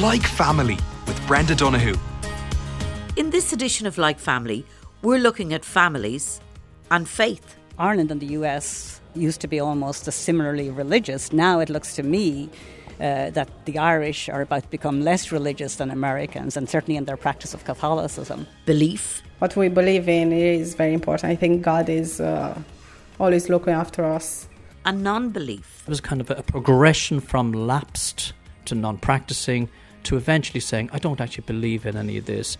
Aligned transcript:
Like 0.00 0.22
Family 0.22 0.78
with 1.06 1.26
Brenda 1.26 1.54
Donahue. 1.54 1.94
In 3.16 3.28
this 3.28 3.52
edition 3.52 3.86
of 3.86 3.98
Like 3.98 4.18
Family, 4.18 4.64
we're 5.02 5.18
looking 5.18 5.52
at 5.52 5.62
families 5.62 6.40
and 6.90 7.06
faith. 7.06 7.56
Ireland 7.78 8.10
and 8.10 8.18
the 8.18 8.32
US 8.38 8.98
used 9.14 9.42
to 9.42 9.46
be 9.46 9.60
almost 9.60 10.08
as 10.08 10.14
similarly 10.14 10.70
religious. 10.70 11.34
Now 11.34 11.60
it 11.60 11.68
looks 11.68 11.94
to 11.96 12.02
me 12.02 12.48
uh, 12.98 13.28
that 13.28 13.50
the 13.66 13.76
Irish 13.76 14.30
are 14.30 14.40
about 14.40 14.62
to 14.62 14.70
become 14.70 15.02
less 15.02 15.32
religious 15.32 15.76
than 15.76 15.90
Americans, 15.90 16.56
and 16.56 16.66
certainly 16.66 16.96
in 16.96 17.04
their 17.04 17.18
practice 17.18 17.52
of 17.52 17.66
Catholicism. 17.66 18.46
Belief. 18.64 19.22
What 19.40 19.54
we 19.54 19.68
believe 19.68 20.08
in 20.08 20.32
is 20.32 20.72
very 20.72 20.94
important. 20.94 21.30
I 21.30 21.36
think 21.36 21.60
God 21.60 21.90
is 21.90 22.22
uh, 22.22 22.58
always 23.18 23.50
looking 23.50 23.74
after 23.74 24.06
us. 24.06 24.48
And 24.86 25.02
non 25.02 25.28
belief. 25.28 25.82
It 25.86 25.90
was 25.90 26.00
kind 26.00 26.22
of 26.22 26.30
a 26.30 26.42
progression 26.42 27.20
from 27.20 27.52
lapsed 27.52 28.32
to 28.64 28.74
non 28.74 28.96
practicing 28.96 29.68
to 30.04 30.16
eventually 30.16 30.60
saying, 30.60 30.90
I 30.92 30.98
don't 30.98 31.20
actually 31.20 31.44
believe 31.46 31.86
in 31.86 31.96
any 31.96 32.18
of 32.18 32.26
this. 32.26 32.58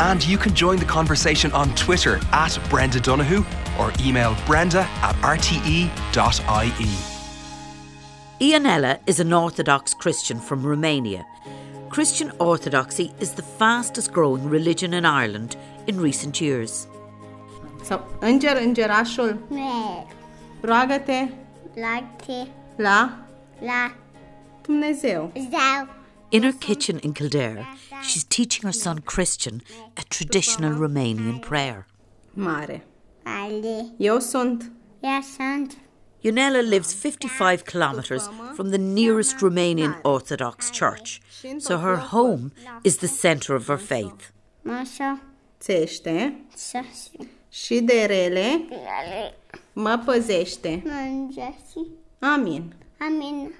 And 0.00 0.24
you 0.26 0.38
can 0.38 0.54
join 0.54 0.78
the 0.78 0.84
conversation 0.84 1.52
on 1.52 1.74
Twitter 1.74 2.20
at 2.32 2.58
Brenda 2.70 3.00
Donahue 3.00 3.44
or 3.78 3.92
email 4.00 4.36
brenda 4.46 4.88
at 5.02 5.14
rte.ie. 5.16 5.90
Ionela 8.40 9.00
is 9.06 9.18
an 9.18 9.32
Orthodox 9.32 9.94
Christian 9.94 10.38
from 10.38 10.64
Romania. 10.64 11.26
Christian 11.88 12.30
Orthodoxy 12.38 13.12
is 13.18 13.32
the 13.32 13.42
fastest 13.42 14.12
growing 14.12 14.48
religion 14.48 14.94
in 14.94 15.04
Ireland 15.04 15.56
in 15.86 16.00
recent 16.00 16.40
years. 16.40 16.86
Sau 17.82 18.06
înger, 18.20 18.56
îngerașul, 18.56 19.38
Mer, 19.48 20.06
roagă-te 20.60 21.28
lagte, 21.74 22.48
la 22.76 23.28
la, 23.60 23.92
Dumnezeu. 24.68 25.32
zau, 25.50 25.88
In 26.30 26.42
her 26.42 26.52
kitchen 26.52 26.98
in 27.02 27.12
Kildare, 27.12 27.66
she's 28.02 28.24
teaching 28.24 28.62
her 28.64 28.72
son 28.72 28.98
Christian 28.98 29.62
a 29.96 30.02
traditional 30.10 30.72
Romanian 30.78 31.40
prayer. 31.40 31.86
Mare. 32.34 32.82
ale, 33.24 33.92
Eu 33.98 34.18
sunt. 34.20 34.70
Ja 35.02 35.20
sunt, 35.36 35.76
Ionela 36.22 36.60
lives 36.60 36.92
55 36.92 37.62
kilometres 37.64 38.28
from 38.54 38.70
the 38.70 38.78
nearest 38.78 39.40
Romanian 39.40 39.94
Orthodox 40.02 40.70
church, 40.70 41.20
so 41.58 41.78
her 41.78 41.96
home 41.96 42.50
is 42.82 42.96
the 42.96 43.08
centre 43.08 43.54
of 43.54 43.66
her 43.68 43.78
faith. 43.78 44.32
moșo, 44.64 45.18
țește. 45.60 46.34
Sasi, 46.54 47.10
și 47.50 47.80
de 47.80 48.04
rele? 48.06 48.68
Ale, 49.00 49.34
mă 49.72 50.02
păzește. 50.04 50.82
Amin. 52.20 52.74
amin, 52.98 53.54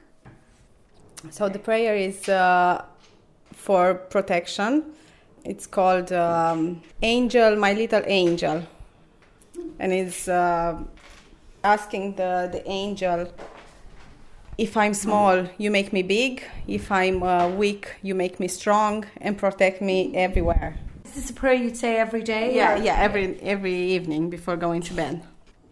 So 1.30 1.48
the 1.48 1.58
prayer 1.58 1.96
is 1.96 2.28
uh, 2.28 2.84
for 3.52 3.94
protection. 3.94 4.84
It's 5.44 5.66
called 5.66 6.12
um, 6.12 6.82
Angel, 7.02 7.56
My 7.56 7.72
Little 7.72 8.02
Angel. 8.06 8.66
And 9.78 9.92
it's 9.92 10.28
uh, 10.28 10.78
asking 11.64 12.16
the, 12.16 12.48
the 12.52 12.68
angel 12.68 13.32
if 14.58 14.76
I'm 14.76 14.92
small, 14.92 15.46
you 15.56 15.70
make 15.70 15.92
me 15.92 16.02
big. 16.02 16.42
If 16.66 16.90
I'm 16.90 17.22
uh, 17.22 17.48
weak, 17.48 17.94
you 18.02 18.16
make 18.16 18.40
me 18.40 18.48
strong 18.48 19.06
and 19.20 19.38
protect 19.38 19.80
me 19.80 20.16
everywhere. 20.16 20.76
This 21.04 21.16
is 21.16 21.22
this 21.22 21.30
a 21.30 21.32
prayer 21.32 21.54
you'd 21.54 21.76
say 21.76 21.96
every 21.96 22.22
day? 22.22 22.56
Yeah, 22.56 22.76
yeah, 22.76 22.96
every 22.98 23.40
every 23.40 23.74
evening 23.74 24.30
before 24.30 24.56
going 24.56 24.82
to 24.82 24.94
bed. 24.94 25.22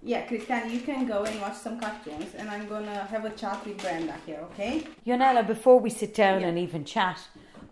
Yeah, 0.07 0.25
Christian, 0.25 0.71
you 0.71 0.79
can 0.83 1.05
go 1.05 1.25
and 1.25 1.41
watch 1.41 1.57
some 1.57 1.81
cartoons, 1.81 2.33
and 2.39 2.49
I'm 2.49 2.69
gonna 2.69 3.07
have 3.07 3.25
a 3.25 3.31
chat 3.31 3.67
with 3.67 3.79
Brenda 3.79 4.15
here, 4.25 4.39
okay? 4.53 4.87
Ionela, 5.05 5.45
before 5.45 5.81
we 5.81 5.91
sit 5.91 6.15
down 6.15 6.45
and 6.45 6.57
even 6.57 6.85
chat, 6.85 7.19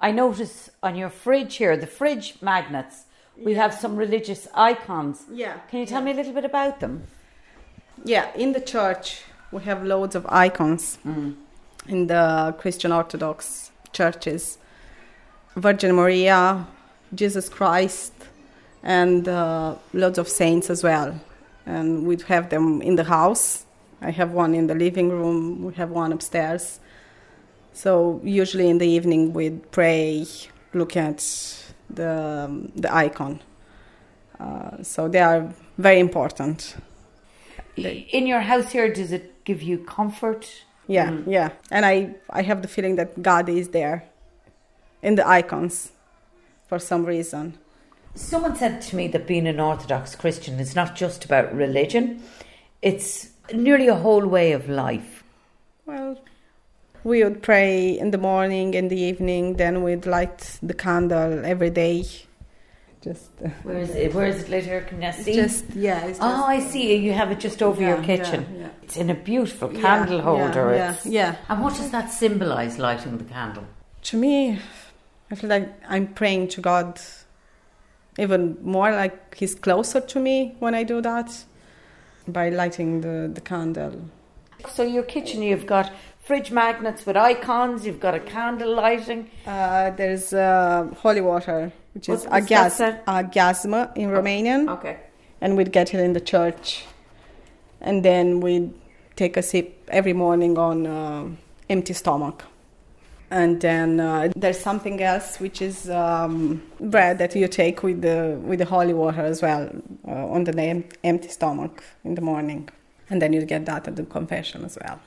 I 0.01 0.11
notice 0.11 0.69
on 0.83 0.97
your 0.97 1.11
fridge 1.11 1.55
here, 1.55 1.77
the 1.77 1.87
fridge 1.87 2.35
magnets, 2.43 3.05
we 3.37 3.55
have 3.55 3.73
some 3.73 3.95
religious 3.95 4.49
icons. 4.53 5.23
Yeah, 5.31 5.59
Can 5.71 5.79
you 5.79 5.87
tell 5.87 6.03
me 6.03 6.11
a 6.11 6.15
little 6.15 6.33
bit 6.33 6.45
about 6.45 6.81
them? 6.81 7.05
Yeah, 8.05 8.35
in 8.35 8.53
the 8.53 8.61
church 8.61 9.23
we 9.53 9.63
have 9.63 9.85
loads 9.85 10.17
of 10.17 10.27
icons 10.29 10.99
in 11.87 12.07
the 12.09 12.53
Christian 12.59 12.91
Orthodox 12.91 13.71
churches. 13.93 14.59
Virgin 15.55 15.95
Maria, 15.95 16.67
Jesus 17.15 17.49
Christ, 17.49 18.13
and 18.83 19.29
uh, 19.29 19.77
loads 19.93 20.19
of 20.19 20.29
saints 20.29 20.69
as 20.69 20.83
well. 20.83 21.21
And 21.67 22.07
we'd 22.07 22.23
have 22.23 22.51
them 22.51 22.83
in 22.83 22.97
the 22.97 23.05
house. 23.05 23.65
I 24.01 24.11
have 24.11 24.33
one 24.33 24.55
in 24.55 24.67
the 24.67 24.75
living 24.75 25.11
room. 25.11 25.65
We 25.65 25.75
have 25.75 25.91
one 25.91 26.13
upstairs. 26.13 26.81
So 27.73 28.21
usually 28.23 28.69
in 28.69 28.79
the 28.79 28.87
evening 28.87 29.33
we'd 29.33 29.71
pray, 29.73 30.27
look 30.73 30.97
at 30.97 31.19
the 31.91 32.71
the 32.77 32.95
icon. 32.95 33.41
Uh, 34.39 34.83
so 34.83 35.09
they 35.09 35.21
are 35.21 35.53
very 35.79 36.01
important. 36.01 36.77
In 37.77 38.27
your 38.27 38.41
house 38.41 38.73
here, 38.73 38.93
does 38.93 39.13
it 39.13 39.45
give 39.45 39.63
you 39.63 39.79
comfort? 39.79 40.65
Yeah, 40.87 41.19
yeah. 41.27 41.51
And 41.71 41.85
I, 41.85 42.15
I 42.31 42.43
have 42.43 42.63
the 42.63 42.69
feeling 42.69 42.97
that 42.97 43.23
God 43.23 43.49
is 43.49 43.69
there 43.71 44.05
in 45.03 45.15
the 45.15 45.27
icons 45.27 45.93
for 46.69 46.79
some 46.79 47.05
reason. 47.05 47.59
Someone 48.15 48.55
said 48.55 48.81
to 48.83 48.97
me 48.97 49.09
that 49.09 49.27
being 49.27 49.47
an 49.47 49.59
Orthodox 49.59 50.15
Christian 50.15 50.61
is 50.61 50.77
not 50.77 50.95
just 50.95 51.25
about 51.25 51.55
religion, 51.55 52.23
it's 52.81 53.31
nearly 53.53 53.89
a 53.89 53.97
whole 53.97 54.27
way 54.27 54.53
of 54.53 54.69
life. 54.69 55.25
Well, 55.85 56.19
we 57.03 57.25
would 57.25 57.43
pray 57.43 57.99
in 57.99 58.13
the 58.13 58.19
morning, 58.19 58.75
in 58.75 58.89
the 58.89 58.99
evening, 58.99 59.55
then 59.57 59.83
we'd 59.83 60.07
light 60.07 60.59
the 60.63 60.75
candle 60.75 61.45
every 61.45 61.71
day. 61.71 62.05
Just, 63.03 63.31
uh, 63.45 63.49
Where 63.65 63.81
is 63.81 63.91
it? 63.91 64.15
Where 64.15 64.27
is 64.27 64.45
it 64.45 64.49
later? 64.49 64.81
Can 64.81 65.05
I 65.05 65.11
see? 65.11 65.35
just 65.35 65.67
yeah. 65.75 66.07
It's 66.07 66.19
just, 66.19 66.23
oh, 66.23 66.45
I 66.45 66.61
see. 66.61 66.97
You 66.97 67.13
have 67.13 67.31
it 67.31 67.39
just 67.39 67.63
over 67.63 67.83
your 67.83 68.03
kitchen. 68.03 68.47
yeah, 68.55 68.61
yeah. 68.61 68.69
It's 68.83 68.97
in 68.97 69.11
a 69.11 69.15
beautiful 69.15 69.69
candle 69.69 70.17
yeah, 70.17 70.23
holder. 70.23 70.75
Yeah, 70.75 70.97
yeah. 71.05 71.37
And 71.51 71.63
what 71.63 71.75
does 71.77 71.91
that 71.91 72.11
symbolise, 72.11 72.79
lighting 72.79 73.19
the 73.19 73.25
candle? 73.25 73.65
To 74.05 74.17
me, 74.17 74.59
I 75.31 75.35
feel 75.35 75.51
like 75.51 75.69
I'm 75.87 76.07
praying 76.07 76.49
to 76.49 76.63
God 76.63 76.99
even 78.19 78.57
more, 78.63 78.91
like 78.93 79.35
He's 79.35 79.55
closer 79.55 80.01
to 80.01 80.21
me 80.21 80.55
when 80.61 80.75
I 80.75 80.83
do 80.85 81.01
that 81.03 81.45
by 82.29 82.49
lighting 82.49 83.01
the, 83.01 83.31
the 83.33 83.41
candle. 83.41 84.01
So 84.71 84.83
your 84.83 85.03
kitchen, 85.03 85.43
you've 85.43 85.67
got 85.67 85.93
fridge 86.21 86.51
magnets 86.51 87.05
with 87.05 87.17
icons. 87.17 87.85
You've 87.85 88.01
got 88.01 88.15
a 88.15 88.21
candle 88.21 88.75
lighting. 88.75 89.31
Uh, 89.47 89.91
there's 89.91 90.33
uh, 90.33 90.89
holy 90.99 91.21
water, 91.21 91.71
which 91.95 92.09
is 92.09 92.25
What- 92.25 92.43
agas- 92.45 92.81
agasma 93.07 93.95
in 93.97 94.09
Romanian, 94.11 94.69
Okay. 94.71 94.97
and 95.41 95.57
we'd 95.57 95.73
get 95.73 95.93
it 95.93 96.01
in 96.01 96.13
the 96.15 96.21
church, 96.21 96.85
and 97.81 98.03
then 98.05 98.41
we'd 98.41 98.73
take 99.17 99.37
a 99.37 99.43
sip 99.43 99.85
every 99.89 100.13
morning 100.15 100.57
on 100.57 100.87
uh, 100.87 101.29
empty 101.69 101.93
stomach. 101.93 102.45
And 103.35 103.61
then 103.61 103.99
uh, 103.99 104.31
there's 104.37 104.61
something 104.61 105.03
else, 105.03 105.41
which 105.41 105.61
is 105.61 105.91
um, 105.91 106.63
bread 106.79 107.19
that 107.19 107.35
you 107.35 107.49
take 107.49 107.83
with 107.83 108.01
the 108.01 108.39
with 108.41 108.61
the 108.61 108.65
holy 108.65 108.95
water 108.95 109.23
as 109.23 109.43
well 109.43 109.69
uh, 110.07 110.35
on 110.35 110.45
the 110.45 110.53
em- 110.63 110.89
empty 111.03 111.29
stomach 111.29 111.83
in 112.05 112.15
the 112.15 112.21
morning, 112.21 112.69
and 113.11 113.21
then 113.21 113.33
you 113.33 113.45
get 113.45 113.67
that 113.67 113.89
at 113.89 113.97
the 113.97 114.05
confession 114.05 114.65
as 114.65 114.79
well. 114.81 115.01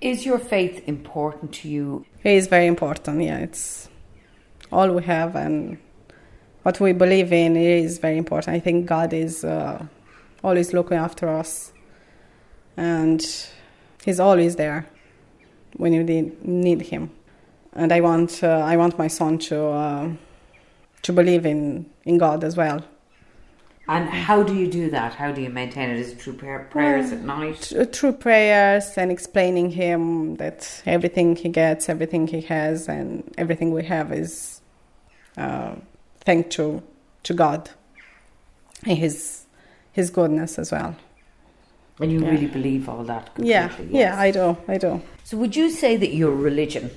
Is 0.00 0.26
your 0.26 0.40
faith 0.40 0.82
important 0.88 1.52
to 1.60 1.68
you? 1.68 2.04
It 2.24 2.32
is 2.32 2.48
very 2.48 2.66
important. 2.66 3.22
Yeah, 3.22 3.38
it's 3.38 3.88
all 4.72 4.90
we 4.90 5.04
have, 5.04 5.36
and 5.36 5.78
what 6.64 6.80
we 6.80 6.92
believe 6.92 7.32
in 7.32 7.56
is 7.56 7.98
very 7.98 8.18
important. 8.18 8.56
I 8.56 8.58
think 8.58 8.86
God 8.86 9.12
is 9.12 9.44
uh, 9.44 9.86
always 10.42 10.72
looking 10.72 10.98
after 10.98 11.28
us, 11.28 11.72
and 12.76 13.24
He's 14.04 14.18
always 14.18 14.56
there 14.56 14.86
when 15.76 15.92
you 15.92 16.02
need, 16.02 16.44
need 16.44 16.82
Him. 16.82 17.10
And 17.74 17.92
I 17.92 18.00
want, 18.00 18.42
uh, 18.44 18.48
I 18.72 18.76
want 18.76 18.98
my 18.98 19.08
son 19.08 19.38
to 19.50 19.66
uh, 19.66 20.10
to 21.02 21.12
believe 21.12 21.44
in 21.46 21.86
in 22.04 22.18
God 22.18 22.44
as 22.44 22.56
well. 22.56 22.84
And 23.86 24.08
how 24.08 24.42
do 24.42 24.54
you 24.54 24.66
do 24.66 24.90
that? 24.90 25.14
How 25.14 25.30
do 25.32 25.42
you 25.42 25.50
maintain 25.50 25.90
it? 25.90 25.98
Is 25.98 26.12
it 26.12 26.20
through 26.22 26.34
prayer, 26.34 26.66
prayers 26.70 27.12
at 27.12 27.20
night? 27.20 27.60
Th- 27.60 27.90
through 27.94 28.12
prayers 28.14 28.96
and 28.96 29.12
explaining 29.12 29.70
him 29.72 30.36
that 30.36 30.82
everything 30.86 31.36
he 31.36 31.50
gets, 31.50 31.90
everything 31.90 32.26
he 32.26 32.40
has, 32.42 32.88
and 32.88 33.22
everything 33.36 33.72
we 33.74 33.84
have 33.84 34.10
is 34.10 34.62
uh, 35.36 35.74
thanks 36.20 36.54
to 36.56 36.82
to 37.24 37.34
God 37.34 37.70
and 38.86 38.96
His 38.98 39.44
His 39.92 40.10
goodness 40.10 40.58
as 40.58 40.72
well. 40.72 40.94
And 42.00 42.10
you 42.10 42.20
Yeah. 42.20 42.30
really 42.30 42.46
believe 42.46 42.88
all 42.88 43.04
that? 43.04 43.30
Yeah, 43.38 43.68
completely, 43.68 43.98
yeah, 44.00 44.10
yes. 44.12 44.18
I 44.18 44.30
do, 44.30 44.56
I 44.68 44.78
do. 44.78 45.02
So 45.24 45.36
would 45.36 45.54
you 45.56 45.70
say 45.70 45.96
that 45.96 46.12
your 46.14 46.32
religion 46.34 46.90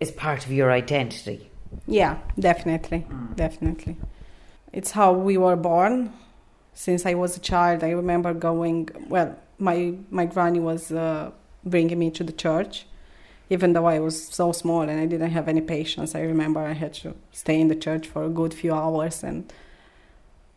is 0.00 0.10
part 0.10 0.46
of 0.46 0.52
your 0.52 0.70
identity? 0.70 1.50
Yeah, 1.86 2.18
definitely, 2.38 3.06
definitely. 3.34 3.96
It's 4.72 4.92
how 4.92 5.12
we 5.12 5.36
were 5.36 5.56
born. 5.56 6.12
Since 6.74 7.06
I 7.06 7.14
was 7.14 7.36
a 7.36 7.40
child, 7.40 7.82
I 7.82 7.90
remember 7.90 8.32
going. 8.32 8.88
Well, 9.08 9.36
my 9.58 9.94
my 10.10 10.26
granny 10.26 10.60
was 10.60 10.92
uh, 10.92 11.32
bringing 11.64 11.98
me 11.98 12.10
to 12.12 12.24
the 12.24 12.32
church, 12.32 12.86
even 13.50 13.72
though 13.72 13.86
I 13.86 13.98
was 13.98 14.28
so 14.28 14.52
small 14.52 14.82
and 14.82 15.00
I 15.00 15.06
didn't 15.06 15.30
have 15.30 15.48
any 15.48 15.60
patience. 15.60 16.14
I 16.14 16.20
remember 16.20 16.60
I 16.60 16.74
had 16.74 16.94
to 16.94 17.14
stay 17.32 17.60
in 17.60 17.68
the 17.68 17.74
church 17.74 18.06
for 18.06 18.24
a 18.24 18.28
good 18.28 18.54
few 18.54 18.72
hours 18.72 19.24
and 19.24 19.52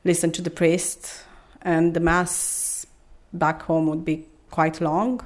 listen 0.04 0.32
to 0.34 0.42
the 0.42 0.52
priest, 0.52 1.24
and 1.62 1.94
the 1.94 2.00
mass 2.00 2.86
back 3.34 3.64
home 3.64 3.88
would 3.88 4.06
be 4.06 4.26
quite 4.52 4.82
long. 4.82 5.22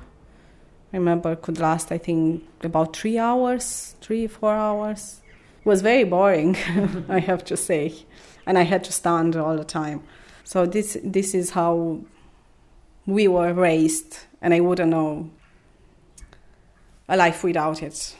I 0.93 0.97
remember 0.97 1.33
it 1.33 1.41
could 1.41 1.59
last, 1.59 1.91
I 1.91 1.97
think, 1.97 2.47
about 2.61 2.95
three 2.95 3.17
hours, 3.17 3.95
three, 4.01 4.27
four 4.27 4.53
hours. 4.53 5.21
It 5.59 5.65
was 5.65 5.81
very 5.81 6.03
boring, 6.03 6.55
I 7.09 7.19
have 7.19 7.43
to 7.45 7.57
say. 7.57 7.93
And 8.45 8.57
I 8.57 8.63
had 8.63 8.83
to 8.85 8.91
stand 8.91 9.35
all 9.35 9.57
the 9.57 9.65
time. 9.65 10.03
So 10.43 10.65
this 10.67 10.95
this 11.03 11.33
is 11.33 11.49
how 11.51 12.01
we 13.07 13.27
were 13.27 13.53
raised, 13.53 14.19
and 14.41 14.53
I 14.53 14.59
wouldn't 14.59 14.91
know 14.91 15.31
a 17.09 17.17
life 17.17 17.43
without 17.43 17.81
it. 17.81 18.15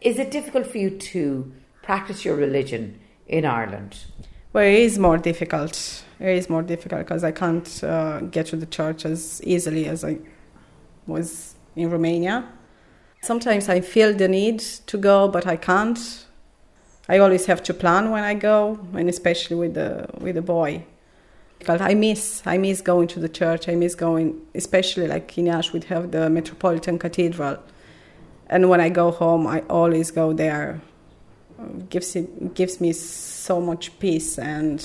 Is 0.00 0.18
it 0.18 0.30
difficult 0.30 0.66
for 0.66 0.78
you 0.78 0.90
to 0.90 1.52
practice 1.82 2.24
your 2.24 2.36
religion 2.36 2.98
in 3.26 3.44
Ireland? 3.44 3.98
Well, 4.52 4.64
it 4.64 4.78
is 4.78 4.98
more 4.98 5.18
difficult. 5.18 6.04
It 6.18 6.38
is 6.38 6.48
more 6.48 6.62
difficult 6.62 7.02
because 7.02 7.24
I 7.24 7.32
can't 7.32 7.84
uh, 7.84 8.20
get 8.20 8.46
to 8.46 8.56
the 8.56 8.66
church 8.66 9.04
as 9.04 9.42
easily 9.44 9.86
as 9.86 10.04
I 10.04 10.18
was 11.06 11.54
in 11.74 11.90
Romania. 11.90 12.44
Sometimes 13.22 13.68
I 13.68 13.80
feel 13.80 14.14
the 14.14 14.28
need 14.28 14.60
to 14.86 14.98
go, 14.98 15.28
but 15.28 15.46
I 15.46 15.56
can't. 15.56 15.98
I 17.08 17.18
always 17.18 17.46
have 17.46 17.62
to 17.64 17.74
plan 17.74 18.10
when 18.10 18.24
I 18.24 18.34
go, 18.34 18.78
and 18.94 19.08
especially 19.08 19.56
with 19.56 19.74
the 19.74 20.08
with 20.20 20.34
the 20.34 20.42
boy. 20.42 20.84
Because 21.58 21.80
I 21.80 21.94
miss 21.94 22.42
I 22.46 22.58
miss 22.58 22.80
going 22.82 23.08
to 23.08 23.20
the 23.20 23.28
church. 23.28 23.68
I 23.68 23.74
miss 23.74 23.94
going, 23.94 24.40
especially 24.54 25.08
like 25.08 25.38
in 25.38 25.48
Iași, 25.48 25.72
we 25.72 25.80
have 25.88 26.10
the 26.10 26.28
Metropolitan 26.28 26.98
Cathedral, 26.98 27.58
and 28.48 28.68
when 28.68 28.80
I 28.80 28.88
go 28.88 29.10
home, 29.10 29.46
I 29.46 29.62
always 29.70 30.10
go 30.10 30.32
there. 30.32 30.80
It 31.58 31.90
gives 31.90 32.14
it 32.16 32.54
gives 32.54 32.80
me 32.80 32.92
so 32.92 33.60
much 33.60 33.98
peace, 33.98 34.38
and 34.38 34.84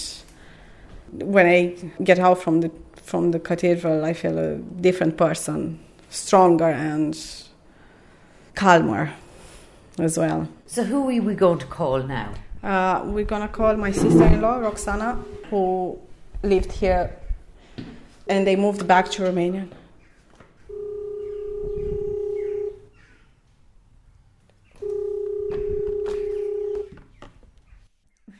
when 1.11 1.45
I 1.45 1.75
get 2.03 2.19
out 2.19 2.39
from 2.39 2.61
the 2.61 2.71
from 2.95 3.31
the 3.31 3.39
cathedral, 3.39 4.05
I 4.05 4.13
feel 4.13 4.37
a 4.37 4.55
different 4.55 5.17
person, 5.17 5.79
stronger 6.11 6.69
and 6.69 7.17
calmer 8.53 9.13
as 9.97 10.17
well. 10.17 10.47
So, 10.67 10.83
who 10.83 11.09
are 11.09 11.21
we 11.21 11.33
going 11.33 11.59
to 11.59 11.65
call 11.65 12.03
now? 12.03 12.33
Uh, 12.63 13.01
we're 13.05 13.25
gonna 13.25 13.47
call 13.47 13.75
my 13.75 13.91
sister-in-law 13.91 14.57
Roxana, 14.57 15.17
who 15.49 15.99
lived 16.43 16.71
here, 16.71 17.17
and 18.27 18.45
they 18.45 18.55
moved 18.55 18.87
back 18.87 19.09
to 19.11 19.23
Romania. 19.23 19.67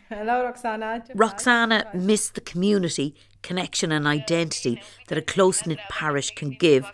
Hello, 0.09 0.43
Roxana. 0.43 1.03
Roxana 1.15 1.87
missed 1.93 2.35
the 2.35 2.41
community, 2.41 3.15
connection, 3.41 3.91
and 3.91 4.05
identity 4.05 4.79
that 5.07 5.17
a 5.17 5.21
close 5.21 5.65
knit 5.65 5.79
parish 5.89 6.31
can 6.35 6.51
give, 6.51 6.85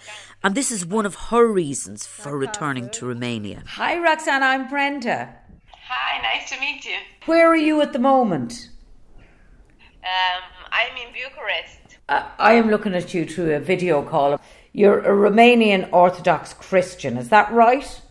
and 0.44 0.56
this 0.56 0.72
is 0.72 0.86
one 0.86 1.06
of 1.06 1.16
her 1.16 1.48
reasons 1.48 2.06
for 2.06 2.38
returning 2.38 2.90
to 2.92 3.08
Romania. 3.08 3.64
Hi, 3.68 3.98
Roxana, 3.98 4.46
I'm 4.46 4.70
Brenda. 4.70 5.36
Hi, 5.88 6.22
nice 6.22 6.50
to 6.52 6.60
meet 6.60 6.86
you. 6.86 6.96
Where 7.26 7.48
are 7.48 7.56
you 7.56 7.82
at 7.82 7.94
the 7.94 8.00
moment? 8.00 8.70
Um, 10.04 10.44
I'm 10.72 10.96
in 10.98 11.14
Bucharest. 11.14 11.98
Uh, 12.10 12.30
I 12.40 12.54
am 12.54 12.70
looking 12.70 12.94
at 12.94 13.14
you 13.14 13.26
through 13.26 13.56
a 13.56 13.60
video 13.60 14.02
call. 14.02 14.40
You're 14.74 15.00
a 15.00 15.10
Romanian 15.10 15.92
Orthodox 15.92 16.54
Christian, 16.54 17.18
is 17.18 17.30
that 17.30 17.52
right? 17.52 18.02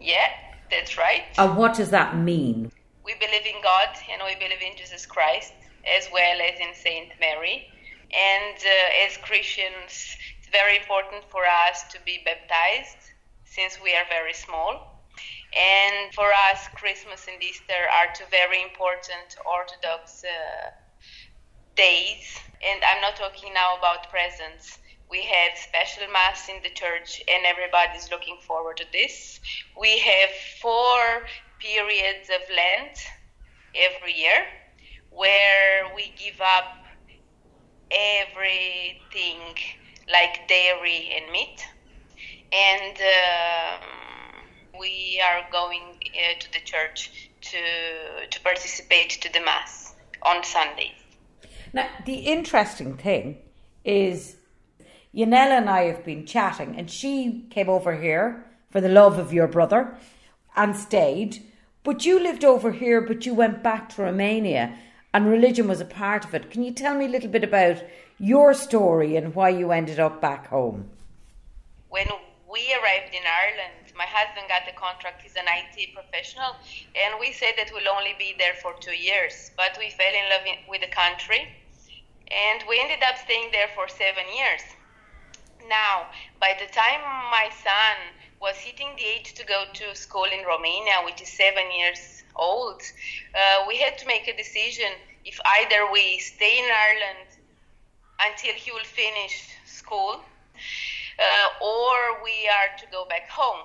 Yeah, 0.00 0.28
that's 0.70 0.96
right. 0.98 1.22
And 1.38 1.56
what 1.56 1.74
does 1.74 1.90
that 1.90 2.16
mean? 2.16 2.70
We 3.04 3.14
believe 3.18 3.46
in 3.46 3.60
God 3.62 3.88
and 4.12 4.22
we 4.24 4.34
believe 4.34 4.62
in 4.62 4.76
Jesus 4.76 5.06
Christ 5.06 5.52
as 5.86 6.08
well 6.12 6.38
as 6.40 6.60
in 6.60 6.74
Saint 6.74 7.08
Mary. 7.18 7.66
And 8.12 8.56
uh, 8.56 9.06
as 9.06 9.16
Christians, 9.18 10.16
it's 10.38 10.39
very 10.52 10.76
important 10.76 11.24
for 11.30 11.42
us 11.70 11.84
to 11.92 11.98
be 12.04 12.22
baptized 12.24 13.02
since 13.44 13.78
we 13.82 13.94
are 13.94 14.06
very 14.08 14.34
small. 14.34 15.02
And 15.56 16.14
for 16.14 16.30
us, 16.50 16.68
Christmas 16.76 17.26
and 17.26 17.42
Easter 17.42 17.82
are 17.98 18.14
two 18.14 18.24
very 18.30 18.62
important 18.62 19.34
Orthodox 19.44 20.22
uh, 20.22 20.70
days. 21.74 22.38
And 22.62 22.80
I'm 22.84 23.00
not 23.02 23.16
talking 23.16 23.52
now 23.54 23.76
about 23.78 24.10
presents. 24.10 24.78
We 25.10 25.22
have 25.26 25.58
special 25.58 26.06
mass 26.12 26.48
in 26.48 26.62
the 26.62 26.70
church, 26.70 27.20
and 27.26 27.44
everybody's 27.44 28.10
looking 28.10 28.38
forward 28.46 28.76
to 28.76 28.86
this. 28.92 29.40
We 29.80 29.98
have 29.98 30.30
four 30.62 31.26
periods 31.58 32.30
of 32.30 32.42
Lent 32.48 32.96
every 33.74 34.14
year 34.14 34.46
where 35.10 35.90
we 35.96 36.14
give 36.16 36.40
up 36.40 36.64
everything 37.90 39.58
like 40.12 40.48
dairy 40.48 41.10
and 41.16 41.32
meat. 41.32 41.64
And 42.52 42.96
um, 42.96 44.78
we 44.78 45.22
are 45.24 45.42
going 45.52 45.82
uh, 45.82 46.38
to 46.38 46.52
the 46.52 46.60
church 46.64 47.30
to, 47.42 47.58
to 48.30 48.40
participate 48.40 49.10
to 49.22 49.32
the 49.32 49.40
Mass 49.40 49.94
on 50.22 50.42
Sundays. 50.44 50.92
Now, 51.72 51.88
the 52.04 52.14
interesting 52.14 52.96
thing 52.96 53.38
is 53.84 54.36
Ionela 55.14 55.58
and 55.58 55.70
I 55.70 55.82
have 55.84 56.04
been 56.04 56.26
chatting, 56.26 56.76
and 56.76 56.90
she 56.90 57.46
came 57.50 57.68
over 57.68 58.00
here 58.00 58.44
for 58.70 58.80
the 58.80 58.88
love 58.88 59.18
of 59.18 59.32
your 59.32 59.48
brother 59.48 59.96
and 60.56 60.76
stayed. 60.76 61.42
But 61.82 62.04
you 62.04 62.20
lived 62.20 62.44
over 62.44 62.72
here, 62.72 63.00
but 63.00 63.24
you 63.24 63.34
went 63.34 63.62
back 63.62 63.88
to 63.90 64.02
Romania, 64.02 64.76
and 65.14 65.26
religion 65.26 65.66
was 65.66 65.80
a 65.80 65.84
part 65.84 66.24
of 66.24 66.34
it. 66.34 66.50
Can 66.50 66.62
you 66.62 66.72
tell 66.72 66.94
me 66.94 67.06
a 67.06 67.08
little 67.08 67.30
bit 67.30 67.44
about 67.44 67.82
your 68.20 68.52
story 68.52 69.16
and 69.16 69.34
why 69.34 69.48
you 69.48 69.72
ended 69.72 69.98
up 69.98 70.20
back 70.20 70.46
home? 70.48 70.84
When 71.88 72.06
we 72.52 72.60
arrived 72.74 73.14
in 73.14 73.24
Ireland, 73.24 73.96
my 73.96 74.04
husband 74.06 74.46
got 74.46 74.66
the 74.66 74.78
contract. 74.78 75.22
He's 75.22 75.36
an 75.36 75.48
IT 75.48 75.94
professional, 75.94 76.54
and 76.94 77.18
we 77.18 77.32
said 77.32 77.54
that 77.56 77.70
we'll 77.72 77.88
only 77.88 78.14
be 78.18 78.34
there 78.38 78.54
for 78.60 78.74
two 78.78 78.94
years. 78.94 79.50
But 79.56 79.76
we 79.78 79.88
fell 79.88 80.12
in 80.12 80.28
love 80.28 80.44
with 80.68 80.82
the 80.82 80.92
country, 80.92 81.48
and 82.28 82.62
we 82.68 82.78
ended 82.78 83.02
up 83.08 83.16
staying 83.24 83.48
there 83.52 83.72
for 83.74 83.88
seven 83.88 84.28
years. 84.36 84.60
Now, 85.68 86.06
by 86.40 86.52
the 86.60 86.70
time 86.72 87.00
my 87.32 87.48
son 87.64 87.96
was 88.40 88.56
hitting 88.56 88.92
the 88.96 89.04
age 89.04 89.32
to 89.34 89.46
go 89.46 89.64
to 89.72 89.96
school 89.96 90.28
in 90.28 90.44
Romania, 90.44 91.00
which 91.04 91.22
is 91.22 91.28
seven 91.32 91.72
years 91.72 92.22
old, 92.36 92.82
uh, 93.34 93.64
we 93.66 93.78
had 93.78 93.96
to 93.98 94.06
make 94.06 94.28
a 94.28 94.36
decision 94.36 94.92
if 95.24 95.38
either 95.60 95.90
we 95.90 96.18
stay 96.18 96.58
in 96.58 96.64
Ireland 96.64 97.29
until 98.28 98.54
he 98.54 98.70
will 98.72 98.84
finish 98.84 99.48
school 99.66 100.20
uh, 101.18 101.48
or 101.64 102.22
we 102.24 102.48
are 102.48 102.70
to 102.78 102.86
go 102.90 103.06
back 103.08 103.28
home. 103.30 103.64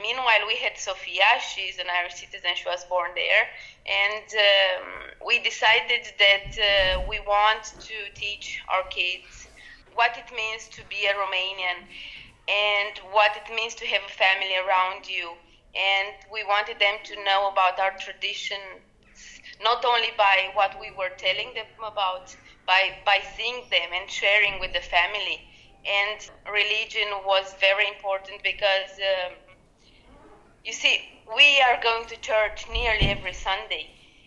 Meanwhile, 0.00 0.44
we 0.46 0.56
had 0.56 0.76
Sofia, 0.76 1.24
she's 1.40 1.78
an 1.78 1.86
Irish 1.88 2.14
citizen, 2.20 2.52
she 2.54 2.68
was 2.68 2.84
born 2.84 3.12
there, 3.16 3.44
and 3.88 4.28
um, 4.36 4.86
we 5.24 5.38
decided 5.40 6.04
that 6.18 6.50
uh, 6.58 7.00
we 7.08 7.18
want 7.20 7.64
to 7.64 7.96
teach 8.14 8.60
our 8.68 8.84
kids 8.92 9.48
what 9.94 10.18
it 10.18 10.28
means 10.36 10.68
to 10.76 10.84
be 10.90 11.06
a 11.08 11.14
Romanian 11.16 11.88
and 12.48 12.92
what 13.12 13.32
it 13.40 13.48
means 13.54 13.74
to 13.76 13.86
have 13.86 14.02
a 14.04 14.12
family 14.20 14.52
around 14.68 15.08
you. 15.08 15.32
And 15.74 16.12
we 16.32 16.44
wanted 16.44 16.78
them 16.78 16.96
to 17.04 17.24
know 17.24 17.48
about 17.48 17.80
our 17.80 17.96
traditions, 17.98 18.84
not 19.62 19.84
only 19.84 20.12
by 20.18 20.50
what 20.54 20.76
we 20.80 20.90
were 20.92 21.12
telling 21.16 21.52
them 21.54 21.66
about, 21.80 22.28
by, 22.66 22.94
by 23.04 23.20
seeing 23.36 23.62
them 23.70 23.90
and 23.94 24.10
sharing 24.10 24.60
with 24.60 24.72
the 24.72 24.80
family. 24.80 25.40
And 25.86 26.18
religion 26.52 27.08
was 27.24 27.54
very 27.60 27.86
important 27.88 28.42
because, 28.42 28.90
um, 28.98 29.32
you 30.64 30.72
see, 30.72 31.00
we 31.34 31.62
are 31.68 31.80
going 31.82 32.06
to 32.06 32.16
church 32.20 32.66
nearly 32.72 33.08
every 33.10 33.32
Sunday. 33.32 33.86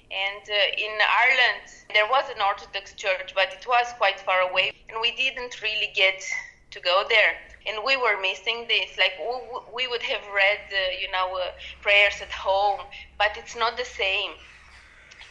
And 0.10 0.44
uh, 0.50 0.86
in 0.86 0.98
Ireland, 0.98 1.68
there 1.94 2.08
was 2.08 2.26
an 2.34 2.42
Orthodox 2.42 2.94
church, 2.94 3.34
but 3.36 3.54
it 3.54 3.66
was 3.68 3.88
quite 3.98 4.20
far 4.20 4.42
away, 4.50 4.72
and 4.90 4.98
we 5.02 5.12
didn't 5.16 5.62
really 5.62 5.92
get 5.94 6.24
to 6.72 6.80
go 6.80 7.04
there 7.10 7.36
and 7.68 7.84
we 7.86 7.98
were 7.98 8.20
missing 8.22 8.66
this. 8.68 8.98
Like 8.98 9.14
we 9.74 9.88
would 9.88 10.02
have 10.04 10.22
read, 10.34 10.62
uh, 10.72 11.00
you 11.00 11.12
know, 11.12 11.38
uh, 11.38 11.52
prayers 11.82 12.16
at 12.22 12.32
home, 12.32 12.82
but 13.18 13.38
it's 13.38 13.56
not 13.56 13.78
the 13.78 13.86
same, 13.86 14.32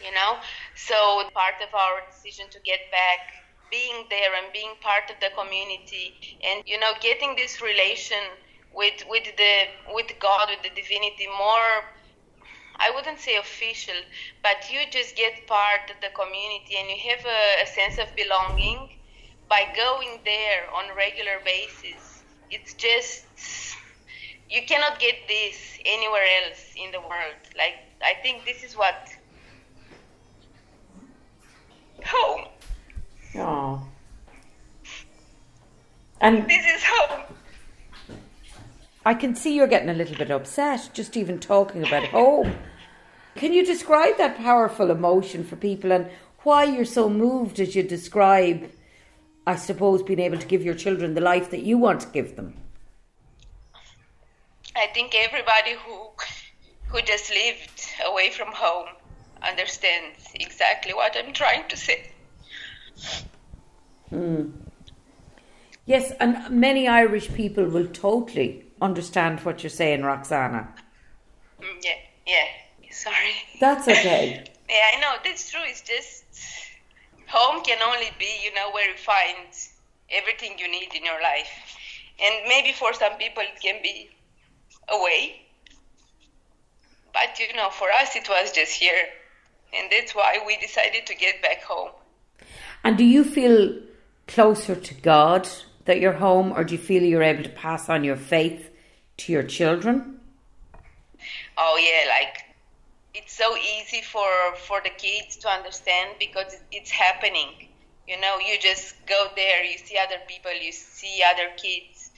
you 0.03 0.11
know. 0.13 0.37
So 0.87 1.29
part 1.33 1.59
of 1.61 1.73
our 1.73 2.01
decision 2.09 2.45
to 2.51 2.59
get 2.61 2.79
back, 2.91 3.19
being 3.71 4.05
there 4.09 4.33
and 4.41 4.51
being 4.53 4.73
part 4.81 5.09
of 5.09 5.17
the 5.21 5.29
community, 5.35 6.13
and 6.43 6.63
you 6.65 6.79
know, 6.79 6.93
getting 7.01 7.35
this 7.35 7.61
relation 7.61 8.21
with 8.73 9.03
with 9.09 9.27
the 9.37 9.53
with 9.93 10.11
God, 10.19 10.49
with 10.49 10.63
the 10.63 10.73
divinity 10.73 11.27
more. 11.27 11.73
I 12.81 12.91
wouldn't 12.95 13.19
say 13.19 13.35
official, 13.35 13.99
but 14.41 14.71
you 14.71 14.79
just 14.89 15.17
get 15.17 15.45
part 15.47 15.91
of 15.91 15.99
the 15.99 16.15
community 16.15 16.79
and 16.79 16.87
you 16.87 16.95
have 17.11 17.25
a, 17.27 17.63
a 17.63 17.67
sense 17.67 17.99
of 17.99 18.07
belonging 18.15 18.87
by 19.49 19.67
going 19.75 20.21
there 20.23 20.63
on 20.73 20.89
a 20.89 20.95
regular 20.95 21.43
basis 21.43 22.19
it's 22.51 22.73
just 22.73 23.25
you 24.49 24.61
cannot 24.65 24.99
get 24.99 25.15
this 25.27 25.77
anywhere 25.85 26.25
else 26.43 26.73
in 26.75 26.91
the 26.91 26.99
world. 26.99 27.41
Like 27.57 27.75
I 28.01 28.15
think 28.21 28.45
this 28.45 28.63
is 28.63 28.75
what 28.75 28.95
home. 32.03 32.45
Oh. 33.35 33.87
And 36.21 36.49
This 36.49 36.65
is 36.65 36.83
home. 36.83 37.21
I 39.05 39.13
can 39.13 39.35
see 39.35 39.55
you're 39.55 39.67
getting 39.67 39.89
a 39.89 39.93
little 39.93 40.17
bit 40.17 40.29
upset 40.29 40.89
just 40.93 41.15
even 41.15 41.39
talking 41.39 41.83
about 41.83 42.03
home. 42.05 42.55
Can 43.35 43.53
you 43.53 43.65
describe 43.65 44.17
that 44.17 44.37
powerful 44.37 44.91
emotion 44.91 45.43
for 45.43 45.55
people 45.55 45.91
and 45.91 46.09
why 46.43 46.65
you're 46.65 46.85
so 46.85 47.09
moved 47.09 47.59
as 47.59 47.75
you 47.75 47.83
describe, 47.83 48.69
I 49.47 49.55
suppose, 49.55 50.03
being 50.03 50.19
able 50.19 50.37
to 50.37 50.47
give 50.47 50.63
your 50.63 50.75
children 50.75 51.13
the 51.13 51.21
life 51.21 51.49
that 51.51 51.63
you 51.63 51.77
want 51.77 52.01
to 52.01 52.07
give 52.09 52.35
them? 52.35 52.55
I 54.75 54.87
think 54.93 55.15
everybody 55.15 55.75
who 55.85 56.09
who 56.87 57.01
just 57.01 57.29
lived 57.29 57.85
away 58.05 58.31
from 58.31 58.47
home 58.51 58.87
understands 59.41 60.27
exactly 60.35 60.93
what 60.93 61.15
I'm 61.15 61.33
trying 61.33 61.67
to 61.69 61.77
say. 61.77 62.11
Hmm. 64.09 64.49
Yes, 65.89 66.11
and 66.19 66.51
many 66.51 66.87
Irish 66.87 67.33
people 67.33 67.65
will 67.65 67.87
totally 67.87 68.63
understand 68.79 69.39
what 69.39 69.63
you're 69.63 69.71
saying, 69.71 70.03
Roxana. 70.03 70.67
Mm, 71.59 71.83
Yeah, 71.83 71.95
yeah. 72.27 72.91
Sorry. 72.91 73.33
That's 73.59 73.87
okay. 73.87 74.43
Yeah, 74.69 74.85
I 74.93 74.99
know 74.99 75.13
that's 75.25 75.49
true. 75.49 75.61
It's 75.65 75.81
just 75.81 76.23
home 77.25 77.63
can 77.63 77.81
only 77.81 78.11
be, 78.19 78.31
you 78.43 78.53
know, 78.53 78.69
where 78.69 78.87
you 78.91 78.97
find 78.97 79.47
everything 80.11 80.59
you 80.59 80.69
need 80.69 80.93
in 80.93 81.03
your 81.03 81.19
life. 81.23 81.49
And 82.23 82.47
maybe 82.47 82.71
for 82.71 82.93
some 82.93 83.13
people 83.13 83.41
it 83.41 83.59
can 83.59 83.81
be 83.81 84.11
away. 84.89 85.41
But 87.13 87.39
you 87.39 87.51
know, 87.55 87.71
for 87.71 87.87
us 87.99 88.15
it 88.15 88.29
was 88.29 88.51
just 88.51 88.73
here. 88.73 89.05
And 89.73 89.91
that's 89.91 90.13
why 90.13 90.37
we 90.45 90.55
decided 90.57 91.07
to 91.07 91.15
get 91.15 91.41
back 91.41 91.63
home. 91.63 91.93
And 92.83 92.95
do 92.95 93.03
you 93.03 93.23
feel 93.23 93.73
closer 94.27 94.75
to 94.75 94.93
God 94.93 95.49
that 95.89 95.99
you're 95.99 96.13
home, 96.13 96.53
or 96.55 96.63
do 96.63 96.75
you 96.75 96.79
feel 96.79 97.01
you're 97.01 97.23
able 97.23 97.41
to 97.41 97.49
pass 97.49 97.89
on 97.89 98.03
your 98.03 98.15
faith 98.15 98.69
to 99.17 99.33
your 99.33 99.41
children? 99.41 100.19
Oh 101.57 101.75
yeah, 101.81 102.07
like 102.07 102.43
it's 103.15 103.33
so 103.33 103.57
easy 103.57 104.01
for 104.03 104.29
for 104.67 104.81
the 104.81 104.91
kids 104.91 105.35
to 105.37 105.47
understand 105.49 106.11
because 106.19 106.57
it's 106.71 106.91
happening. 106.91 107.49
You 108.07 108.21
know, 108.21 108.37
you 108.37 108.59
just 108.59 109.03
go 109.07 109.29
there, 109.35 109.63
you 109.63 109.79
see 109.79 109.97
other 109.97 110.19
people, 110.27 110.51
you 110.53 110.71
see 110.71 111.23
other 111.31 111.49
kids. 111.57 112.11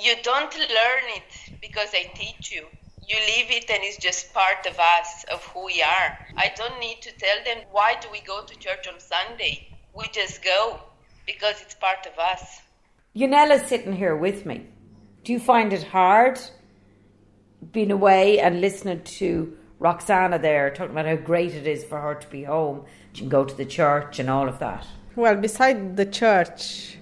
You 0.00 0.14
don't 0.22 0.54
learn 0.56 1.06
it 1.18 1.30
because 1.60 1.90
I 1.92 2.04
teach 2.14 2.52
you. 2.52 2.66
You 3.10 3.16
live 3.16 3.50
it 3.58 3.68
and 3.68 3.82
it's 3.82 3.98
just 3.98 4.32
part 4.32 4.64
of 4.64 4.78
us, 4.78 5.24
of 5.32 5.42
who 5.46 5.64
we 5.66 5.82
are. 5.82 6.08
I 6.36 6.52
don't 6.54 6.78
need 6.78 7.02
to 7.02 7.10
tell 7.18 7.38
them 7.44 7.64
why 7.72 7.96
do 8.00 8.06
we 8.12 8.20
go 8.20 8.44
to 8.44 8.54
church 8.60 8.86
on 8.86 9.00
Sunday. 9.00 9.76
We 9.92 10.04
just 10.12 10.44
go 10.44 10.78
because 11.26 11.60
it's 11.62 11.74
part 11.74 12.06
of 12.06 12.16
us. 12.16 12.62
Ionela's 13.16 13.66
sitting 13.66 13.94
here 13.94 14.14
with 14.14 14.44
me. 14.44 14.66
Do 15.24 15.32
you 15.32 15.40
find 15.40 15.72
it 15.72 15.84
hard 15.84 16.38
being 17.72 17.90
away 17.90 18.38
and 18.38 18.60
listening 18.60 19.02
to 19.04 19.56
Roxana 19.78 20.38
there 20.38 20.68
talking 20.70 20.92
about 20.92 21.06
how 21.06 21.16
great 21.16 21.54
it 21.54 21.66
is 21.66 21.82
for 21.82 21.98
her 21.98 22.14
to 22.14 22.28
be 22.28 22.44
home? 22.44 22.84
She 23.14 23.20
can 23.20 23.30
go 23.30 23.44
to 23.44 23.54
the 23.54 23.64
church 23.64 24.18
and 24.18 24.28
all 24.28 24.48
of 24.48 24.58
that. 24.58 24.86
Well, 25.14 25.34
beside 25.36 25.96
the 25.96 26.04
church, 26.04 26.98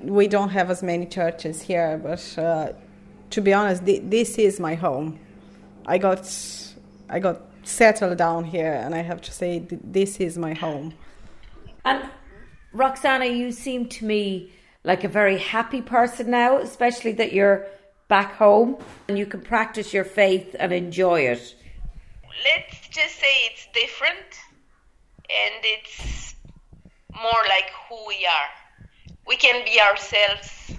we 0.00 0.28
don't 0.28 0.48
have 0.48 0.70
as 0.70 0.82
many 0.82 1.04
churches 1.04 1.60
here, 1.60 1.98
but 2.02 2.38
uh, 2.38 2.72
to 3.28 3.40
be 3.42 3.52
honest, 3.52 3.82
thi- 3.82 3.98
this 3.98 4.38
is 4.38 4.58
my 4.58 4.76
home. 4.76 5.18
I 5.84 5.98
got, 5.98 6.26
I 7.10 7.18
got 7.18 7.42
settled 7.64 8.16
down 8.16 8.44
here, 8.44 8.72
and 8.72 8.94
I 8.94 9.02
have 9.02 9.20
to 9.20 9.32
say, 9.32 9.60
th- 9.60 9.82
this 9.84 10.20
is 10.20 10.38
my 10.38 10.54
home. 10.54 10.94
And 11.84 12.08
Roxana, 12.72 13.26
you 13.26 13.52
seem 13.52 13.88
to 13.90 14.06
me 14.06 14.52
like 14.84 15.04
a 15.04 15.08
very 15.08 15.38
happy 15.38 15.82
person 15.82 16.30
now, 16.30 16.58
especially 16.58 17.12
that 17.12 17.32
you're 17.32 17.66
back 18.08 18.34
home 18.34 18.76
and 19.06 19.18
you 19.18 19.26
can 19.26 19.40
practice 19.40 19.92
your 19.92 20.04
faith 20.04 20.56
and 20.58 20.72
enjoy 20.72 21.20
it. 21.20 21.54
let's 22.44 22.88
just 22.88 23.16
say 23.16 23.34
it's 23.48 23.66
different 23.74 24.30
and 25.28 25.60
it's 25.62 26.34
more 27.14 27.42
like 27.48 27.70
who 27.88 27.98
we 28.06 28.26
are. 28.26 28.50
We 29.26 29.36
can 29.36 29.64
be 29.64 29.78
ourselves 29.80 30.72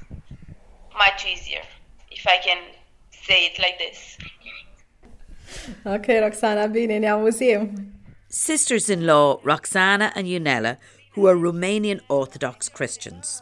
much 0.98 1.26
easier, 1.26 1.62
if 2.10 2.26
I 2.26 2.38
can 2.44 2.64
say 3.12 3.46
it 3.46 3.60
like 3.60 3.78
this. 3.78 4.18
Okay, 5.86 6.20
Roxana, 6.20 6.62
I've 6.62 6.74
been 6.74 6.92
in 6.92 7.04
ne 7.04 7.22
museum. 7.22 7.94
Sisters 8.30 8.90
in 8.90 9.06
law 9.06 9.40
Roxana 9.44 10.12
and 10.16 10.28
Ionela, 10.28 10.78
who 11.12 11.28
are 11.28 11.36
Romanian 11.36 12.00
Orthodox 12.10 12.70
Christians. 12.70 13.42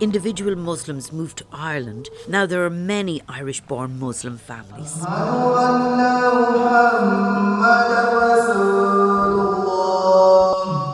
individual 0.00 0.56
Muslims 0.56 1.12
moved 1.12 1.38
to 1.38 1.46
Ireland, 1.52 2.08
now 2.28 2.46
there 2.46 2.64
are 2.64 2.70
many 2.70 3.22
Irish 3.28 3.60
born 3.60 3.98
Muslim 3.98 4.38
families. 4.38 5.04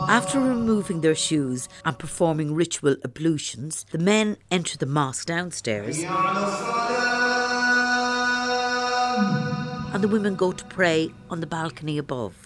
After 0.09 0.39
removing 0.39 1.01
their 1.01 1.15
shoes 1.15 1.67
and 1.83 1.97
performing 1.97 2.55
ritual 2.55 2.95
ablutions, 3.03 3.85
the 3.91 3.97
men 3.97 4.37
enter 4.49 4.77
the 4.77 4.85
mosque 4.85 5.27
downstairs 5.27 6.03
and 9.95 10.03
the 10.03 10.09
women 10.09 10.35
go 10.35 10.51
to 10.51 10.65
pray 10.65 11.09
on 11.29 11.39
the 11.39 11.47
balcony 11.47 11.97
above. 11.97 12.44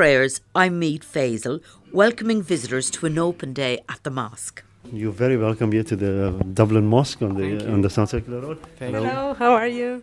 Prayers, 0.00 0.40
I 0.54 0.68
meet 0.68 1.02
Faisal, 1.14 1.60
welcoming 1.90 2.42
visitors 2.42 2.90
to 2.90 3.06
an 3.06 3.18
open 3.18 3.54
day 3.54 3.74
at 3.88 4.00
the 4.02 4.10
mosque. 4.10 4.62
You're 4.92 5.18
very 5.24 5.38
welcome 5.38 5.72
here 5.72 5.84
to 5.84 5.96
the 5.96 6.14
Dublin 6.58 6.86
Mosque 6.86 7.22
on 7.22 7.32
the 7.40 7.48
on 7.74 7.80
the 7.80 7.88
South 7.96 8.10
Circular 8.10 8.40
Road. 8.46 8.58
Hello, 8.78 9.34
how 9.42 9.52
are 9.60 9.70
you? 9.80 10.02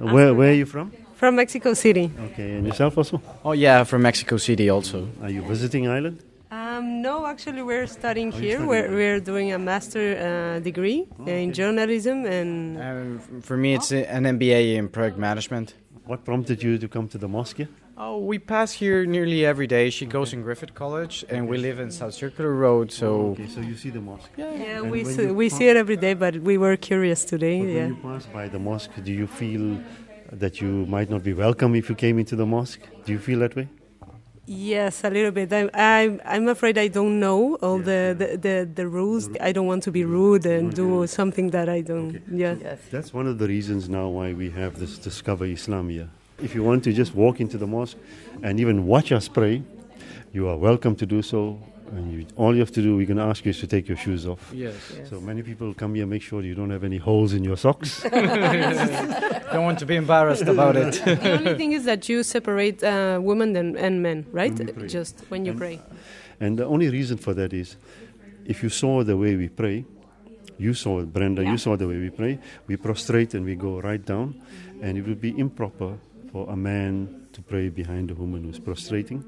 Uh, 0.00 0.14
Where 0.14 0.32
where 0.38 0.50
are 0.52 0.58
you 0.62 0.66
from? 0.74 0.86
From 1.20 1.36
Mexico 1.36 1.74
City. 1.74 2.06
Okay, 2.28 2.48
and 2.56 2.66
yourself 2.66 2.96
also? 2.98 3.20
Oh 3.44 3.52
yeah, 3.66 3.84
from 3.84 4.00
Mexico 4.02 4.36
City 4.38 4.66
also. 4.76 4.98
Are 5.22 5.30
you 5.36 5.42
visiting 5.52 5.82
Ireland? 5.96 6.16
Um, 6.50 7.02
no, 7.02 7.14
actually, 7.26 7.62
we're 7.70 7.86
studying 7.86 8.30
Oh, 8.32 8.40
here. 8.42 8.58
studying 8.58 8.68
We're, 8.72 8.90
we're 9.00 9.20
doing 9.20 9.52
a 9.52 9.58
master 9.58 10.04
uh, 10.16 10.64
degree 10.70 11.00
in 11.26 11.52
journalism 11.60 12.16
and 12.38 12.50
Um, 12.88 13.18
for 13.48 13.56
me, 13.56 13.68
it's 13.76 13.92
a- 13.92 14.06
an 14.16 14.24
MBA 14.38 14.62
in 14.80 14.88
project 14.88 15.18
management. 15.18 15.74
What 16.10 16.24
prompted 16.24 16.58
you 16.62 16.78
to 16.78 16.88
come 16.88 17.06
to 17.08 17.18
the 17.18 17.28
mosque? 17.28 17.60
Here? 17.96 18.04
Oh, 18.04 18.18
we 18.18 18.38
pass 18.38 18.72
here 18.72 19.04
nearly 19.06 19.44
every 19.46 19.66
day. 19.66 19.90
She 19.90 20.06
goes 20.06 20.32
in 20.32 20.42
Griffith 20.42 20.74
College, 20.74 21.24
and 21.28 21.48
we 21.48 21.58
live 21.58 21.78
in 21.78 21.90
South 21.90 22.14
Circular 22.14 22.52
Road. 22.54 22.92
So 22.92 23.06
oh, 23.06 23.30
Okay, 23.32 23.48
so 23.48 23.60
you 23.60 23.76
see 23.76 23.90
the 23.90 24.00
mosque. 24.00 24.30
yeah, 24.36 24.80
And 24.80 24.90
we 24.90 25.04
see, 25.04 25.26
we 25.26 25.48
pa- 25.50 25.56
see 25.56 25.68
it 25.68 25.76
every 25.76 25.96
day, 25.96 26.14
but 26.14 26.36
we 26.38 26.58
were 26.58 26.76
curious 26.76 27.24
today. 27.24 27.60
But 27.60 27.68
yeah. 27.68 27.74
when 27.86 27.88
you 27.88 28.02
pass 28.02 28.26
by 28.26 28.48
the 28.48 28.58
mosque, 28.58 28.90
do 29.02 29.12
you 29.12 29.26
feel 29.26 29.78
that 30.32 30.60
you 30.60 30.86
might 30.86 31.10
not 31.10 31.22
be 31.22 31.32
welcome 31.32 31.74
if 31.74 31.88
you 31.88 31.94
came 31.94 32.18
into 32.18 32.36
the 32.36 32.46
mosque? 32.46 32.80
Do 33.04 33.12
you 33.12 33.18
feel 33.18 33.38
that 33.40 33.54
way? 33.54 33.68
Yes, 34.46 35.04
a 35.04 35.08
little 35.08 35.30
bit. 35.30 35.50
I'm, 35.54 35.70
I'm, 35.72 36.20
I'm 36.24 36.48
afraid 36.48 36.76
I 36.76 36.88
don't 36.88 37.18
know 37.18 37.54
all 37.62 37.78
the, 37.78 38.14
the, 38.18 38.36
the, 38.36 38.70
the 38.74 38.86
rules. 38.86 39.30
I 39.40 39.52
don't 39.52 39.66
want 39.66 39.82
to 39.84 39.90
be 39.90 40.04
rude 40.04 40.44
and 40.44 40.74
do 40.74 41.06
something 41.06 41.48
that 41.50 41.70
I 41.70 41.80
don't. 41.80 42.20
Yeah. 42.30 42.54
That's 42.90 43.14
one 43.14 43.26
of 43.26 43.38
the 43.38 43.48
reasons 43.48 43.88
now 43.88 44.08
why 44.08 44.34
we 44.34 44.50
have 44.50 44.78
this 44.78 44.98
Discover 44.98 45.46
Islam 45.46 45.88
here. 45.88 46.10
If 46.42 46.54
you 46.54 46.62
want 46.62 46.84
to 46.84 46.92
just 46.92 47.14
walk 47.14 47.40
into 47.40 47.58
the 47.58 47.66
mosque 47.66 47.96
and 48.42 48.58
even 48.60 48.86
watch 48.86 49.12
us 49.12 49.28
pray, 49.28 49.62
you 50.32 50.48
are 50.48 50.56
welcome 50.56 50.96
to 50.96 51.06
do 51.06 51.22
so. 51.22 51.58
And 51.92 52.12
you, 52.12 52.26
all 52.36 52.52
you 52.54 52.60
have 52.60 52.72
to 52.72 52.82
do, 52.82 52.96
we're 52.96 53.06
going 53.06 53.18
to 53.18 53.22
ask 53.24 53.44
you 53.44 53.50
is 53.50 53.60
to 53.60 53.66
take 53.68 53.86
your 53.86 53.96
shoes 53.96 54.26
off. 54.26 54.50
Yes. 54.52 54.74
Yes. 54.96 55.10
So 55.10 55.20
many 55.20 55.42
people 55.42 55.72
come 55.74 55.94
here, 55.94 56.06
make 56.06 56.22
sure 56.22 56.42
you 56.42 56.54
don't 56.54 56.70
have 56.70 56.82
any 56.82 56.96
holes 56.96 57.34
in 57.34 57.44
your 57.44 57.56
socks. 57.56 58.02
Don't 59.54 59.62
want 59.62 59.78
to 59.78 59.86
be 59.86 59.94
embarrassed 59.94 60.48
about 60.48 60.74
it. 60.74 60.94
the 61.04 61.38
only 61.38 61.54
thing 61.54 61.72
is 61.72 61.84
that 61.84 62.08
you 62.08 62.24
separate 62.24 62.82
uh, 62.82 63.20
women 63.22 63.54
and, 63.54 63.76
and 63.76 64.02
men, 64.02 64.26
right? 64.32 64.52
When. 64.58 64.88
Just 64.88 65.20
when 65.28 65.44
you 65.44 65.52
And- 65.52 65.60
pray. 65.60 65.80
And 66.40 66.58
the 66.58 66.64
only 66.64 66.88
reason 66.88 67.18
for 67.18 67.32
that 67.34 67.52
is 67.52 67.76
if 68.44 68.64
you 68.64 68.68
saw 68.68 69.04
the 69.04 69.16
way 69.16 69.36
we 69.36 69.48
pray, 69.48 69.84
you 70.58 70.74
saw 70.74 70.98
it, 71.00 71.12
Brenda, 71.12 71.44
you 71.44 71.56
saw 71.58 71.76
the 71.76 71.86
way 71.86 71.98
we 71.98 72.10
pray, 72.10 72.40
we 72.66 72.76
prostrate 72.76 73.34
and 73.34 73.44
we 73.44 73.54
go 73.54 73.80
right 73.80 74.04
down, 74.04 74.42
and 74.82 74.98
it 74.98 75.06
would 75.06 75.20
be 75.20 75.38
improper 75.38 75.98
for 76.34 76.50
a 76.50 76.56
man 76.56 77.28
to 77.32 77.40
pray 77.42 77.68
behind 77.68 78.10
a 78.10 78.14
woman 78.22 78.42
who's 78.42 78.58
prostrating. 78.58 79.22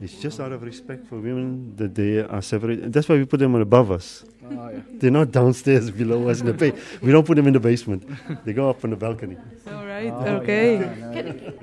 It's 0.00 0.20
just 0.20 0.40
out 0.40 0.50
of 0.50 0.62
respect 0.64 1.06
for 1.06 1.16
women 1.20 1.76
that 1.76 1.94
they 1.94 2.18
are 2.18 2.42
separated. 2.42 2.92
That's 2.92 3.08
why 3.08 3.14
we 3.16 3.24
put 3.24 3.38
them 3.38 3.54
above 3.54 3.92
us. 3.92 4.24
Oh, 4.44 4.50
yeah. 4.68 4.80
They're 4.98 5.12
not 5.12 5.30
downstairs 5.30 5.92
below 5.92 6.28
us 6.28 6.40
in 6.40 6.46
the 6.46 6.52
ba- 6.54 6.74
We 7.00 7.12
don't 7.12 7.24
put 7.24 7.36
them 7.36 7.46
in 7.46 7.52
the 7.52 7.60
basement. 7.60 8.02
They 8.44 8.52
go 8.52 8.68
up 8.68 8.82
on 8.84 8.90
the 8.90 8.96
balcony. 8.96 9.36
All 9.68 9.86
right, 9.86 10.10
Oh, 10.12 10.38
okay. 10.42 10.74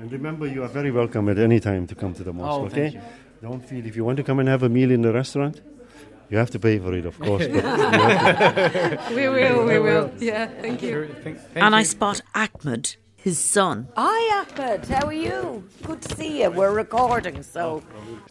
And 0.00 0.10
remember, 0.10 0.46
you 0.46 0.62
are 0.64 0.68
very 0.68 0.90
welcome 0.90 1.28
at 1.28 1.38
any 1.38 1.60
time 1.60 1.86
to 1.88 1.94
come 1.94 2.14
to 2.14 2.24
the 2.24 2.32
mosque, 2.32 2.60
Oh, 2.60 2.64
okay? 2.64 2.74
thank 2.90 2.94
you. 2.94 3.00
Don't 3.42 3.62
feel 3.68 3.84
if 3.86 3.94
you 3.94 4.04
want 4.06 4.16
to 4.16 4.24
come 4.24 4.38
and 4.38 4.48
have 4.48 4.62
a 4.62 4.70
meal 4.70 4.90
in 4.90 5.02
the 5.02 5.12
restaurant, 5.12 5.60
you 6.30 6.38
have 6.38 6.50
to 6.52 6.58
pay 6.58 6.78
for 6.78 6.94
it, 6.94 7.04
of 7.04 7.18
course. 7.26 7.46
But 7.46 7.54
you 7.54 7.60
have 7.60 9.08
to- 9.08 9.14
We 9.14 9.28
will, 9.28 9.66
we 9.66 9.78
will. 9.78 10.10
Yeah, 10.18 10.46
thank 10.62 10.82
you. 10.82 11.14
and 11.54 11.74
I 11.74 11.82
spot 11.82 12.22
Ahmed, 12.34 12.96
his 13.22 13.38
son. 13.38 13.88
Hi, 13.96 14.40
Ahmed. 14.40 14.86
How 14.86 15.06
are 15.06 15.12
you? 15.12 15.64
Good 15.82 16.02
to 16.02 16.16
see 16.16 16.42
you. 16.42 16.50
We're 16.50 16.72
recording, 16.72 17.42
so. 17.42 17.82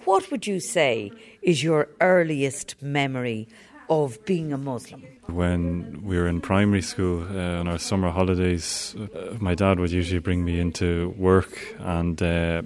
What 0.05 0.29
would 0.31 0.45
you 0.45 0.60
say 0.60 1.12
is 1.41 1.63
your 1.63 1.88
earliest 2.01 2.81
memory 2.81 3.48
of 3.89 4.24
being 4.25 4.51
a 4.53 4.57
Muslim? 4.57 5.03
When 5.27 6.01
we 6.03 6.17
were 6.17 6.27
in 6.27 6.41
primary 6.41 6.81
school 6.81 7.24
uh, 7.24 7.60
on 7.60 7.67
our 7.67 7.79
summer 7.79 8.10
holidays, 8.10 8.95
uh, 8.95 9.38
my 9.39 9.55
dad 9.55 9.79
would 9.79 9.91
usually 9.91 10.19
bring 10.19 10.43
me 10.43 10.60
into 10.60 11.13
work, 11.17 11.57
and 11.79 12.21
uh, 12.21 12.62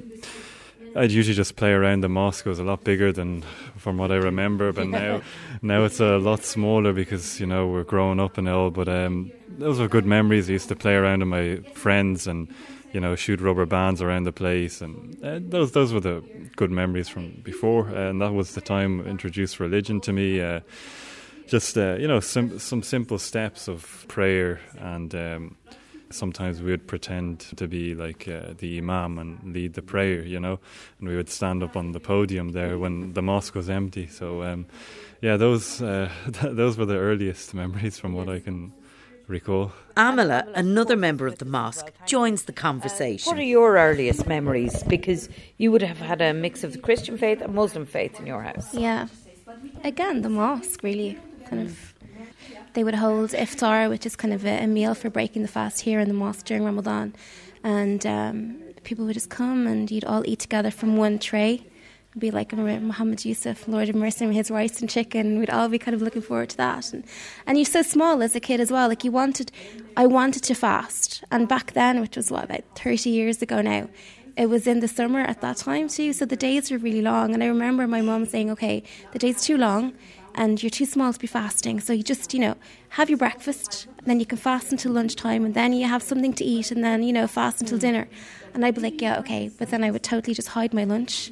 I'd 0.95 1.11
usually 1.11 1.35
just 1.35 1.55
play 1.55 1.71
around 1.71 2.01
the 2.01 2.09
mosque. 2.09 2.45
It 2.45 2.49
was 2.49 2.59
a 2.59 2.63
lot 2.63 2.83
bigger 2.83 3.11
than 3.11 3.41
from 3.75 3.97
what 3.97 4.11
I 4.11 4.15
remember, 4.15 4.71
but 4.71 4.87
now 4.87 5.21
now 5.61 5.83
it's 5.83 5.99
a 5.99 6.17
lot 6.17 6.43
smaller 6.43 6.93
because 6.93 7.39
you 7.39 7.45
know 7.45 7.67
we're 7.67 7.83
growing 7.83 8.19
up 8.19 8.37
and 8.37 8.47
all. 8.47 8.71
But 8.71 8.87
um, 8.87 9.31
those 9.49 9.79
were 9.79 9.87
good 9.87 10.05
memories. 10.05 10.49
I 10.49 10.53
used 10.53 10.69
to 10.69 10.75
play 10.75 10.95
around 10.95 11.19
with 11.19 11.27
my 11.27 11.57
friends 11.73 12.27
and 12.27 12.47
you 12.93 13.01
know 13.01 13.15
shoot 13.15 13.41
rubber 13.41 13.65
bands 13.65 14.01
around 14.01 14.23
the 14.23 14.31
place, 14.31 14.81
and 14.81 15.21
uh, 15.23 15.39
those 15.41 15.73
those 15.73 15.91
were 15.91 15.99
the 15.99 16.23
good 16.55 16.71
memories 16.71 17.09
from 17.09 17.41
before. 17.43 17.89
and 17.89 18.21
that 18.21 18.33
was 18.33 18.55
the 18.55 18.61
time 18.61 19.05
introduced 19.05 19.59
religion 19.59 19.99
to 20.01 20.13
me. 20.13 20.41
Uh, 20.41 20.61
just 21.47 21.77
uh, 21.77 21.95
you 21.99 22.07
know 22.07 22.19
sim- 22.19 22.57
some 22.57 22.81
simple 22.81 23.19
steps 23.19 23.67
of 23.67 24.05
prayer 24.07 24.59
and 24.79 25.13
um, 25.13 25.55
sometimes 26.15 26.61
we 26.61 26.71
would 26.71 26.87
pretend 26.87 27.39
to 27.55 27.67
be 27.67 27.93
like 27.93 28.27
uh, 28.27 28.53
the 28.57 28.77
imam 28.77 29.19
and 29.19 29.53
lead 29.53 29.73
the 29.73 29.81
prayer 29.81 30.21
you 30.23 30.39
know 30.39 30.59
and 30.99 31.09
we 31.09 31.15
would 31.15 31.29
stand 31.29 31.61
up 31.63 31.75
on 31.75 31.91
the 31.91 31.99
podium 31.99 32.49
there 32.49 32.77
when 32.77 33.13
the 33.13 33.21
mosque 33.21 33.55
was 33.55 33.69
empty 33.69 34.07
so 34.07 34.43
um, 34.43 34.65
yeah 35.21 35.37
those 35.37 35.81
uh, 35.81 36.09
those 36.41 36.77
were 36.77 36.85
the 36.85 36.97
earliest 36.97 37.53
memories 37.53 37.99
from 37.99 38.13
what 38.13 38.29
I 38.29 38.39
can 38.39 38.73
recall 39.27 39.71
Amala, 39.97 40.45
another 40.55 40.97
member 40.97 41.25
of 41.25 41.37
the 41.37 41.45
mosque, 41.45 41.91
joins 42.05 42.43
the 42.43 42.53
conversation. 42.53 43.31
What 43.31 43.39
are 43.39 43.43
your 43.43 43.77
earliest 43.77 44.27
memories? 44.27 44.83
Because 44.83 45.29
you 45.57 45.71
would 45.71 45.81
have 45.81 45.97
had 45.97 46.21
a 46.21 46.33
mix 46.33 46.65
of 46.65 46.73
the 46.73 46.79
Christian 46.79 47.17
faith 47.17 47.41
and 47.41 47.53
Muslim 47.53 47.85
faith 47.85 48.19
in 48.19 48.27
your 48.27 48.41
house. 48.43 48.73
Yeah. 48.73 49.07
Again, 49.85 50.21
the 50.21 50.29
mosque 50.29 50.83
really 50.83 51.17
kind 51.45 51.61
of. 51.61 51.94
They 52.75 52.83
would 52.83 52.95
hold 52.95 53.29
iftar, 53.31 53.89
which 53.89 54.05
is 54.05 54.17
kind 54.17 54.33
of 54.33 54.45
a, 54.45 54.63
a 54.63 54.67
meal 54.67 54.93
for 54.95 55.09
breaking 55.09 55.43
the 55.43 55.47
fast 55.47 55.81
here 55.81 56.01
in 56.01 56.09
the 56.09 56.13
mosque 56.13 56.45
during 56.45 56.65
Ramadan, 56.65 57.15
and 57.63 58.05
um, 58.05 58.61
people 58.83 59.05
would 59.05 59.13
just 59.13 59.29
come 59.29 59.65
and 59.65 59.89
you'd 59.89 60.03
all 60.03 60.23
eat 60.25 60.39
together 60.39 60.69
from 60.71 60.97
one 60.97 61.17
tray. 61.17 61.53
It'd 62.11 62.19
be 62.19 62.31
like 62.31 62.51
Muhammad 62.51 63.23
Yusuf, 63.23 63.65
Lord 63.67 63.87
of 63.87 63.95
Mercy, 63.95 64.25
his 64.33 64.51
rice 64.51 64.81
and 64.81 64.89
chicken. 64.89 65.39
We'd 65.39 65.49
all 65.49 65.69
be 65.69 65.79
kind 65.79 65.95
of 65.95 66.01
looking 66.01 66.21
forward 66.21 66.49
to 66.49 66.57
that. 66.57 66.91
And, 66.91 67.05
and 67.47 67.57
you're 67.57 67.65
so 67.65 67.81
small 67.81 68.21
as 68.21 68.35
a 68.35 68.41
kid 68.41 68.59
as 68.59 68.71
well. 68.71 68.89
Like 68.89 69.05
you 69.05 69.11
wanted, 69.11 69.53
I 69.95 70.05
wanted 70.05 70.43
to 70.43 70.53
fast, 70.53 71.23
and 71.31 71.47
back 71.47 71.71
then, 71.73 72.01
which 72.01 72.17
was 72.17 72.29
what 72.29 72.43
about 72.43 72.63
30 72.75 73.09
years 73.09 73.41
ago 73.41 73.61
now, 73.61 73.87
it 74.37 74.49
was 74.49 74.67
in 74.67 74.81
the 74.81 74.87
summer 74.89 75.21
at 75.21 75.39
that 75.39 75.57
time 75.57 75.87
too, 75.87 76.11
so 76.11 76.25
the 76.25 76.35
days 76.35 76.69
were 76.69 76.77
really 76.77 77.01
long. 77.01 77.33
And 77.33 77.41
I 77.41 77.47
remember 77.47 77.87
my 77.87 78.01
mum 78.01 78.25
saying, 78.25 78.51
"Okay, 78.51 78.83
the 79.13 79.19
day's 79.19 79.41
too 79.41 79.57
long, 79.57 79.93
and 80.35 80.61
you're 80.61 80.69
too 80.69 80.85
small 80.85 81.11
to 81.13 81.19
be 81.19 81.27
fasting. 81.27 81.79
So 81.79 81.93
you 81.93 82.03
just, 82.03 82.33
you 82.33 82.39
know, 82.39 82.55
have 82.89 83.09
your 83.09 83.17
breakfast, 83.17 83.87
and 83.97 84.07
then 84.07 84.19
you 84.19 84.25
can 84.25 84.37
fast 84.37 84.71
until 84.71 84.91
lunchtime, 84.91 85.45
and 85.45 85.53
then 85.55 85.73
you 85.73 85.87
have 85.87 86.03
something 86.03 86.33
to 86.33 86.43
eat, 86.43 86.71
and 86.71 86.83
then 86.83 87.03
you 87.03 87.13
know, 87.13 87.27
fast 87.27 87.61
until 87.61 87.77
dinner." 87.77 88.07
And 88.53 88.65
I'd 88.65 88.75
be 88.75 88.81
like, 88.81 89.01
"Yeah, 89.01 89.19
okay," 89.19 89.49
but 89.57 89.69
then 89.69 89.83
I 89.83 89.91
would 89.91 90.03
totally 90.03 90.33
just 90.33 90.49
hide 90.49 90.73
my 90.73 90.83
lunch. 90.83 91.31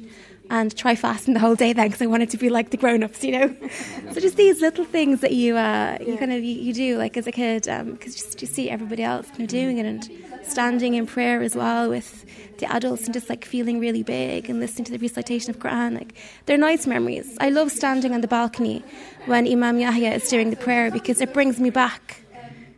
And 0.50 0.76
try 0.76 0.94
fasting 0.94 1.32
the 1.32 1.40
whole 1.40 1.54
day 1.54 1.72
then 1.72 1.86
because 1.86 2.02
I 2.02 2.06
wanted 2.06 2.28
to 2.30 2.36
be 2.36 2.50
like 2.50 2.68
the 2.68 2.76
grown-ups, 2.76 3.24
you 3.24 3.32
know. 3.32 3.56
so 4.10 4.20
just 4.20 4.36
these 4.36 4.60
little 4.60 4.84
things 4.84 5.20
that 5.22 5.32
you 5.32 5.56
uh, 5.56 5.96
you 6.02 6.18
kind 6.18 6.32
of 6.32 6.44
you, 6.44 6.54
you 6.54 6.72
do 6.74 6.98
like 6.98 7.16
as 7.16 7.26
a 7.26 7.32
kid 7.32 7.62
because 7.64 8.14
just 8.14 8.42
you 8.42 8.46
see 8.46 8.68
everybody 8.68 9.02
else 9.02 9.26
of 9.38 9.46
doing 9.48 9.78
it 9.78 9.86
and 9.86 10.10
standing 10.46 10.94
in 10.94 11.06
prayer 11.06 11.42
as 11.42 11.54
well 11.54 11.88
with 11.88 12.24
the 12.58 12.66
adults 12.72 13.04
and 13.04 13.14
just 13.14 13.28
like 13.28 13.44
feeling 13.44 13.80
really 13.80 14.02
big 14.02 14.48
and 14.48 14.60
listening 14.60 14.84
to 14.84 14.92
the 14.92 14.98
recitation 14.98 15.50
of 15.50 15.58
Quran. 15.58 15.94
Like 15.94 16.14
they're 16.46 16.58
nice 16.58 16.86
memories. 16.86 17.36
I 17.40 17.50
love 17.50 17.70
standing 17.70 18.14
on 18.14 18.20
the 18.20 18.28
balcony 18.28 18.84
when 19.26 19.46
Imam 19.46 19.78
Yahya 19.78 20.12
is 20.12 20.28
doing 20.28 20.50
the 20.50 20.56
prayer 20.56 20.90
because 20.90 21.20
it 21.20 21.32
brings 21.32 21.58
me 21.58 21.70
back 21.70 22.20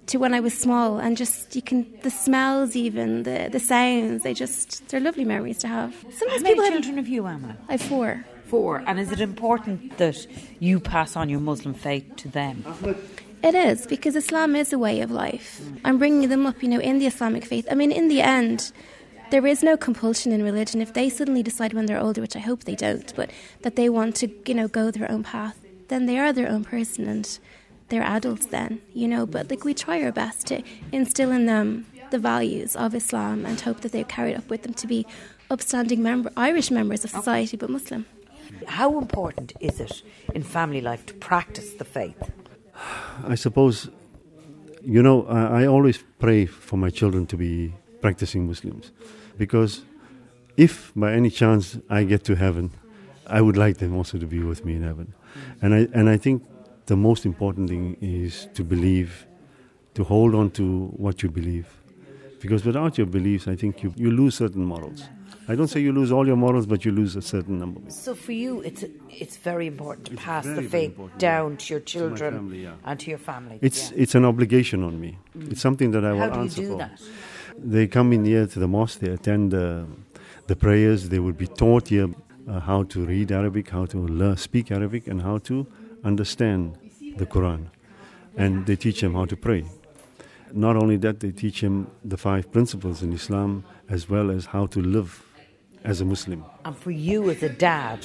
to 0.07 0.19
when 0.19 0.35
I 0.35 0.41
was 0.41 0.57
small 0.57 0.99
and 0.99 1.17
just 1.17 1.57
you 1.57 1.63
can 1.63 1.87
the 2.03 2.11
smells 2.11 2.77
even 2.77 3.25
the 3.25 3.49
the 3.51 3.59
sounds 3.59 4.23
they 4.23 4.35
just 4.35 4.89
they're 4.89 5.01
lovely 5.01 5.25
memories 5.25 5.59
to 5.59 5.69
have. 5.69 5.95
How 6.21 6.39
many 6.39 6.55
children 6.55 6.97
have 6.97 7.09
you, 7.09 7.27
Amma? 7.27 7.57
I 7.69 7.73
have 7.73 7.83
four. 7.83 8.25
Four. 8.47 8.85
And 8.87 9.01
is 9.01 9.11
it 9.11 9.21
important 9.21 9.99
that 9.99 10.25
you 10.61 10.79
pass 10.79 11.17
on 11.17 11.29
your 11.29 11.41
Muslim 11.41 11.75
faith 11.75 12.15
to 12.19 12.29
them? 12.29 12.65
It 13.43 13.55
is 13.55 13.87
because 13.87 14.17
Islam 14.17 14.57
is 14.57 14.73
a 14.73 14.79
way 14.79 15.01
of 15.01 15.11
life. 15.11 15.61
I'm 15.85 15.99
bringing 15.99 16.29
them 16.29 16.47
up, 16.47 16.63
you 16.63 16.69
know, 16.69 16.81
in 16.81 16.99
the 16.99 17.07
Islamic 17.07 17.45
faith. 17.45 17.67
I 17.71 17.75
mean, 17.75 17.93
in 17.93 18.09
the 18.09 18.21
end, 18.21 18.73
there 19.31 19.47
is 19.47 19.63
no 19.63 19.77
compulsion 19.77 20.33
in 20.33 20.43
religion. 20.43 20.81
If 20.81 20.95
they 20.95 21.09
suddenly 21.09 21.43
decide 21.43 21.73
when 21.73 21.87
they're 21.87 22.01
older, 22.01 22.21
which 22.21 22.37
I 22.37 22.41
hope 22.41 22.65
they 22.65 22.75
don't, 22.75 23.13
but 23.15 23.31
that 23.63 23.77
they 23.77 23.89
want 23.89 24.17
to, 24.17 24.29
you 24.47 24.55
know, 24.55 24.69
go 24.69 24.91
their 24.91 25.11
own 25.11 25.23
path, 25.23 25.59
then 25.89 26.07
they 26.07 26.19
are 26.19 26.33
their 26.33 26.49
own 26.49 26.65
person 26.65 27.07
and 27.09 27.39
they're 27.89 28.03
adults 28.03 28.47
then, 28.47 28.81
you 28.95 29.07
know. 29.07 29.27
But 29.27 29.51
like 29.51 29.65
we 29.65 29.75
try 29.75 30.03
our 30.03 30.13
best 30.13 30.47
to 30.49 30.63
instill 30.93 31.31
in 31.31 31.47
them 31.47 31.87
the 32.11 32.19
values 32.19 32.77
of 32.77 32.95
Islam 32.95 33.45
and 33.45 33.61
hope 33.61 33.81
that 33.81 33.93
they're 33.93 34.05
carried 34.05 34.37
up 34.37 34.49
with 34.49 34.63
them 34.63 34.75
to 34.75 34.87
be 34.87 35.07
upstanding 35.51 36.03
member, 36.03 36.31
Irish 36.37 36.71
members 36.71 37.05
of 37.05 37.11
society, 37.11 37.57
but 37.57 37.71
Muslim. 37.71 38.07
How 38.67 38.99
important 38.99 39.53
is 39.61 39.81
it 39.81 40.03
in 40.35 40.43
family 40.43 40.81
life 40.81 41.05
to 41.07 41.15
practice 41.15 41.75
the 41.75 41.85
faith? 41.85 42.31
I 43.25 43.35
suppose, 43.35 43.89
you 44.83 45.03
know, 45.03 45.27
I, 45.27 45.63
I 45.63 45.67
always 45.67 46.03
pray 46.19 46.47
for 46.47 46.77
my 46.77 46.91
children 46.91 47.27
to 47.27 47.37
be 47.37 47.75
practicing 48.01 48.47
Muslims 48.47 48.93
because 49.39 49.83
if 50.57 50.93
by 50.95 51.13
any 51.13 51.31
chance 51.31 51.79
I 51.89 52.05
get 52.05 52.25
to 52.25 52.35
heaven, 52.35 52.71
I 53.27 53.41
would 53.41 53.57
like 53.57 53.79
them 53.79 53.97
also 53.97 54.19
to 54.19 54.27
be 54.27 54.41
with 54.41 54.65
me 54.65 54.77
in 54.77 54.83
heaven. 54.83 55.15
And 55.61 55.75
I, 55.75 55.89
and 55.93 56.09
I 56.09 56.17
think 56.17 56.45
the 56.87 56.97
most 56.97 57.27
important 57.27 57.69
thing 57.69 57.97
is 58.01 58.49
to 58.55 58.65
believe, 58.65 59.27
to 59.95 60.05
hold 60.05 60.35
on 60.35 60.51
to 60.53 60.87
what 60.97 61.23
you 61.23 61.31
believe. 61.31 61.67
Because 62.41 62.65
without 62.65 62.97
your 62.97 63.07
beliefs, 63.07 63.49
I 63.49 63.57
think 63.57 63.83
you, 63.83 63.93
you 63.97 64.11
lose 64.11 64.37
certain 64.37 64.65
morals. 64.65 65.03
I 65.49 65.55
don't 65.55 65.69
say 65.69 65.81
you 65.81 65.93
lose 65.93 66.11
all 66.11 66.27
your 66.27 66.37
morals, 66.37 66.67
but 66.67 66.85
you 66.85 66.91
lose 66.91 67.15
a 67.15 67.23
certain 67.23 67.59
number. 67.59 67.81
So 67.89 68.15
for 68.15 68.33
you, 68.33 68.63
it's 68.63 68.85
it's 69.11 69.37
very 69.37 69.67
important 69.67 70.07
to 70.09 70.17
pass 70.17 70.45
very, 70.45 70.63
the 70.63 70.69
faith 70.69 70.99
down 71.19 71.57
to 71.59 71.75
your 71.75 71.81
children 71.81 72.35
family, 72.35 72.63
yeah. 72.65 72.75
and 72.85 72.99
to 72.99 73.11
your 73.11 73.19
family. 73.19 73.59
It's 73.63 73.91
yeah. 73.91 74.03
it's 74.03 74.15
an 74.15 74.25
obligation 74.25 74.83
on 74.83 75.01
me. 75.01 75.19
Mm. 75.39 75.53
It's 75.53 75.61
something 75.61 75.93
that 75.93 76.05
I 76.05 76.13
will 76.13 76.21
How 76.21 76.31
do 76.31 76.35
you 76.37 76.43
answer 76.43 76.63
do 76.63 76.71
for. 76.71 76.79
that? 76.79 77.01
They 77.59 77.87
come 77.87 78.13
in 78.13 78.25
here 78.25 78.47
to 78.47 78.59
the 78.59 78.69
mosque. 78.69 78.99
They 78.99 79.11
attend 79.11 79.55
uh, 79.55 79.85
the 80.47 80.57
prayers. 80.57 81.09
They 81.09 81.21
would 81.21 81.39
be 81.39 81.47
taught 81.47 81.89
here 81.89 82.09
uh, 82.49 82.61
how 82.61 82.83
to 82.85 83.07
read 83.07 83.31
Arabic, 83.31 83.71
how 83.71 83.87
to 83.87 83.99
learn, 83.99 84.37
speak 84.37 84.71
Arabic, 84.71 85.07
and 85.07 85.23
how 85.23 85.39
to 85.39 85.67
understand 86.05 86.77
the 87.17 87.27
Quran. 87.27 87.69
And 88.37 88.67
they 88.67 88.77
teach 88.77 89.01
them 89.01 89.15
how 89.15 89.25
to 89.27 89.37
pray. 89.37 89.65
Not 90.53 90.77
only 90.77 90.97
that, 90.99 91.21
they 91.21 91.33
teach 91.33 91.61
them 91.61 91.91
the 92.05 92.17
five 92.17 92.53
principles 92.53 93.03
in 93.03 93.13
Islam 93.13 93.65
as 93.89 94.09
well 94.09 94.31
as 94.31 94.47
how 94.47 94.67
to 94.67 94.81
live 94.81 95.26
as 95.87 96.01
a 96.01 96.05
Muslim. 96.05 96.45
And 96.65 96.77
for 96.77 96.91
you 96.91 97.31
as 97.31 97.43
a 97.43 97.49
dad, 97.49 98.01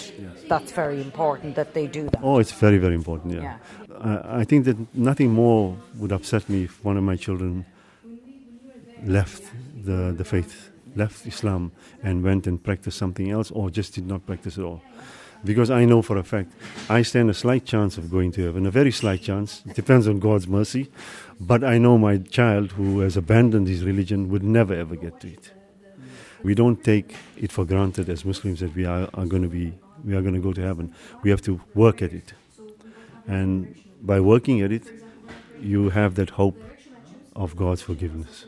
that's 0.47 0.71
very 0.71 1.01
important 1.01 1.55
that 1.55 1.73
they 1.73 1.87
do 1.87 2.03
that. 2.11 2.21
Oh, 2.23 2.39
it's 2.39 2.51
very, 2.51 2.77
very 2.77 2.95
important, 2.95 3.33
yeah. 3.33 3.57
I 3.89 4.13
uh, 4.13 4.41
I 4.41 4.43
think 4.45 4.65
that 4.65 4.77
nothing 4.93 5.31
more 5.31 5.77
would 5.99 6.11
upset 6.11 6.43
me 6.49 6.63
if 6.63 6.73
one 6.85 6.97
of 6.97 7.03
my 7.03 7.17
children 7.17 7.65
left 9.05 9.43
the, 9.87 10.13
the 10.17 10.23
faith, 10.23 10.69
left 10.95 11.25
Islam, 11.25 11.71
and 12.03 12.23
went 12.23 12.47
and 12.47 12.63
practiced 12.63 12.97
something 12.97 13.29
else, 13.31 13.51
or 13.51 13.69
just 13.69 13.95
did 13.95 14.07
not 14.07 14.25
practice 14.25 14.57
at 14.57 14.63
all. 14.63 14.81
because 15.43 15.71
I 15.71 15.85
know 15.85 16.01
for 16.01 16.17
a 16.17 16.23
fact 16.23 16.51
I 16.89 17.01
stand 17.01 17.29
a 17.29 17.33
slight 17.33 17.65
chance 17.65 17.97
of 17.97 18.11
going 18.11 18.31
to 18.33 18.43
heaven, 18.45 18.65
a 18.65 18.71
very 18.71 18.91
slight 18.91 19.21
chance. 19.21 19.63
It 19.65 19.75
depends 19.75 20.07
on 20.07 20.19
God's 20.19 20.47
mercy. 20.47 20.83
But 21.39 21.63
I 21.63 21.77
know 21.79 21.97
my 21.97 22.17
child 22.17 22.73
who 22.73 22.99
has 22.99 23.17
abandoned 23.17 23.67
his 23.67 23.83
religion 23.83 24.29
would 24.29 24.43
never 24.43 24.73
ever 24.73 24.95
get 24.95 25.19
to 25.21 25.27
it. 25.27 25.51
We 26.43 26.55
don't 26.55 26.83
take 26.83 27.15
it 27.37 27.51
for 27.51 27.65
granted 27.65 28.09
as 28.09 28.25
Muslims 28.25 28.59
that 28.59 28.75
we 28.75 28.85
are, 28.85 29.07
are 29.13 29.25
going 29.25 29.43
to 29.43 29.49
be 29.49 29.73
we 30.03 30.15
are 30.15 30.21
going 30.21 30.33
to 30.33 30.39
go 30.41 30.53
to 30.53 30.61
heaven. 30.61 30.93
We 31.23 31.29
have 31.29 31.41
to 31.43 31.61
work 31.75 32.01
at 32.01 32.11
it, 32.11 32.33
and 33.27 33.75
by 34.01 34.19
working 34.19 34.61
at 34.61 34.71
it, 34.71 34.83
you 35.61 35.89
have 35.89 36.15
that 36.15 36.31
hope 36.31 36.57
of 37.35 37.55
God's 37.55 37.81
forgiveness. 37.83 38.45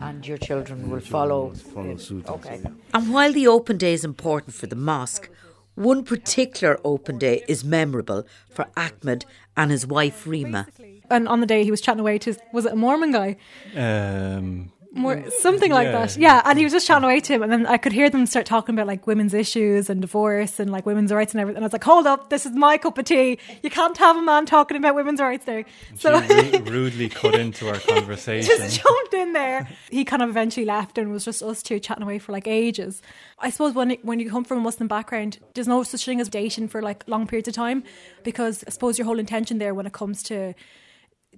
And 0.00 0.26
your 0.26 0.38
children 0.38 0.90
will 0.90 1.00
follow. 1.00 1.50
Follow 1.54 1.96
suit. 1.96 2.26
also, 2.26 2.48
Okay. 2.48 2.60
yeah. 2.64 2.70
And 2.94 3.12
while 3.12 3.32
the 3.32 3.46
open 3.46 3.76
day 3.76 3.92
is 3.92 4.04
important 4.04 4.54
for 4.54 4.66
the 4.66 4.74
mosque, 4.76 5.28
one 5.74 6.02
particular 6.04 6.80
open 6.84 7.18
day 7.18 7.44
is 7.46 7.64
memorable 7.64 8.26
for 8.48 8.66
Ahmed 8.76 9.24
and 9.56 9.70
his 9.70 9.86
wife 9.86 10.26
Rima. 10.26 10.66
And 11.10 11.28
on 11.28 11.40
the 11.40 11.46
day 11.46 11.64
he 11.64 11.70
was 11.70 11.80
chatting 11.80 12.00
away 12.00 12.18
to, 12.18 12.34
was 12.52 12.64
it 12.66 12.72
a 12.72 12.76
Mormon 12.76 13.12
guy? 13.12 13.36
Um, 13.76 14.72
More 14.92 15.14
mm. 15.16 15.30
something 15.34 15.70
like 15.70 15.86
Yeah. 15.86 15.92
that. 16.06 16.16
Yeah, 16.16 16.42
and 16.44 16.58
he 16.58 16.64
was 16.64 16.72
just 16.72 16.84
chatting 16.86 17.04
away 17.04 17.20
to 17.20 17.32
him, 17.34 17.42
and 17.42 17.52
then 17.52 17.64
I 17.64 17.76
could 17.76 17.92
hear 17.92 18.10
them 18.10 18.26
start 18.26 18.44
talking 18.44 18.74
about 18.74 18.88
like 18.88 19.06
women's 19.06 19.32
issues 19.34 19.88
and 19.88 20.00
divorce 20.00 20.58
and 20.58 20.70
like 20.72 20.84
women's 20.84 21.12
rights 21.12 21.32
and 21.32 21.40
everything. 21.40 21.58
And 21.58 21.64
I 21.64 21.66
was 21.66 21.72
like, 21.72 21.84
"Hold 21.84 22.08
up, 22.08 22.28
this 22.28 22.44
is 22.44 22.52
my 22.52 22.76
cup 22.76 22.98
of 22.98 23.04
tea. 23.04 23.38
You 23.62 23.70
can't 23.70 23.96
have 23.98 24.16
a 24.16 24.22
man 24.22 24.46
talking 24.46 24.76
about 24.76 24.96
women's 24.96 25.20
rights 25.20 25.44
there." 25.44 25.64
So 25.96 26.20
She 26.22 26.34
ru- 26.58 26.64
rudely 26.64 27.08
cut 27.08 27.36
into 27.36 27.68
our 27.68 27.78
conversation. 27.78 28.46
just 28.56 28.80
jumped 28.82 29.14
in 29.14 29.32
there. 29.32 29.68
He 29.90 30.04
kind 30.04 30.22
of 30.22 30.28
eventually 30.28 30.66
left, 30.66 30.98
and 30.98 31.10
it 31.10 31.12
was 31.12 31.24
just 31.24 31.40
us 31.40 31.62
two 31.62 31.78
chatting 31.78 32.02
away 32.02 32.18
for 32.18 32.32
like 32.32 32.48
ages. 32.48 33.00
I 33.38 33.50
suppose 33.50 33.74
when 33.74 33.92
it, 33.92 34.04
when 34.04 34.18
you 34.18 34.28
come 34.28 34.42
from 34.42 34.58
a 34.58 34.60
Muslim 34.62 34.88
background, 34.88 35.38
there's 35.54 35.68
no 35.68 35.84
such 35.84 36.04
thing 36.04 36.20
as 36.20 36.28
dating 36.28 36.66
for 36.66 36.82
like 36.82 37.04
long 37.06 37.28
periods 37.28 37.46
of 37.46 37.54
time, 37.54 37.84
because 38.24 38.64
I 38.66 38.70
suppose 38.70 38.98
your 38.98 39.06
whole 39.06 39.20
intention 39.20 39.58
there 39.58 39.72
when 39.72 39.86
it 39.86 39.92
comes 39.92 40.22
to 40.24 40.54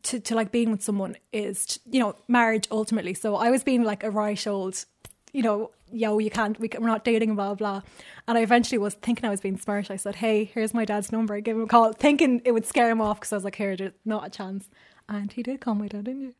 to, 0.05 0.21
to 0.21 0.35
like 0.35 0.51
being 0.51 0.71
with 0.71 0.83
someone 0.83 1.17
is 1.33 1.79
you 1.91 2.01
know 2.01 2.15
marriage 2.29 2.69
ultimately. 2.71 3.15
So 3.15 3.37
I 3.37 3.51
was 3.51 3.63
being 3.63 3.85
like 3.85 4.03
a 4.05 4.11
right 4.11 4.47
old, 4.47 4.85
you 5.33 5.43
know, 5.43 5.71
yo, 5.91 6.19
you 6.19 6.31
can't, 6.31 6.59
we, 6.59 6.69
can- 6.69 6.83
we're 6.83 6.89
not 6.89 7.05
dating, 7.05 7.35
blah 7.37 7.55
blah. 7.55 7.83
And 8.29 8.39
I 8.39 8.43
eventually 8.43 8.79
was 8.79 8.95
thinking 8.95 9.25
I 9.25 9.31
was 9.31 9.41
being 9.41 9.59
smart. 9.59 9.91
I 9.91 9.97
said, 9.97 10.17
hey, 10.17 10.45
here's 10.45 10.73
my 10.75 10.85
dad's 10.85 11.13
number. 11.13 11.35
I 11.35 11.41
give 11.41 11.57
him 11.57 11.65
a 11.65 11.67
call, 11.67 11.93
thinking 11.93 12.41
it 12.45 12.53
would 12.53 12.67
scare 12.67 12.91
him 12.91 13.01
off 13.01 13.21
because 13.21 13.33
I 13.33 13.37
was 13.37 13.45
like, 13.45 13.57
here, 13.57 13.77
there's 13.77 13.93
not 14.05 14.27
a 14.27 14.31
chance. 14.31 14.69
And 15.09 15.33
he 15.33 15.43
did 15.43 15.61
call 15.61 15.75
my 15.75 15.89
dad, 15.89 16.05
didn't 16.05 16.23
you? 16.23 16.35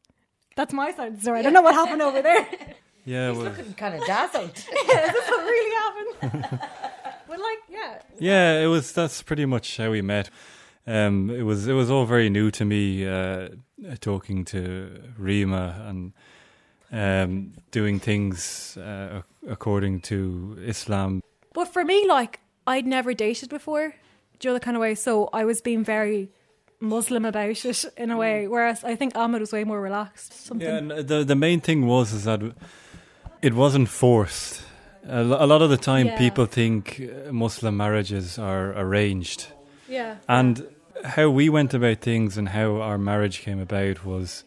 That's 0.57 0.73
my 0.73 0.93
side 0.93 1.09
of 1.09 1.17
the 1.17 1.23
story. 1.23 1.39
I 1.41 1.43
don't 1.43 1.53
know 1.53 1.63
what 1.63 1.75
happened 1.75 2.03
over 2.03 2.23
there. 2.23 2.47
Yeah, 3.05 3.31
He's 3.31 3.39
well, 3.39 3.47
looking 3.49 3.75
kind 3.75 3.97
of 3.97 4.07
dazzled. 4.07 4.65
yeah, 4.89 5.07
is 5.07 5.13
this 5.13 5.29
what 5.29 5.45
really 5.45 6.21
happened? 6.23 6.61
but 7.29 7.41
like, 7.41 7.59
yeah, 7.69 7.99
yeah, 8.21 8.61
it 8.61 8.67
was. 8.67 8.93
That's 8.93 9.23
pretty 9.23 9.45
much 9.45 9.77
how 9.79 9.91
we 9.91 10.03
met. 10.03 10.31
Um, 10.87 11.31
it 11.31 11.43
was 11.43 11.67
it 11.69 11.75
was 11.75 11.91
all 11.91 12.07
very 12.07 12.29
new 12.31 12.51
to 12.51 12.65
me. 12.65 13.07
Uh, 13.07 13.49
talking 14.01 14.45
to 14.45 14.91
Rima 15.19 15.85
and 15.89 16.13
um, 16.93 17.53
doing 17.71 17.99
things 18.01 18.77
uh, 18.77 19.23
according 19.49 20.01
to 20.03 20.57
Islam. 20.65 21.23
But 21.53 21.69
for 21.69 21.85
me, 21.85 22.07
like, 22.09 22.41
I'd 22.67 22.87
never 22.87 23.15
dated 23.15 23.49
before, 23.49 23.95
do 24.39 24.49
you 24.49 24.51
know 24.51 24.55
the 24.55 24.65
kind 24.65 24.77
of 24.77 24.81
way? 24.81 24.95
So 24.95 25.29
I 25.33 25.45
was 25.45 25.61
being 25.61 25.85
very 25.85 26.31
Muslim 26.81 27.25
about 27.25 27.65
it 27.65 27.85
in 27.97 28.11
a 28.11 28.17
way, 28.17 28.49
whereas 28.49 28.85
I 28.85 28.97
think 28.97 29.17
Ahmed 29.17 29.41
was 29.41 29.53
way 29.53 29.65
more 29.65 29.81
relaxed. 29.81 30.33
Something. 30.33 30.67
Yeah, 30.67 30.77
and 30.79 30.91
the 31.09 31.25
the 31.25 31.37
main 31.37 31.61
thing 31.61 31.87
was 31.87 32.13
is 32.13 32.25
that 32.25 32.41
it 33.41 33.55
wasn't 33.55 33.89
forced. 33.89 34.63
A, 35.09 35.25
lot 35.25 35.63
of 35.63 35.71
the 35.71 35.77
time, 35.77 36.07
Yeah. 36.07 36.19
people 36.19 36.47
think 36.47 37.01
Muslim 37.33 37.77
marriages 37.77 38.39
are 38.39 38.73
arranged. 38.79 39.49
Yeah. 39.89 40.17
And 40.29 40.65
how 41.05 41.29
we 41.31 41.49
went 41.49 41.75
about 41.75 42.01
things 42.01 42.37
and 42.39 42.51
how 42.51 42.77
our 42.77 42.99
marriage 42.99 43.41
came 43.41 43.59
about 43.61 44.05
was 44.05 44.45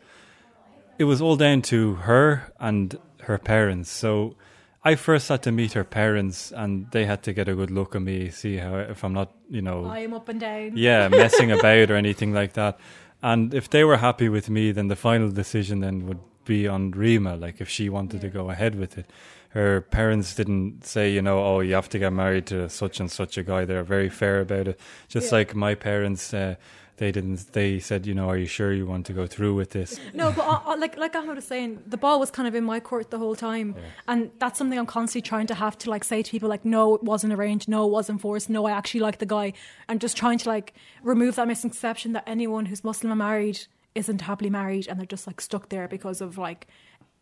it 0.97 1.03
was 1.03 1.21
all 1.21 1.35
down 1.35 1.61
to 1.63 1.95
her 1.95 2.51
and 2.59 2.97
her 3.23 3.37
parents. 3.37 3.89
So 3.91 4.35
I 4.83 4.95
first 4.95 5.29
had 5.29 5.43
to 5.43 5.51
meet 5.51 5.73
her 5.73 5.83
parents 5.83 6.51
and 6.51 6.89
they 6.91 7.05
had 7.05 7.23
to 7.23 7.33
get 7.33 7.49
a 7.49 7.55
good 7.55 7.71
look 7.71 7.95
at 7.95 8.01
me, 8.01 8.29
see 8.29 8.57
how 8.57 8.77
if 8.77 9.03
I'm 9.03 9.13
not, 9.13 9.33
you 9.49 9.61
know, 9.61 9.85
I 9.85 9.99
am 9.99 10.13
up 10.13 10.29
and 10.29 10.39
down. 10.39 10.73
yeah, 10.75 11.07
messing 11.07 11.51
about 11.59 11.91
or 11.91 11.95
anything 11.95 12.33
like 12.33 12.53
that. 12.53 12.79
And 13.21 13.53
if 13.53 13.69
they 13.69 13.83
were 13.83 13.97
happy 13.97 14.29
with 14.29 14.49
me, 14.49 14.71
then 14.71 14.87
the 14.87 14.95
final 14.95 15.31
decision 15.31 15.79
then 15.79 16.05
would 16.07 16.19
be 16.45 16.67
on 16.67 16.91
Rima, 16.91 17.35
like 17.35 17.59
if 17.59 17.67
she 17.67 17.89
wanted 17.89 18.21
to 18.21 18.29
go 18.29 18.51
ahead 18.51 18.75
with 18.75 18.97
it. 18.97 19.09
Her 19.55 19.79
parents 19.81 20.35
didn't 20.35 20.85
say, 20.85 21.09
you 21.11 21.21
know, 21.21 21.39
oh, 21.43 21.59
you 21.61 21.73
have 21.75 21.87
to 21.89 21.97
get 21.99 22.11
married 22.11 22.45
to 22.47 22.69
such 22.69 22.99
and 22.99 23.09
such 23.09 23.37
a 23.37 23.43
guy. 23.43 23.63
They're 23.63 23.83
very 23.83 24.09
fair 24.09 24.41
about 24.41 24.67
it. 24.67 24.79
Just 25.07 25.31
Yeah. 25.31 25.37
like 25.37 25.55
my 25.55 25.73
parents, 25.75 26.33
uh, 26.33 26.55
they 26.97 27.11
didn't. 27.11 27.53
They 27.53 27.79
said, 27.79 28.05
you 28.05 28.13
know, 28.13 28.29
are 28.29 28.37
you 28.37 28.47
sure 28.47 28.73
you 28.73 28.85
want 28.85 29.05
to 29.07 29.13
go 29.13 29.25
through 29.27 29.53
with 29.55 29.69
this? 29.71 29.97
No, 30.13 30.31
but 30.31 30.45
uh, 30.45 30.59
uh, 30.65 30.75
like 30.77 30.97
like 30.97 31.15
Ahmed 31.15 31.35
was 31.37 31.45
saying, 31.45 31.79
the 31.87 31.97
ball 31.97 32.19
was 32.19 32.31
kind 32.31 32.47
of 32.49 32.55
in 32.55 32.65
my 32.65 32.79
court 32.81 33.11
the 33.11 33.17
whole 33.17 33.35
time, 33.35 33.75
and 34.09 34.29
that's 34.39 34.57
something 34.57 34.77
I'm 34.79 34.85
constantly 34.85 35.21
trying 35.27 35.47
to 35.47 35.55
have 35.55 35.77
to 35.79 35.89
like 35.89 36.03
say 36.05 36.21
to 36.21 36.29
people 36.31 36.49
like, 36.49 36.65
no, 36.65 36.95
it 36.95 37.03
wasn't 37.03 37.31
arranged, 37.33 37.67
no, 37.69 37.85
it 37.87 37.91
wasn't 37.91 38.19
forced, 38.21 38.49
no, 38.49 38.65
I 38.65 38.71
actually 38.71 39.01
like 39.07 39.17
the 39.19 39.25
guy, 39.25 39.53
and 39.89 39.99
just 40.01 40.15
trying 40.17 40.37
to 40.39 40.49
like 40.49 40.73
remove 41.03 41.35
that 41.35 41.47
misconception 41.47 42.11
that 42.13 42.23
anyone 42.27 42.65
who's 42.67 42.83
Muslim 42.83 43.11
and 43.11 43.19
married 43.19 43.59
isn't 43.93 44.21
happily 44.21 44.49
married, 44.49 44.87
and 44.87 44.97
they're 44.99 45.05
just 45.17 45.27
like 45.27 45.39
stuck 45.41 45.67
there 45.69 45.87
because 45.89 46.19
of 46.21 46.37
like 46.37 46.67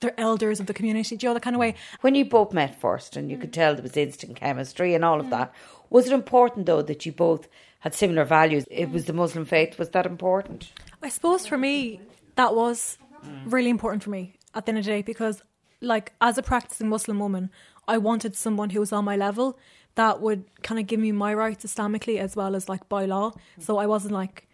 they're 0.04 0.20
elders 0.20 0.60
of 0.60 0.68
the 0.68 0.74
community, 0.74 1.18
do 1.18 1.26
you 1.26 1.30
know 1.30 1.34
the 1.34 1.39
kind 1.39 1.56
of 1.56 1.60
way? 1.60 1.74
When 2.02 2.13
you 2.13 2.26
both 2.26 2.54
met 2.54 2.80
first 2.80 3.18
and 3.18 3.32
you 3.32 3.38
could 3.38 3.50
mm. 3.50 3.54
tell 3.54 3.74
there 3.74 3.82
was 3.82 3.98
instant 3.98 4.36
chemistry 4.36 4.94
and 4.94 5.04
all 5.04 5.20
of 5.20 5.26
mm. 5.26 5.32
that, 5.32 5.54
was 5.89 6.06
it 6.06 6.13
important 6.13 6.68
though 6.68 6.84
that 6.84 7.06
you 7.06 7.12
both 7.12 7.48
had 7.80 7.96
similar 7.96 8.24
values? 8.24 8.66
It 8.70 8.89
mm. 8.89 8.94
was 8.94 9.06
the 9.06 9.13
Muslim 9.13 9.46
faith, 9.46 9.80
was 9.80 9.89
that 9.89 10.06
important? 10.06 10.72
I 11.02 11.10
suppose 11.10 11.48
for 11.48 11.58
me, 11.58 12.00
that 12.36 12.54
was 12.56 12.98
really 13.46 13.70
important 13.70 14.04
for 14.04 14.10
me 14.10 14.36
at 14.54 14.66
the 14.66 14.72
end 14.72 14.80
of 14.80 14.86
the 14.86 14.92
day 14.92 15.02
because, 15.02 15.42
like, 15.82 16.13
as 16.22 16.38
a 16.38 16.44
practicing 16.44 16.89
Muslim 16.89 17.20
woman, 17.20 17.50
I 17.88 17.98
wanted 17.98 18.36
someone 18.36 18.70
who 18.70 18.80
was 18.80 18.92
on 18.92 19.06
my 19.06 19.16
level 19.16 19.58
that 19.96 20.22
would 20.22 20.46
kind 20.62 20.80
of 20.80 20.88
give 20.88 21.00
me 21.00 21.12
my 21.12 21.34
rights 21.34 21.66
Islamically 21.66 22.18
as 22.18 22.36
well 22.36 22.56
as 22.56 22.68
like 22.68 22.88
by 22.89 23.06
law. 23.06 23.32
So 23.60 23.78
I 23.78 23.86
wasn't 23.86 24.13
like 24.13 24.48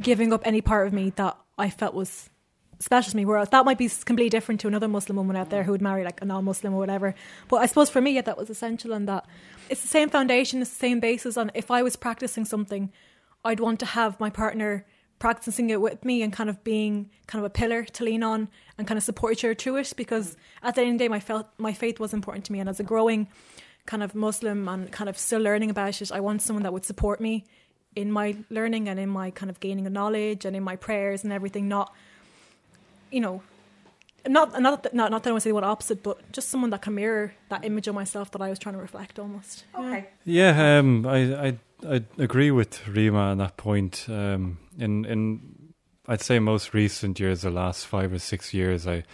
giving 0.00 0.32
up 0.32 0.42
any 0.44 0.60
part 0.60 0.86
of 0.86 0.92
me 0.92 1.10
that 1.16 1.36
I 1.56 1.70
felt 1.70 1.94
was 1.94 2.30
special 2.84 3.10
to 3.12 3.16
me. 3.16 3.24
Whereas 3.24 3.48
that 3.48 3.64
might 3.64 3.78
be 3.78 3.88
completely 3.88 4.30
different 4.30 4.60
to 4.60 4.68
another 4.68 4.88
Muslim 4.88 5.16
woman 5.16 5.36
out 5.36 5.50
there 5.50 5.64
who 5.64 5.72
would 5.72 5.82
marry 5.82 6.04
like 6.04 6.20
a 6.20 6.24
non-Muslim 6.24 6.74
or 6.74 6.78
whatever. 6.78 7.14
But 7.48 7.56
I 7.56 7.66
suppose 7.66 7.90
for 7.90 8.00
me, 8.00 8.12
yeah, 8.12 8.22
that 8.22 8.36
was 8.36 8.50
essential, 8.50 8.92
and 8.92 9.08
that 9.08 9.26
it's 9.70 9.82
the 9.82 9.88
same 9.88 10.10
foundation, 10.10 10.60
it's 10.60 10.70
the 10.70 10.76
same 10.76 11.00
basis. 11.00 11.36
And 11.36 11.50
if 11.54 11.70
I 11.70 11.82
was 11.82 11.96
practicing 11.96 12.44
something, 12.44 12.92
I'd 13.44 13.60
want 13.60 13.80
to 13.80 13.86
have 13.86 14.20
my 14.20 14.30
partner 14.30 14.86
practicing 15.18 15.70
it 15.70 15.80
with 15.80 16.04
me 16.04 16.22
and 16.22 16.32
kind 16.32 16.50
of 16.50 16.62
being 16.64 17.08
kind 17.26 17.42
of 17.42 17.46
a 17.46 17.50
pillar 17.50 17.84
to 17.84 18.04
lean 18.04 18.22
on 18.22 18.48
and 18.76 18.86
kind 18.86 18.98
of 18.98 19.04
support 19.04 19.32
each 19.32 19.44
other 19.44 19.76
it. 19.78 19.92
Because 19.96 20.36
at 20.62 20.74
the 20.74 20.82
end 20.82 20.92
of 20.92 20.98
the 20.98 21.04
day, 21.04 21.08
my 21.08 21.20
felt 21.20 21.46
my 21.58 21.72
faith 21.72 21.98
was 21.98 22.12
important 22.12 22.44
to 22.46 22.52
me, 22.52 22.60
and 22.60 22.68
as 22.68 22.80
a 22.80 22.84
growing 22.84 23.28
kind 23.86 24.02
of 24.02 24.14
Muslim 24.14 24.68
and 24.68 24.90
kind 24.92 25.08
of 25.08 25.18
still 25.18 25.40
learning 25.40 25.70
about 25.70 26.00
it, 26.00 26.12
I 26.12 26.20
want 26.20 26.42
someone 26.42 26.62
that 26.62 26.72
would 26.72 26.84
support 26.84 27.20
me 27.20 27.44
in 27.94 28.10
my 28.10 28.36
learning 28.50 28.88
and 28.88 28.98
in 28.98 29.08
my 29.08 29.30
kind 29.30 29.50
of 29.50 29.60
gaining 29.60 29.86
of 29.86 29.92
knowledge 29.92 30.44
and 30.44 30.56
in 30.56 30.62
my 30.62 30.76
prayers 30.76 31.22
and 31.22 31.32
everything. 31.32 31.68
Not, 31.68 31.94
you 33.14 33.20
know, 33.20 33.42
not 34.26 34.60
not 34.60 34.82
that- 34.82 34.94
not 34.94 35.10
not 35.10 35.22
that 35.22 35.30
I 35.30 35.32
want 35.32 35.42
to 35.42 35.48
say 35.48 35.52
what 35.52 35.64
opposite, 35.64 36.02
but 36.02 36.16
just 36.32 36.48
someone 36.48 36.70
that 36.70 36.82
can 36.82 36.94
mirror 36.94 37.34
that 37.48 37.64
image 37.64 37.86
of 37.88 37.94
myself 37.94 38.30
that 38.32 38.42
I 38.42 38.48
was 38.50 38.58
trying 38.58 38.74
to 38.74 38.80
reflect 38.80 39.18
almost. 39.18 39.64
Okay. 39.78 40.06
Yeah, 40.24 40.78
um, 40.78 41.06
I, 41.06 41.18
I 41.48 41.58
I 41.94 42.02
agree 42.18 42.50
with 42.50 42.86
Rima 42.88 43.18
on 43.32 43.38
that 43.38 43.56
point. 43.56 44.06
Um, 44.08 44.58
in 44.78 45.04
in 45.04 45.40
I'd 46.08 46.22
say 46.22 46.38
most 46.38 46.74
recent 46.74 47.18
years, 47.20 47.40
the 47.42 47.50
last 47.50 47.86
five 47.86 48.12
or 48.12 48.18
six 48.18 48.52
years, 48.52 48.86
I 48.86 49.04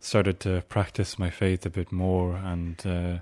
started 0.00 0.40
to 0.40 0.62
practice 0.68 1.18
my 1.18 1.30
faith 1.30 1.66
a 1.66 1.70
bit 1.70 1.90
more 1.92 2.36
and 2.36 2.86
uh, 2.86 3.18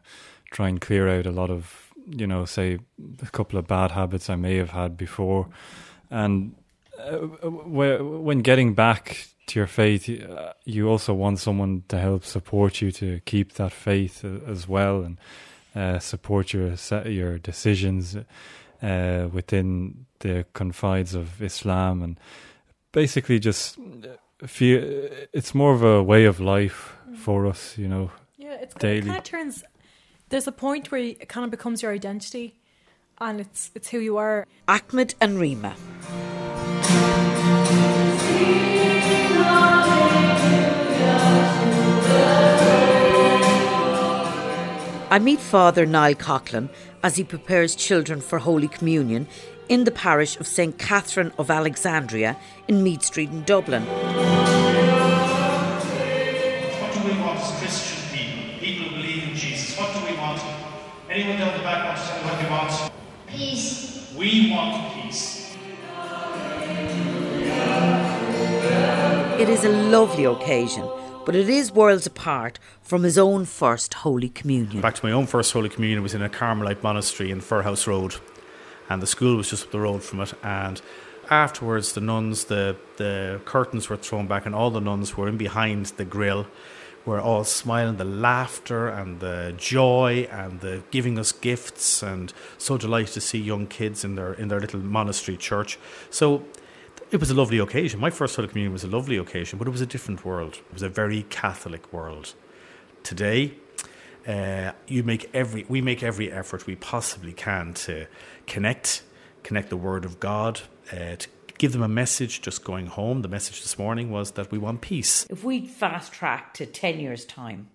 try 0.50 0.68
and 0.68 0.80
clear 0.80 1.08
out 1.08 1.26
a 1.26 1.30
lot 1.30 1.50
of 1.50 1.92
you 2.18 2.26
know, 2.26 2.44
say 2.44 2.78
a 3.22 3.30
couple 3.30 3.58
of 3.58 3.66
bad 3.68 3.90
habits 3.92 4.28
I 4.28 4.36
may 4.36 4.56
have 4.56 4.70
had 4.70 4.96
before, 4.96 5.46
and 6.10 6.54
uh, 6.98 7.18
when 7.48 8.42
getting 8.42 8.74
back 8.74 9.28
to 9.46 9.58
your 9.58 9.66
faith, 9.66 10.08
uh, 10.08 10.52
you 10.64 10.88
also 10.88 11.14
want 11.14 11.38
someone 11.38 11.82
to 11.88 11.98
help 11.98 12.24
support 12.24 12.80
you 12.80 12.92
to 12.92 13.20
keep 13.24 13.54
that 13.54 13.72
faith 13.72 14.24
uh, 14.24 14.50
as 14.50 14.68
well, 14.68 15.02
and 15.02 15.18
uh, 15.74 15.98
support 15.98 16.52
your 16.52 16.76
se- 16.76 17.10
your 17.10 17.38
decisions 17.38 18.16
uh, 18.82 19.28
within 19.32 20.06
the 20.20 20.44
confines 20.52 21.14
of 21.14 21.42
Islam, 21.42 22.02
and 22.02 22.18
basically 22.92 23.38
just 23.38 23.78
feel 24.46 24.82
it's 25.32 25.54
more 25.54 25.72
of 25.72 25.82
a 25.82 26.02
way 26.02 26.24
of 26.24 26.40
life 26.40 26.94
for 27.16 27.46
us, 27.46 27.76
you 27.78 27.88
know. 27.88 28.10
Yeah, 28.36 28.54
it's 28.54 28.74
it 28.74 28.80
daily. 28.80 29.06
kind 29.06 29.18
of 29.18 29.24
turns. 29.24 29.64
There's 30.28 30.46
a 30.46 30.52
point 30.52 30.90
where 30.90 31.00
it 31.00 31.28
kind 31.28 31.44
of 31.44 31.50
becomes 31.50 31.82
your 31.82 31.92
identity, 31.92 32.54
and 33.18 33.40
it's 33.40 33.70
it's 33.74 33.88
who 33.88 33.98
you 33.98 34.16
are. 34.16 34.46
Ahmed 34.68 35.14
and 35.20 35.38
Rima. 35.38 35.74
I 45.12 45.18
meet 45.18 45.40
Father 45.40 45.84
Niall 45.84 46.14
Coughlin 46.14 46.70
as 47.02 47.16
he 47.16 47.24
prepares 47.24 47.76
children 47.76 48.22
for 48.22 48.38
Holy 48.38 48.66
Communion 48.66 49.28
in 49.68 49.84
the 49.84 49.90
parish 49.90 50.40
of 50.40 50.46
St 50.46 50.78
Catherine 50.78 51.32
of 51.36 51.50
Alexandria 51.50 52.38
in 52.66 52.82
Meath 52.82 53.02
Street 53.02 53.28
in 53.28 53.42
Dublin. 53.42 53.82
What 53.84 54.14
do 56.94 57.00
we 57.04 57.12
want 57.20 57.38
as 57.40 57.58
Christian 57.58 57.98
people? 58.16 58.58
People 58.58 58.86
who 58.86 58.96
believe 58.96 59.24
in 59.28 59.34
Jesus. 59.34 59.78
What 59.78 59.92
do 59.92 60.00
we 60.10 60.16
want? 60.18 60.40
Anyone 61.10 61.36
down 61.36 61.58
the 61.58 61.62
back 61.62 61.84
want 61.84 61.98
to 61.98 62.04
tell 62.04 62.18
me 62.18 62.24
what 62.30 62.38
they 62.40 62.48
want? 62.48 62.92
Peace. 63.26 64.14
We 64.16 64.50
want 64.50 64.94
peace. 64.94 65.31
It 69.42 69.48
is 69.48 69.64
a 69.64 69.70
lovely 69.70 70.24
occasion, 70.24 70.88
but 71.26 71.34
it 71.34 71.48
is 71.48 71.72
worlds 71.72 72.06
apart 72.06 72.60
from 72.80 73.02
his 73.02 73.18
own 73.18 73.44
first 73.44 73.92
Holy 73.92 74.28
Communion. 74.28 74.80
Back 74.80 74.94
to 74.94 75.04
my 75.04 75.10
own 75.10 75.26
first 75.26 75.52
Holy 75.52 75.68
Communion 75.68 76.00
was 76.00 76.14
in 76.14 76.22
a 76.22 76.28
Carmelite 76.28 76.84
monastery 76.84 77.32
in 77.32 77.40
Firhouse 77.40 77.88
Road, 77.88 78.14
and 78.88 79.02
the 79.02 79.06
school 79.08 79.36
was 79.36 79.50
just 79.50 79.64
up 79.64 79.72
the 79.72 79.80
road 79.80 80.04
from 80.04 80.20
it. 80.20 80.32
And 80.44 80.80
afterwards, 81.28 81.94
the 81.94 82.00
nuns, 82.00 82.44
the 82.44 82.76
the 82.98 83.40
curtains 83.44 83.88
were 83.88 83.96
thrown 83.96 84.28
back, 84.28 84.46
and 84.46 84.54
all 84.54 84.70
the 84.70 84.80
nuns 84.80 85.16
were 85.16 85.28
in 85.28 85.38
behind 85.38 85.86
the 85.86 86.04
grill, 86.04 86.46
were 87.04 87.20
all 87.20 87.42
smiling, 87.42 87.96
the 87.96 88.04
laughter 88.04 88.86
and 88.86 89.18
the 89.18 89.54
joy, 89.56 90.28
and 90.30 90.60
the 90.60 90.84
giving 90.92 91.18
us 91.18 91.32
gifts, 91.32 92.00
and 92.00 92.32
so 92.58 92.78
delighted 92.78 93.14
to 93.14 93.20
see 93.20 93.40
young 93.40 93.66
kids 93.66 94.04
in 94.04 94.14
their 94.14 94.34
in 94.34 94.46
their 94.46 94.60
little 94.60 94.78
monastery 94.78 95.36
church. 95.36 95.80
So. 96.10 96.44
It 97.12 97.20
was 97.20 97.30
a 97.30 97.34
lovely 97.34 97.58
occasion. 97.58 98.00
My 98.00 98.08
first 98.08 98.36
Holy 98.36 98.48
Communion 98.48 98.72
was 98.72 98.84
a 98.84 98.88
lovely 98.88 99.18
occasion, 99.18 99.58
but 99.58 99.68
it 99.68 99.70
was 99.70 99.82
a 99.82 99.86
different 99.86 100.24
world. 100.24 100.54
It 100.54 100.72
was 100.72 100.80
a 100.80 100.88
very 100.88 101.24
Catholic 101.24 101.92
world. 101.92 102.32
Today, 103.02 103.52
uh, 104.26 104.72
you 104.86 105.02
make 105.02 105.28
every 105.34 105.66
we 105.68 105.82
make 105.82 106.02
every 106.02 106.32
effort 106.32 106.66
we 106.66 106.74
possibly 106.74 107.34
can 107.34 107.74
to 107.74 108.06
connect, 108.46 109.02
connect 109.42 109.68
the 109.68 109.76
Word 109.76 110.06
of 110.06 110.20
God, 110.20 110.62
uh, 110.90 111.16
to 111.16 111.28
give 111.58 111.72
them 111.72 111.82
a 111.82 111.88
message. 111.88 112.40
Just 112.40 112.64
going 112.64 112.86
home, 112.86 113.20
the 113.20 113.28
message 113.28 113.60
this 113.60 113.78
morning 113.78 114.10
was 114.10 114.30
that 114.30 114.50
we 114.50 114.56
want 114.56 114.80
peace. 114.80 115.26
If 115.28 115.44
we 115.44 115.66
fast 115.66 116.14
track 116.14 116.54
to 116.54 116.64
10 116.64 116.98
years' 116.98 117.26
time, 117.26 117.68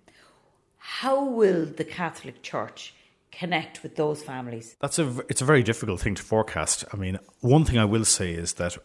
how 0.80 1.24
will 1.24 1.68
the 1.68 1.86
Catholic 1.86 2.42
Church 2.42 2.96
connect 3.32 3.84
with 3.84 3.98
those 3.98 4.24
families? 4.24 4.76
That's 4.82 4.98
a 4.98 5.24
it's 5.30 5.44
a 5.44 5.46
very 5.46 5.62
difficult 5.62 6.02
thing 6.02 6.16
to 6.16 6.24
forecast. 6.24 6.86
I 6.92 6.98
mean, 6.98 7.20
one 7.42 7.66
thing 7.66 7.78
I 7.78 7.86
will 7.86 8.06
say 8.06 8.32
is 8.32 8.54
that 8.54 8.78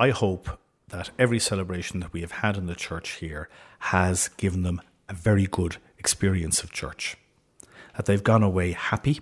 I 0.00 0.12
hope 0.12 0.58
that 0.88 1.10
every 1.18 1.38
celebration 1.38 2.00
that 2.00 2.14
we 2.14 2.22
have 2.22 2.32
had 2.32 2.56
in 2.56 2.64
the 2.64 2.74
church 2.74 3.18
here 3.20 3.50
has 3.80 4.28
given 4.38 4.62
them 4.62 4.80
a 5.10 5.12
very 5.12 5.46
good 5.46 5.76
experience 5.98 6.62
of 6.62 6.72
church. 6.72 7.18
That 7.94 8.06
they've 8.06 8.24
gone 8.24 8.42
away 8.42 8.72
happy, 8.72 9.20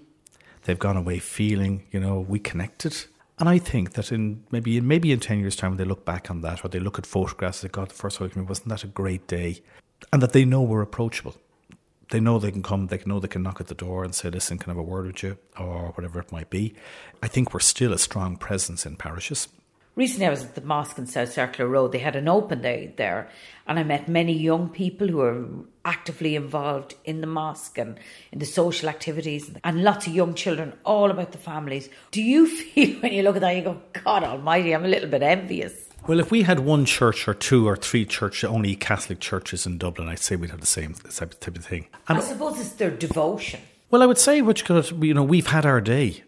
they've 0.63 0.79
gone 0.79 0.97
away 0.97 1.19
feeling, 1.19 1.85
you 1.91 1.99
know, 1.99 2.21
we 2.21 2.39
connected. 2.39 3.07
And 3.41 3.49
I 3.49 3.59
think 3.59 3.95
that 3.95 4.13
in 4.13 4.45
maybe 4.53 4.81
maybe 4.81 5.11
in 5.11 5.19
ten 5.19 5.41
years' 5.41 5.57
time, 5.57 5.73
when 5.73 5.79
they 5.79 5.85
look 5.85 6.05
back 6.05 6.31
on 6.31 6.43
that, 6.43 6.65
or 6.65 6.69
they 6.69 6.79
look 6.79 6.97
at 6.97 7.07
photographs, 7.07 7.61
they 7.61 7.69
God, 7.69 7.89
the 7.89 7.95
first 7.95 8.19
Holy 8.19 8.31
Communion 8.31 8.49
wasn't 8.49 8.69
that 8.69 8.85
a 8.85 8.87
great 8.87 9.27
day, 9.27 9.61
and 10.13 10.23
that 10.23 10.33
they 10.33 10.45
know 10.45 10.63
we're 10.63 10.83
approachable. 10.83 11.35
They 12.11 12.21
know 12.21 12.39
they 12.39 12.53
can 12.53 12.63
come, 12.63 12.87
they 12.87 13.03
know 13.05 13.19
they 13.19 13.27
can 13.27 13.43
knock 13.43 13.61
at 13.61 13.67
the 13.67 13.75
door 13.75 14.05
and 14.05 14.15
say, 14.15 14.31
"Listen, 14.31 14.59
can 14.59 14.71
I 14.71 14.75
have 14.75 14.79
a 14.79 14.83
word 14.85 15.07
with 15.09 15.25
you?" 15.25 15.39
or 15.59 15.89
whatever 15.97 16.21
it 16.21 16.31
might 16.31 16.51
be. 16.51 16.75
I 17.21 17.27
think 17.27 17.53
we're 17.53 17.61
still 17.75 17.93
a 17.93 17.99
strong 17.99 18.37
presence 18.37 18.87
in 18.87 18.95
parishes. 18.95 19.49
Recently, 19.99 20.27
I 20.27 20.31
was 20.31 20.45
at 20.45 20.55
the 20.55 20.61
mosque 20.61 20.97
in 20.97 21.09
South 21.09 21.33
Circular 21.33 21.69
Road. 21.69 21.91
They 21.91 21.99
had 21.99 22.15
an 22.15 22.29
open 22.29 22.63
day 22.63 22.95
there, 22.97 23.29
and 23.67 23.81
I 23.81 23.83
met 23.83 24.07
many 24.07 24.33
young 24.33 24.69
people 24.69 25.09
who 25.09 25.21
are 25.21 25.45
actively 25.85 26.37
involved 26.37 26.95
in 27.05 27.21
the 27.21 27.27
mosque 27.27 27.79
and 27.79 27.99
in 28.31 28.39
the 28.39 28.47
social 28.47 28.89
activities, 28.89 29.51
and 29.65 29.83
lots 29.83 30.07
of 30.07 30.15
young 30.15 30.35
children, 30.35 30.73
all 30.85 31.11
about 31.11 31.33
the 31.33 31.39
families. 31.39 31.89
Do 32.13 32.23
you 32.23 32.47
feel 32.57 33.01
when 33.01 33.13
you 33.13 33.25
look 33.25 33.35
at 33.35 33.41
that, 33.41 33.57
you 33.57 33.63
go, 33.63 33.83
God 34.05 34.23
Almighty, 34.23 34.73
I'm 34.73 34.85
a 34.85 34.89
little 34.89 35.11
bit 35.11 35.25
envious? 35.25 35.89
Well, 36.07 36.21
if 36.21 36.31
we 36.31 36.43
had 36.43 36.61
one 36.61 36.85
church 36.85 37.27
or 37.27 37.35
two 37.35 37.67
or 37.67 37.77
three 37.77 38.07
church, 38.07 38.45
only 38.45 38.77
Catholic 38.77 39.19
churches 39.19 39.67
in 39.67 39.79
Dublin, 39.79 40.07
I'd 40.07 40.21
say 40.21 40.37
we'd 40.37 40.51
have 40.51 40.61
the 40.61 40.67
same 40.67 40.95
type 40.95 41.57
of 41.57 41.65
thing. 41.65 41.89
I 42.07 42.21
suppose 42.21 42.61
it's 42.61 42.71
their 42.75 42.93
devotion. 42.93 43.63
Well, 43.91 44.05
I 44.05 44.07
would 44.07 44.19
say, 44.19 44.43
which 44.43 44.65
could, 44.65 45.03
you 45.03 45.13
know, 45.13 45.25
we've 45.25 45.49
had 45.49 45.67
our 45.67 45.81
day. 45.81 46.23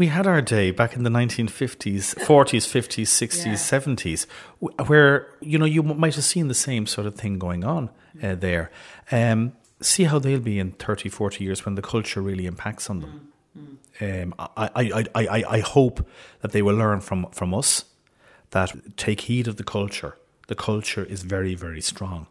We 0.00 0.06
had 0.06 0.26
our 0.26 0.40
day 0.40 0.70
back 0.70 0.96
in 0.96 1.02
the 1.02 1.10
1950s, 1.10 2.14
40s, 2.14 2.64
50s, 2.66 3.04
60s, 3.04 3.58
70s, 3.58 4.88
where, 4.88 5.28
you 5.42 5.58
know, 5.58 5.66
you 5.66 5.82
might 5.82 6.14
have 6.14 6.24
seen 6.24 6.48
the 6.48 6.54
same 6.54 6.86
sort 6.86 7.06
of 7.06 7.16
thing 7.16 7.38
going 7.38 7.64
on 7.64 7.90
uh, 8.22 8.34
there. 8.34 8.70
Um, 9.12 9.52
see 9.82 10.04
how 10.04 10.18
they'll 10.18 10.40
be 10.40 10.58
in 10.58 10.72
30, 10.72 11.10
40 11.10 11.44
years 11.44 11.66
when 11.66 11.74
the 11.74 11.82
culture 11.82 12.22
really 12.22 12.46
impacts 12.46 12.88
on 12.88 13.00
them. 13.00 13.28
Um, 14.00 14.34
I, 14.38 14.70
I, 14.74 15.04
I, 15.14 15.26
I, 15.26 15.44
I 15.56 15.60
hope 15.60 16.08
that 16.40 16.52
they 16.52 16.62
will 16.62 16.76
learn 16.76 17.02
from, 17.02 17.26
from 17.32 17.52
us 17.52 17.84
that 18.52 18.96
take 18.96 19.20
heed 19.28 19.46
of 19.48 19.56
the 19.56 19.64
culture. 19.64 20.16
The 20.46 20.54
culture 20.54 21.04
is 21.04 21.24
very, 21.24 21.54
very 21.54 21.82
strong, 21.82 22.26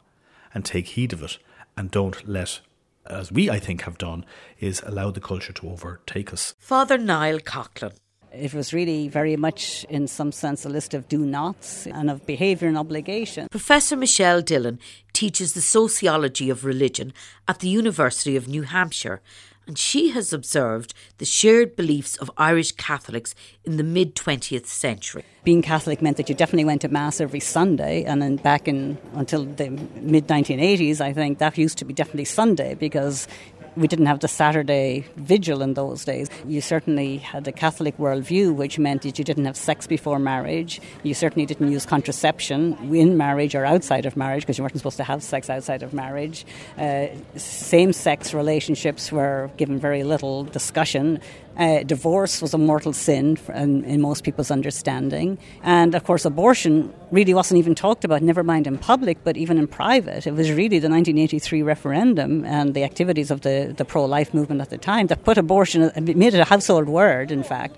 and 0.55 0.65
take 0.65 0.87
heed 0.87 1.13
of 1.13 1.21
it, 1.21 1.37
and 1.77 1.91
don't 1.91 2.27
let, 2.27 2.61
as 3.09 3.31
we 3.31 3.49
I 3.49 3.59
think 3.59 3.81
have 3.83 3.97
done, 3.97 4.25
is 4.59 4.81
allow 4.85 5.11
the 5.11 5.19
culture 5.21 5.53
to 5.53 5.69
overtake 5.69 6.31
us. 6.33 6.55
Father 6.59 6.97
Niall 6.97 7.39
Coughlin. 7.39 7.93
It 8.31 8.53
was 8.53 8.73
really 8.73 9.07
very 9.07 9.35
much, 9.35 9.85
in 9.89 10.07
some 10.07 10.31
sense, 10.31 10.63
a 10.63 10.69
list 10.69 10.93
of 10.93 11.07
do 11.07 11.25
nots 11.25 11.87
and 11.87 12.11
of 12.11 12.27
behaviour 12.27 12.67
and 12.67 12.77
obligation. 12.77 13.47
Professor 13.49 13.95
Michele 13.95 14.43
Dillon 14.43 14.79
teaches 15.13 15.53
the 15.53 15.61
sociology 15.61 16.51
of 16.51 16.63
religion 16.63 17.11
at 17.47 17.59
the 17.59 17.69
University 17.69 18.35
of 18.35 18.47
New 18.47 18.61
Hampshire, 18.61 19.21
and 19.69 19.77
she 19.77 20.09
has 20.09 20.33
observed 20.33 20.95
the 21.19 21.25
shared 21.25 21.75
beliefs 21.75 22.17
of 22.17 22.31
Irish 22.37 22.71
Catholics 22.71 23.35
in 23.63 23.77
the 23.77 23.83
mid 23.83 24.15
20th 24.15 24.65
century. 24.65 25.23
Being 25.43 25.61
Catholic 25.61 26.01
meant 26.01 26.17
that 26.17 26.27
you 26.27 26.33
definitely 26.33 26.65
went 26.65 26.81
to 26.81 26.87
Mass 26.87 27.21
every 27.21 27.39
Sunday, 27.39 28.03
and 28.03 28.19
then 28.19 28.37
back 28.37 28.67
in 28.67 28.97
until 29.13 29.45
the 29.45 29.69
mid 29.69 30.27
1980s, 30.27 31.01
I 31.01 31.13
think 31.13 31.37
that 31.37 31.55
used 31.55 31.77
to 31.77 31.85
be 31.85 31.93
definitely 31.93 32.25
Sunday 32.25 32.73
because 32.73 33.27
we 33.75 33.87
didn't 33.87 34.07
have 34.07 34.19
the 34.19 34.27
Saturday 34.27 35.05
vigil 35.15 35.61
in 35.61 35.73
those 35.73 36.05
days. 36.05 36.29
You 36.45 36.61
certainly 36.61 37.17
had 37.17 37.47
a 37.47 37.51
Catholic 37.51 37.97
worldview, 37.97 38.53
which 38.55 38.79
meant 38.79 39.03
that 39.03 39.17
you 39.17 39.25
didn't 39.25 39.45
have 39.45 39.57
sex 39.57 39.87
before 39.87 40.19
marriage. 40.19 40.81
You 41.03 41.13
certainly 41.13 41.45
didn't 41.45 41.71
use 41.71 41.85
contraception 41.85 42.77
in 42.93 43.17
marriage 43.17 43.55
or 43.55 43.65
outside 43.65 44.05
of 44.05 44.15
marriage 44.17 44.43
because 44.43 44.57
you 44.57 44.63
weren't 44.63 44.77
supposed 44.77 44.97
to 44.97 45.03
have 45.03 45.23
sex 45.23 45.49
outside 45.49 45.83
of 45.83 45.93
marriage. 45.93 46.45
Uh, 46.77 47.07
Same 47.35 47.93
sex 47.93 48.33
relationships 48.33 49.11
were 49.11 49.49
given 49.57 49.79
very 49.79 50.03
little 50.03 50.43
discussion. 50.43 51.19
Uh, 51.59 51.83
divorce 51.83 52.41
was 52.41 52.53
a 52.53 52.57
mortal 52.57 52.93
sin 52.93 53.37
in, 53.53 53.83
in, 53.83 53.99
most 53.99 54.23
people's 54.23 54.49
understanding. 54.49 55.37
And 55.61 55.93
of 55.93 56.05
course, 56.05 56.23
abortion 56.23 56.93
really 57.11 57.33
wasn't 57.33 57.57
even 57.57 57.75
talked 57.75 58.05
about, 58.05 58.21
never 58.21 58.43
mind 58.43 58.65
in 58.65 58.77
public, 58.77 59.17
but 59.25 59.35
even 59.35 59.57
in 59.57 59.67
private. 59.67 60.25
It 60.25 60.35
was 60.35 60.49
really 60.49 60.79
the 60.79 60.87
1983 60.87 61.61
referendum 61.61 62.45
and 62.45 62.73
the 62.73 62.85
activities 62.85 63.29
of 63.29 63.41
the, 63.41 63.73
the 63.75 63.83
pro 63.83 64.05
life 64.05 64.33
movement 64.33 64.61
at 64.61 64.69
the 64.69 64.77
time 64.77 65.07
that 65.07 65.25
put 65.25 65.37
abortion, 65.37 65.91
made 65.97 66.33
it 66.33 66.39
a 66.39 66.45
household 66.45 66.87
word, 66.87 67.29
in 67.29 67.43
fact. 67.43 67.75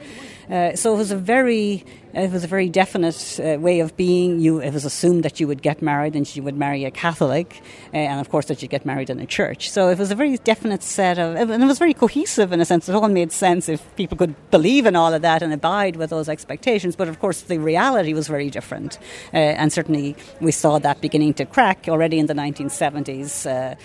Uh, 0.48 0.76
so 0.76 0.94
it 0.94 0.98
was 0.98 1.12
a 1.12 1.18
very, 1.18 1.84
it 2.14 2.32
was 2.32 2.44
a 2.44 2.48
very 2.48 2.68
definite 2.70 3.40
uh, 3.40 3.58
way 3.60 3.80
of 3.80 3.96
being. 3.96 4.40
You, 4.40 4.60
it 4.60 4.74
was 4.74 4.86
assumed 4.86 5.24
that 5.24 5.40
you 5.40 5.48
would 5.48 5.62
get 5.62 5.82
married 5.82 6.16
and 6.16 6.36
you 6.36 6.44
would 6.44 6.58
marry 6.58 6.84
a 6.86 6.92
Catholic, 6.92 7.62
uh, 7.94 7.98
and 7.98 8.20
of 8.20 8.30
course 8.30 8.48
that 8.48 8.62
you'd 8.62 8.72
get 8.72 8.86
married 8.86 9.10
in 9.10 9.20
a 9.20 9.26
church. 9.26 9.70
So 9.70 9.90
it 9.90 9.98
was 9.98 10.12
a 10.12 10.16
very 10.16 10.38
definite 10.38 10.84
set 10.84 11.18
of, 11.18 11.36
and 11.36 11.64
it 11.64 11.66
was 11.66 11.80
very 11.80 11.94
cohesive 11.94 12.52
in 12.52 12.60
a 12.60 12.66
sense. 12.66 12.90
It 12.90 12.96
all 12.96 13.08
made 13.08 13.32
sense 13.32 13.70
if 13.70 13.96
people 13.96 14.18
could 14.18 14.36
believe 14.52 14.86
in 14.86 14.96
all 14.96 15.14
of 15.14 15.22
that 15.22 15.42
and 15.42 15.54
abide 15.54 15.96
with 15.96 16.10
those 16.10 16.28
expectations. 16.28 16.96
But 16.96 17.08
of 17.08 17.20
course, 17.20 17.42
the 17.42 17.60
reality 17.60 18.14
was 18.14 18.28
very 18.28 18.50
different, 18.50 19.00
uh, 19.34 19.38
and 19.38 19.72
certainly 19.72 20.16
we 20.40 20.52
saw 20.52 20.80
that 20.80 21.02
beginning 21.02 21.34
to 21.36 21.46
crack 21.46 21.86
already 21.88 22.20
in 22.20 22.26
the 22.26 22.34
1970s. 22.34 23.50
Uh, 23.50 23.76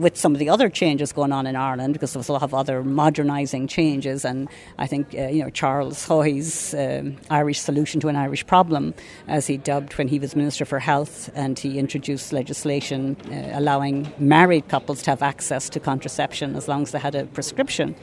with 0.00 0.16
some 0.16 0.34
of 0.34 0.40
the 0.40 0.48
other 0.48 0.68
changes 0.68 1.12
going 1.12 1.32
on 1.32 1.46
in 1.46 1.54
Ireland, 1.54 1.92
because 1.92 2.12
there 2.12 2.18
was 2.18 2.28
a 2.28 2.32
lot 2.32 2.42
of 2.42 2.52
other 2.52 2.82
modernising 2.82 3.68
changes, 3.68 4.24
and 4.24 4.48
I 4.76 4.88
think 4.88 5.12
you 5.12 5.44
know 5.44 5.50
Charles 5.50 6.04
Haughey's 6.06 6.74
um, 6.74 7.16
Irish 7.30 7.60
solution 7.70 8.00
to 8.00 8.08
an 8.08 8.16
Irish 8.16 8.44
problem, 8.54 8.94
as 9.36 9.46
he 9.46 9.56
dubbed 9.70 9.92
when 9.98 10.08
he 10.08 10.18
was 10.18 10.30
Minister 10.42 10.64
for 10.64 10.80
Health, 10.92 11.16
and 11.34 11.58
he 11.58 11.70
introduced 11.84 12.32
legislation 12.32 12.98
uh, 13.30 13.60
allowing 13.60 13.96
married 14.18 14.64
couples 14.74 15.02
to 15.02 15.10
have 15.10 15.22
access 15.32 15.68
to 15.74 15.78
contraception 15.90 16.56
as 16.56 16.64
long 16.70 16.80
as 16.86 16.90
they 16.92 17.00
had 17.08 17.14
a 17.14 17.24
prescription. 17.36 17.94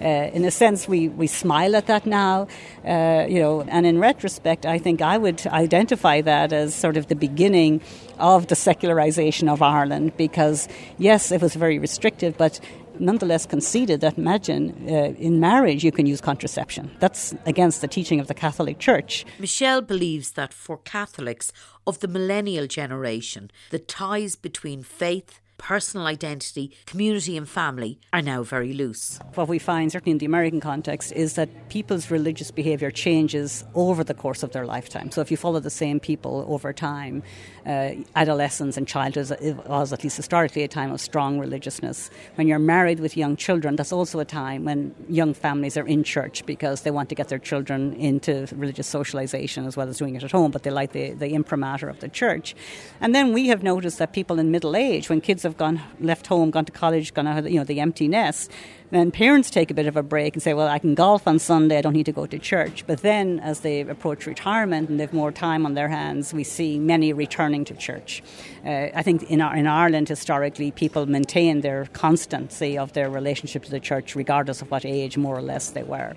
Uh, 0.00 0.36
in 0.36 0.44
a 0.44 0.50
sense, 0.50 0.88
we, 0.88 1.00
we 1.08 1.28
smile 1.28 1.76
at 1.76 1.86
that 1.86 2.04
now, 2.04 2.48
uh, 2.84 3.24
you 3.32 3.38
know, 3.38 3.62
and 3.76 3.86
in 3.86 3.96
retrospect, 4.10 4.66
I 4.66 4.78
think 4.78 5.00
I 5.14 5.16
would 5.24 5.40
identify 5.46 6.16
that 6.22 6.52
as 6.52 6.74
sort 6.74 6.96
of 6.96 7.06
the 7.06 7.14
beginning 7.28 7.80
of 8.18 8.46
the 8.46 8.56
secularization 8.56 9.48
of 9.48 9.62
Ireland 9.62 10.16
because, 10.16 10.68
yes, 10.98 11.32
it 11.32 11.40
was 11.40 11.54
very 11.54 11.78
restrictive, 11.78 12.36
but 12.36 12.60
nonetheless 12.98 13.46
conceded 13.46 14.00
that 14.00 14.16
imagine 14.18 14.74
uh, 14.88 15.14
in 15.18 15.40
marriage 15.40 15.84
you 15.84 15.92
can 15.92 16.06
use 16.06 16.20
contraception. 16.20 16.90
That's 17.00 17.34
against 17.46 17.80
the 17.80 17.88
teaching 17.88 18.20
of 18.20 18.26
the 18.26 18.34
Catholic 18.34 18.78
Church. 18.78 19.24
Michele 19.38 19.82
believes 19.82 20.32
that 20.32 20.52
for 20.54 20.78
Catholics 20.78 21.52
of 21.86 22.00
the 22.00 22.08
millennial 22.08 22.66
generation, 22.66 23.50
the 23.70 23.78
ties 23.78 24.36
between 24.36 24.82
faith 24.82 25.40
personal 25.58 26.06
identity, 26.06 26.72
community, 26.86 27.36
and 27.36 27.48
family 27.48 27.98
are 28.12 28.22
now 28.22 28.42
very 28.42 28.72
loose. 28.72 29.20
What 29.34 29.48
we 29.48 29.58
find, 29.58 29.92
certainly 29.92 30.12
in 30.12 30.18
the 30.18 30.26
American 30.26 30.60
context, 30.60 31.12
is 31.12 31.34
that 31.34 31.68
people's 31.68 32.10
religious 32.10 32.50
behaviour 32.50 32.90
changes 32.90 33.64
over 33.74 34.02
the 34.02 34.14
course 34.14 34.42
of 34.42 34.52
their 34.52 34.66
lifetime. 34.66 35.10
So 35.10 35.20
if 35.20 35.30
you 35.30 35.36
follow 35.36 35.60
the 35.60 35.70
same 35.70 36.00
people 36.00 36.44
over 36.48 36.72
time, 36.72 37.22
uh, 37.64 37.90
adolescence 38.16 38.76
and 38.76 38.88
childhood 38.88 39.30
was 39.66 39.92
at 39.92 40.02
least 40.02 40.16
historically 40.16 40.64
a 40.64 40.68
time 40.68 40.90
of 40.90 41.00
strong 41.00 41.38
religiousness. 41.38 42.10
When 42.34 42.48
you're 42.48 42.58
married 42.58 42.98
with 42.98 43.16
young 43.16 43.36
children, 43.36 43.76
that's 43.76 43.92
also 43.92 44.18
a 44.18 44.24
time 44.24 44.64
when 44.64 44.94
young 45.08 45.32
families 45.32 45.76
are 45.76 45.86
in 45.86 46.02
church 46.02 46.44
because 46.44 46.82
they 46.82 46.90
want 46.90 47.08
to 47.10 47.14
get 47.14 47.28
their 47.28 47.38
children 47.38 47.92
into 47.94 48.48
religious 48.56 48.88
socialization 48.88 49.64
as 49.66 49.76
well 49.76 49.88
as 49.88 49.98
doing 49.98 50.16
it 50.16 50.24
at 50.24 50.32
home, 50.32 50.50
but 50.50 50.64
they 50.64 50.70
like 50.70 50.92
the, 50.92 51.12
the 51.12 51.34
imprimatur 51.34 51.88
of 51.88 52.00
the 52.00 52.08
church. 52.08 52.56
And 53.00 53.14
then 53.14 53.32
we 53.32 53.46
have 53.46 53.62
noticed 53.62 53.98
that 53.98 54.12
people 54.12 54.38
in 54.38 54.50
middle 54.50 54.74
age, 54.74 55.08
when 55.08 55.20
kids 55.20 55.41
have 55.42 55.56
gone 55.56 55.80
left 56.00 56.26
home, 56.26 56.50
gone 56.50 56.64
to 56.64 56.72
college, 56.72 57.14
gone 57.14 57.26
out, 57.26 57.50
you 57.50 57.58
know, 57.58 57.64
the 57.64 57.80
empty 57.80 58.08
nest, 58.08 58.50
then 58.92 59.10
parents 59.10 59.50
take 59.50 59.70
a 59.70 59.74
bit 59.74 59.86
of 59.86 59.96
a 59.96 60.02
break 60.02 60.34
and 60.34 60.42
say, 60.42 60.52
well, 60.52 60.68
I 60.68 60.78
can 60.78 60.94
golf 60.94 61.26
on 61.26 61.38
Sunday, 61.38 61.78
I 61.78 61.80
don't 61.80 61.94
need 61.94 62.06
to 62.06 62.12
go 62.12 62.26
to 62.26 62.38
church. 62.38 62.84
But 62.86 63.00
then 63.00 63.40
as 63.40 63.60
they 63.60 63.80
approach 63.80 64.26
retirement 64.26 64.90
and 64.90 65.00
they've 65.00 65.12
more 65.12 65.32
time 65.32 65.64
on 65.64 65.72
their 65.72 65.88
hands, 65.88 66.34
we 66.34 66.44
see 66.44 66.78
many 66.78 67.12
returning 67.14 67.64
to 67.64 67.74
church. 67.74 68.22
Uh, 68.66 68.88
I 68.94 69.02
think 69.02 69.22
in, 69.24 69.40
in 69.40 69.66
Ireland, 69.66 70.10
historically, 70.10 70.70
people 70.72 71.06
maintain 71.06 71.62
their 71.62 71.86
constancy 71.94 72.76
of 72.76 72.92
their 72.92 73.08
relationship 73.08 73.64
to 73.64 73.70
the 73.70 73.80
church, 73.80 74.14
regardless 74.14 74.60
of 74.60 74.70
what 74.70 74.84
age, 74.84 75.16
more 75.16 75.36
or 75.36 75.42
less, 75.42 75.70
they 75.70 75.84
were. 75.84 76.14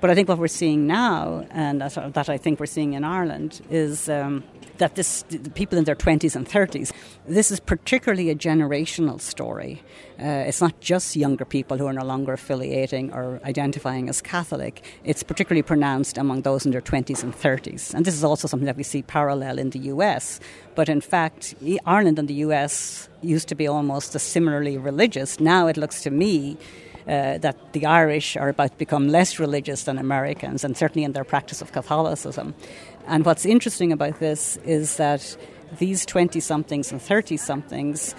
But 0.00 0.10
I 0.10 0.14
think 0.14 0.28
what 0.28 0.38
we're 0.38 0.48
seeing 0.48 0.86
now, 0.86 1.46
and 1.50 1.80
that 1.80 2.28
I 2.28 2.36
think 2.36 2.60
we're 2.60 2.66
seeing 2.66 2.92
in 2.92 3.04
Ireland, 3.04 3.60
is 3.70 4.08
um, 4.08 4.44
that 4.78 4.94
this 4.94 5.24
people 5.54 5.78
in 5.78 5.84
their 5.84 5.96
20s 5.96 6.36
and 6.36 6.46
30s, 6.46 6.92
this 7.26 7.50
is 7.50 7.60
particularly 7.60 8.30
a 8.30 8.34
generational 8.34 9.20
story. 9.20 9.82
Uh, 10.20 10.44
it's 10.46 10.60
not 10.60 10.78
just 10.80 11.16
younger 11.16 11.44
people 11.44 11.76
who 11.78 11.86
are 11.86 11.92
no 11.92 12.04
longer 12.04 12.32
affiliating 12.32 13.12
or 13.12 13.40
identifying 13.44 14.08
as 14.08 14.20
Catholic. 14.20 14.84
It's 15.04 15.22
particularly 15.22 15.62
pronounced 15.62 16.18
among 16.18 16.42
those 16.42 16.64
in 16.64 16.72
their 16.72 16.80
20s 16.80 17.22
and 17.22 17.34
30s. 17.34 17.94
And 17.94 18.04
this 18.04 18.14
is 18.14 18.24
also 18.24 18.48
something 18.48 18.66
that 18.66 18.76
we 18.76 18.82
see 18.82 19.02
parallel 19.02 19.58
in 19.58 19.70
the 19.70 19.78
US. 19.90 20.40
But 20.74 20.88
in 20.88 21.00
fact, 21.00 21.54
Ireland 21.84 22.18
and 22.18 22.28
the 22.28 22.40
US 22.46 23.08
used 23.22 23.48
to 23.48 23.54
be 23.54 23.66
almost 23.66 24.18
similarly 24.18 24.78
religious. 24.78 25.40
Now 25.40 25.66
it 25.66 25.76
looks 25.76 26.02
to 26.02 26.10
me 26.10 26.56
uh, 27.06 27.38
that 27.38 27.72
the 27.72 27.86
Irish 27.86 28.36
are 28.36 28.48
about 28.48 28.72
to 28.72 28.78
become 28.78 29.08
less 29.08 29.38
religious 29.38 29.84
than 29.84 29.98
Americans, 29.98 30.64
and 30.64 30.76
certainly 30.76 31.04
in 31.04 31.12
their 31.12 31.24
practice 31.24 31.62
of 31.62 31.72
Catholicism. 31.72 32.54
And 33.06 33.24
what's 33.24 33.46
interesting 33.46 33.92
about 33.92 34.18
this 34.18 34.56
is 34.64 34.96
that 34.96 35.36
these 35.78 36.04
20 36.06 36.40
somethings 36.40 36.92
and 36.92 37.00
30 37.00 37.36
somethings 37.36 38.14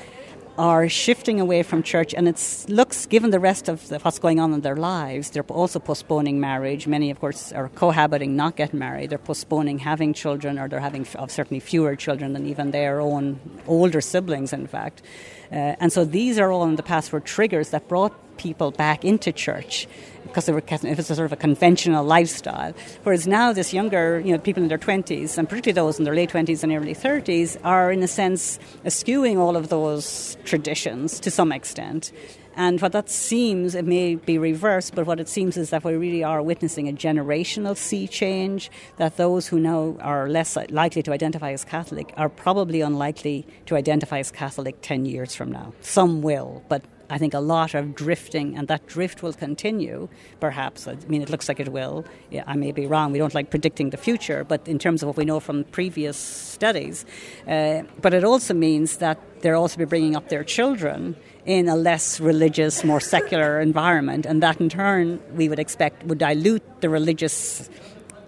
are 0.58 0.90
shifting 0.90 1.40
away 1.40 1.62
from 1.62 1.84
church, 1.84 2.14
and 2.14 2.28
it 2.28 2.66
looks, 2.68 3.06
given 3.06 3.30
the 3.30 3.40
rest 3.40 3.70
of 3.70 3.88
the, 3.90 4.00
what's 4.00 4.18
going 4.18 4.40
on 4.40 4.54
in 4.54 4.62
their 4.62 4.76
lives, 4.76 5.30
they're 5.30 5.44
also 5.44 5.80
postponing 5.80 6.40
marriage. 6.40 6.88
Many, 6.88 7.12
of 7.12 7.20
course, 7.20 7.52
are 7.52 7.70
cohabiting, 7.70 8.36
not 8.36 8.56
getting 8.56 8.80
married. 8.80 9.12
They're 9.12 9.20
postponing 9.20 9.80
having 9.80 10.14
children, 10.14 10.58
or 10.58 10.68
they're 10.68 10.80
having 10.80 11.02
f- 11.02 11.30
certainly 11.30 11.60
fewer 11.60 11.96
children 11.96 12.34
than 12.34 12.48
even 12.48 12.72
their 12.72 13.00
own 13.00 13.40
older 13.68 14.02
siblings, 14.02 14.52
in 14.52 14.66
fact. 14.66 15.04
Uh, 15.52 15.76
and 15.80 15.94
so 15.94 16.04
these 16.06 16.38
are 16.40 16.52
all 16.52 16.64
in 16.66 16.76
the 16.76 16.84
past 16.84 17.12
were 17.12 17.20
triggers 17.20 17.70
that 17.70 17.88
brought 17.88 18.14
people 18.38 18.72
back 18.72 19.04
into 19.04 19.32
church 19.32 19.88
because 20.24 20.46
they 20.46 20.54
were 20.54 20.64
it 20.70 20.98
was 20.98 21.10
a 21.10 21.16
sort 21.16 21.26
of 21.26 21.34
a 21.34 21.38
conventional 21.38 22.04
lifestyle. 22.04 22.74
Whereas 23.04 23.28
now, 23.28 23.54
this 23.54 23.74
younger, 23.74 24.20
you 24.20 24.32
know, 24.32 24.38
people 24.38 24.62
in 24.62 24.70
their 24.70 24.78
twenties, 24.78 25.38
and 25.38 25.48
particularly 25.48 25.76
those 25.76 26.00
in 26.00 26.06
their 26.06 26.14
late 26.14 26.30
twenties 26.30 26.64
and 26.64 26.72
early 26.72 26.94
thirties, 26.94 27.58
are 27.64 27.92
in 27.92 28.04
a 28.04 28.08
sense 28.08 28.60
eschewing 28.86 29.38
all 29.38 29.56
of 29.56 29.70
those 29.70 30.38
traditions 30.44 31.20
to 31.22 31.32
some 31.32 31.52
extent. 31.52 32.12
And 32.58 32.82
what 32.82 32.92
that 32.94 33.08
seems, 33.08 33.76
it 33.76 33.86
may 33.86 34.16
be 34.16 34.40
reversed, 34.40 34.96
but 34.96 35.06
what 35.06 35.20
it 35.20 35.30
seems 35.30 35.58
is 35.58 35.70
that 35.70 35.84
we 35.84 35.94
really 35.94 36.24
are 36.24 36.42
witnessing 36.42 36.90
a 36.90 36.92
generational 36.92 37.78
sea 37.78 38.08
change, 38.08 38.72
that 38.98 39.16
those 39.16 39.48
who 39.48 39.60
now 39.60 39.96
are 40.02 40.28
less 40.28 40.58
likely 40.72 41.04
to 41.04 41.12
identify 41.12 41.52
as 41.52 41.64
Catholic 41.64 42.12
are 42.18 42.30
probably 42.30 42.82
unlikely 42.82 43.46
to 43.68 43.76
identify 43.76 44.18
as 44.18 44.32
Catholic 44.32 44.82
10 44.82 45.06
years 45.06 45.36
from 45.36 45.52
now. 45.52 45.72
Some 45.82 46.24
will, 46.24 46.64
but 46.68 46.82
I 47.12 47.20
think 47.20 47.36
a 47.36 47.40
lot 47.40 47.76
of 47.76 47.94
drifting, 47.94 48.58
and 48.58 48.68
that 48.68 48.88
drift 48.88 49.22
will 49.22 49.34
continue, 49.34 50.10
perhaps. 50.40 50.88
I 50.88 50.96
mean, 51.08 51.22
it 51.22 51.30
looks 51.30 51.48
like 51.48 51.60
it 51.60 51.70
will. 51.70 52.06
Yeah, 52.32 52.44
I 52.48 52.56
may 52.56 52.72
be 52.72 52.86
wrong. 52.86 53.12
We 53.12 53.20
don't 53.20 53.36
like 53.36 53.50
predicting 53.50 53.92
the 53.92 53.98
future, 53.98 54.44
but 54.44 54.68
in 54.68 54.80
terms 54.80 55.04
of 55.04 55.08
what 55.08 55.16
we 55.16 55.26
know 55.26 55.40
from 55.40 55.64
previous 55.66 56.18
studies. 56.18 57.06
Uh, 57.48 57.84
but 58.02 58.14
it 58.14 58.24
also 58.24 58.54
means 58.54 58.98
that 58.98 59.20
they're 59.42 59.56
also 59.56 59.78
be 59.78 59.86
bringing 59.86 60.16
up 60.16 60.30
their 60.30 60.44
children 60.44 61.16
in 61.48 61.70
a 61.70 61.76
less 61.76 62.20
religious, 62.20 62.84
more 62.84 63.00
secular 63.00 63.60
environment, 63.62 64.26
and 64.26 64.44
that 64.44 64.60
in 64.60 64.68
turn 64.70 65.20
we 65.34 65.48
would 65.50 65.60
expect 65.60 66.04
would 66.04 66.18
dilute 66.20 66.82
the 66.82 66.90
religious 66.90 67.70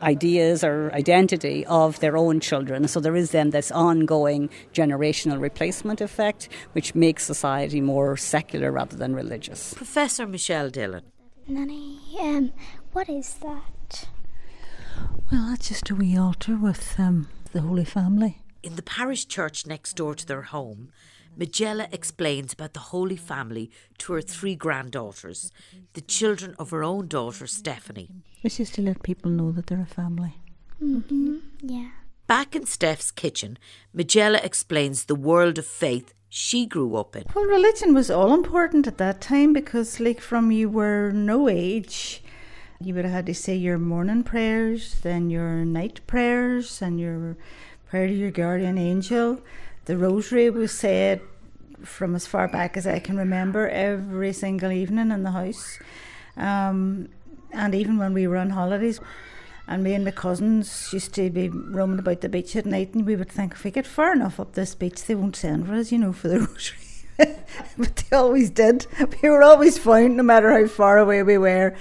ideas 0.02 0.64
or 0.64 0.90
identity 0.94 1.66
of 1.66 2.00
their 2.00 2.16
own 2.16 2.40
children. 2.40 2.88
So 2.88 3.02
there 3.02 3.18
is 3.18 3.32
then 3.32 3.50
this 3.50 3.72
ongoing 3.72 4.50
generational 4.74 5.40
replacement 5.40 6.00
effect, 6.00 6.48
which 6.72 6.96
makes 6.96 7.26
society 7.26 7.82
more 7.82 8.16
secular 8.16 8.72
rather 8.72 8.96
than 8.96 9.14
religious. 9.14 9.74
Professor 9.74 10.26
Michele 10.26 10.70
Dillon. 10.70 11.04
Nanny, 11.46 12.00
um, 12.22 12.54
what 12.94 13.10
is 13.10 13.34
that? 13.36 14.08
Well, 15.30 15.48
that's 15.50 15.68
just 15.68 15.90
a 15.90 15.96
wee 15.96 16.18
altar 16.18 16.56
with 16.56 16.96
um, 16.98 17.28
the 17.52 17.62
Holy 17.62 17.86
Family. 17.86 18.38
In 18.64 18.78
the 18.78 18.82
parish 18.82 19.28
church 19.28 19.66
next 19.66 19.94
door 19.94 20.16
to 20.16 20.26
their 20.26 20.44
home, 20.44 20.92
Majella 21.40 21.88
explains 21.94 22.52
about 22.52 22.74
the 22.74 22.92
Holy 22.92 23.16
Family 23.16 23.72
to 24.00 24.12
her 24.12 24.22
three 24.22 24.56
granddaughters, 24.56 25.54
the 25.94 26.02
children 26.02 26.54
of 26.60 26.72
her 26.72 26.84
own 26.84 27.08
daughter, 27.08 27.48
Stephanie. 27.48 28.10
This 28.44 28.60
is 28.60 28.70
to 28.72 28.82
let 28.82 29.04
people 29.04 29.32
know 29.32 29.54
that 29.54 29.68
they're 29.68 29.82
a 29.82 29.86
family. 29.86 30.36
Mm-hmm. 30.84 31.38
Yeah. 31.62 31.92
Back 32.28 32.58
in 32.58 32.66
Steph's 32.66 33.10
kitchen, 33.10 33.58
Majella 33.94 34.42
explains 34.44 35.06
the 35.06 35.16
world 35.16 35.58
of 35.58 35.66
faith 35.66 36.14
she 36.28 36.66
grew 36.66 36.98
up 36.98 37.16
in. 37.16 37.24
Well, 37.34 37.46
religion 37.46 37.94
was 37.94 38.12
all 38.12 38.34
important 38.34 38.86
at 38.86 38.98
that 38.98 39.22
time 39.22 39.54
because, 39.54 40.02
like, 40.02 40.20
from 40.20 40.52
you 40.52 40.68
were 40.68 41.12
no 41.12 41.48
age, 41.48 42.22
you 42.82 42.94
would 42.96 43.06
have 43.06 43.14
had 43.14 43.26
to 43.28 43.34
say 43.34 43.56
your 43.56 43.78
morning 43.78 44.24
prayers, 44.24 44.96
then 45.04 45.30
your 45.30 45.64
night 45.64 46.02
prayers, 46.06 46.82
and 46.82 47.00
your 47.00 47.38
prayer 47.88 48.08
to 48.08 48.14
your 48.14 48.30
guardian 48.30 48.78
angel. 48.78 49.40
The 49.90 49.98
rosary 49.98 50.52
was 50.52 50.72
said 50.72 51.20
from 51.84 52.14
as 52.14 52.28
far 52.28 52.48
back 52.48 52.78
as 52.78 52.86
I 52.86 53.00
can 53.00 53.18
remember 53.18 53.68
every 53.68 54.34
single 54.34 54.72
evening 54.72 55.10
in 55.10 55.24
the 55.24 55.32
house. 55.32 55.80
Um, 56.38 57.10
and 57.52 57.74
even 57.74 57.98
when 57.98 58.14
we 58.14 58.28
were 58.28 58.38
on 58.38 58.52
holidays, 58.52 59.00
and 59.68 59.84
me 59.84 59.96
and 59.96 60.06
my 60.06 60.12
cousins 60.12 60.94
used 60.94 61.16
to 61.16 61.32
be 61.32 61.50
roaming 61.50 61.98
about 61.98 62.22
the 62.22 62.30
beach 62.30 62.56
at 62.56 62.68
night, 62.68 62.94
and 62.94 63.04
we 63.04 63.16
would 63.16 63.32
think 63.32 63.54
if 63.54 63.64
we 63.64 63.72
get 63.72 63.88
far 63.88 64.14
enough 64.14 64.40
up 64.40 64.54
this 64.54 64.76
beach, 64.76 65.06
they 65.06 65.16
won't 65.16 65.36
send 65.36 65.66
for 65.66 65.74
us, 65.74 65.92
you 65.92 65.98
know, 65.98 66.14
for 66.14 66.28
the 66.28 66.40
rosary. 66.48 66.78
but 67.80 67.96
they 67.96 68.16
always 68.16 68.52
did. 68.52 68.86
We 69.24 69.30
were 69.32 69.42
always 69.42 69.80
found, 69.80 70.18
no 70.18 70.22
matter 70.22 70.52
how 70.52 70.68
far 70.68 71.00
away 71.00 71.24
we 71.24 71.40
were. 71.40 71.76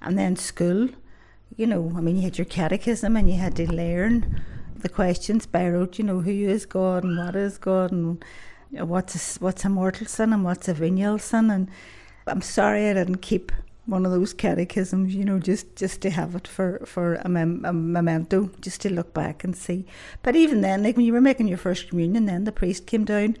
And 0.00 0.18
then 0.18 0.34
school, 0.34 0.88
you 1.56 1.68
know, 1.68 1.92
I 1.96 2.00
mean, 2.00 2.16
you 2.16 2.22
had 2.22 2.38
your 2.38 2.44
catechism 2.44 3.16
and 3.16 3.30
you 3.30 3.36
had 3.36 3.54
to 3.54 3.72
learn 3.72 4.42
the 4.82 4.88
questions 4.88 5.48
rote, 5.52 5.98
you 5.98 6.04
know, 6.04 6.20
who 6.20 6.30
is 6.30 6.66
God 6.66 7.04
and 7.04 7.16
what 7.16 7.34
is 7.34 7.58
God 7.58 7.92
and 7.92 8.22
what's 8.70 9.36
a, 9.36 9.40
what's 9.40 9.64
a 9.64 9.68
mortal 9.68 10.06
sin 10.06 10.32
and 10.32 10.44
what's 10.44 10.68
a 10.68 10.74
venial 10.74 11.18
sin. 11.18 11.50
And 11.50 11.70
I'm 12.26 12.42
sorry 12.42 12.88
I 12.88 12.94
didn't 12.94 13.22
keep 13.22 13.52
one 13.86 14.06
of 14.06 14.12
those 14.12 14.32
catechisms, 14.32 15.14
you 15.14 15.24
know, 15.24 15.38
just, 15.38 15.74
just 15.74 16.00
to 16.02 16.10
have 16.10 16.34
it 16.34 16.46
for, 16.46 16.82
for 16.84 17.16
a, 17.16 17.28
mem- 17.28 17.64
a 17.64 17.72
memento, 17.72 18.50
just 18.60 18.80
to 18.82 18.92
look 18.92 19.12
back 19.12 19.42
and 19.42 19.56
see. 19.56 19.84
But 20.22 20.36
even 20.36 20.60
then, 20.60 20.82
like 20.82 20.96
when 20.96 21.06
you 21.06 21.12
were 21.12 21.20
making 21.20 21.48
your 21.48 21.58
first 21.58 21.88
communion, 21.88 22.26
then 22.26 22.44
the 22.44 22.52
priest 22.52 22.86
came 22.86 23.04
down 23.04 23.36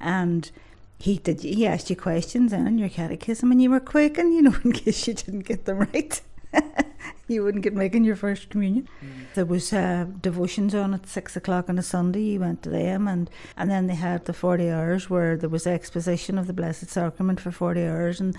and 0.00 0.50
he 0.98 1.18
did 1.18 1.40
he 1.42 1.66
asked 1.66 1.90
you 1.90 1.96
questions 1.96 2.52
in 2.52 2.78
your 2.78 2.88
catechism 2.88 3.50
and 3.50 3.60
you 3.60 3.70
were 3.70 3.80
quaking, 3.80 4.32
you 4.32 4.42
know, 4.42 4.54
in 4.64 4.72
case 4.72 5.08
you 5.08 5.14
didn't 5.14 5.40
get 5.40 5.64
them 5.64 5.80
right. 5.92 6.20
you 7.28 7.42
wouldn't 7.42 7.64
get 7.64 7.74
making 7.74 8.04
your 8.04 8.16
first 8.16 8.50
communion. 8.50 8.88
Mm. 9.04 9.34
There 9.34 9.44
was 9.44 9.72
uh, 9.72 10.06
devotions 10.20 10.74
on 10.74 10.94
at 10.94 11.06
six 11.06 11.36
o'clock 11.36 11.68
on 11.68 11.78
a 11.78 11.82
Sunday. 11.82 12.22
You 12.22 12.40
went 12.40 12.62
to 12.62 12.70
them, 12.70 13.08
and 13.08 13.30
and 13.56 13.70
then 13.70 13.86
they 13.86 13.94
had 13.94 14.24
the 14.24 14.32
forty 14.32 14.70
hours 14.70 15.08
where 15.08 15.36
there 15.36 15.48
was 15.48 15.66
exposition 15.66 16.38
of 16.38 16.46
the 16.46 16.52
Blessed 16.52 16.88
Sacrament 16.88 17.40
for 17.40 17.50
forty 17.50 17.84
hours, 17.84 18.20
and 18.20 18.36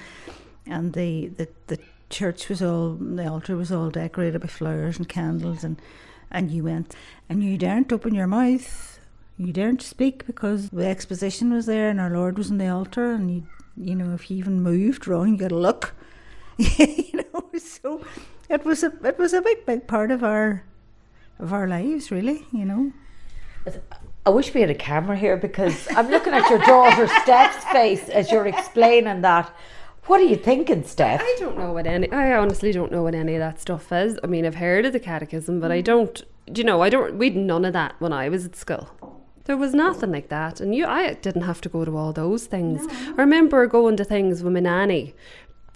and 0.65 0.93
the 0.93 1.28
the, 1.28 1.47
the 1.68 1.80
church 2.09 2.47
was 2.49 2.61
all 2.61 2.93
the 2.93 3.28
altar 3.28 3.55
was 3.55 3.72
all 3.72 3.89
decorated 3.89 4.41
with 4.41 4.51
flowers 4.51 4.97
and 4.97 5.09
candles, 5.09 5.64
and 5.64 5.82
and 6.32 6.51
you 6.51 6.64
went 6.64 6.95
and 7.30 7.43
you 7.43 7.57
daren't 7.57 7.93
open 7.93 8.14
your 8.14 8.28
mouth. 8.28 8.99
You 9.38 9.51
daren't 9.51 9.82
speak 9.82 10.26
because 10.28 10.70
the 10.70 10.86
exposition 10.86 11.51
was 11.51 11.66
there 11.66 11.89
and 11.89 11.99
our 11.99 12.11
Lord 12.11 12.38
was 12.38 12.51
on 12.51 12.59
the 12.59 12.68
altar, 12.68 13.11
and 13.11 13.32
you 13.32 13.47
you 13.76 13.95
know 13.95 14.14
if 14.14 14.30
you 14.30 14.38
even 14.38 14.61
moved 14.61 15.07
wrong, 15.07 15.30
you 15.30 15.38
got 15.38 15.51
a 15.51 15.57
look. 15.57 15.93
you 16.57 17.07
know, 17.14 17.22
so 17.58 18.04
it 18.49 18.66
was 18.66 18.84
a 18.84 18.93
it 19.04 19.18
was 19.18 19.34
a 19.34 19.41
big 19.41 19.66
big 19.66 19.88
part 19.88 20.12
of 20.12 20.24
our 20.24 20.64
of 21.39 21.54
our 21.54 21.68
lives, 21.68 22.12
really. 22.12 22.45
You 22.51 22.66
know. 22.66 22.93
I 24.26 24.30
wish 24.30 24.54
we 24.54 24.62
had 24.62 24.70
a 24.70 24.76
camera 24.76 25.18
here 25.18 25.38
because 25.38 25.88
I'm 25.95 26.10
looking 26.10 26.34
at 26.34 26.49
your 26.49 26.60
daughter 26.60 27.08
Steph's 27.24 27.64
face 27.66 28.10
as 28.10 28.32
you're 28.32 28.47
explaining 28.47 29.22
that. 29.22 29.54
What 30.06 30.20
are 30.20 30.26
you 30.26 30.36
thinking, 30.36 30.84
Steph? 30.84 31.22
I 31.22 31.36
don't 31.39 31.58
know 31.58 31.72
what 31.72 31.88
any. 31.88 32.12
I 32.12 32.38
honestly 32.38 32.72
don't 32.72 32.91
know 32.91 33.04
what 33.04 33.16
any 33.16 33.36
of 33.36 33.39
that 33.39 33.62
stuff 33.62 33.91
is. 33.91 34.20
I 34.24 34.28
mean, 34.28 34.45
I've 34.45 34.56
heard 34.56 34.86
of 34.86 34.93
the 34.93 34.99
catechism, 34.99 35.60
but 35.60 35.72
I 35.72 35.82
mm. 35.82 35.86
don't. 35.86 36.22
You 36.54 36.64
know? 36.64 36.82
I 36.82 36.89
don't. 36.89 37.16
We'd 37.16 37.38
none 37.38 37.64
of 37.64 37.74
that 37.74 37.95
when 37.99 38.12
I 38.12 38.28
was 38.28 38.45
at 38.45 38.56
school. 38.56 38.89
There 39.45 39.58
was 39.58 39.74
nothing 39.74 40.12
like 40.12 40.30
that, 40.30 40.60
and 40.60 40.76
you. 40.76 40.86
I 40.86 41.14
didn't 41.14 41.43
have 41.43 41.62
to 41.62 41.70
go 41.70 41.86
to 41.86 41.97
all 41.97 42.14
those 42.14 42.45
things. 42.45 42.86
I 42.89 43.22
remember 43.22 43.66
going 43.68 43.97
to 43.97 44.06
things 44.06 44.43
with 44.43 44.54
my 44.54 44.60
nanny. 44.62 45.16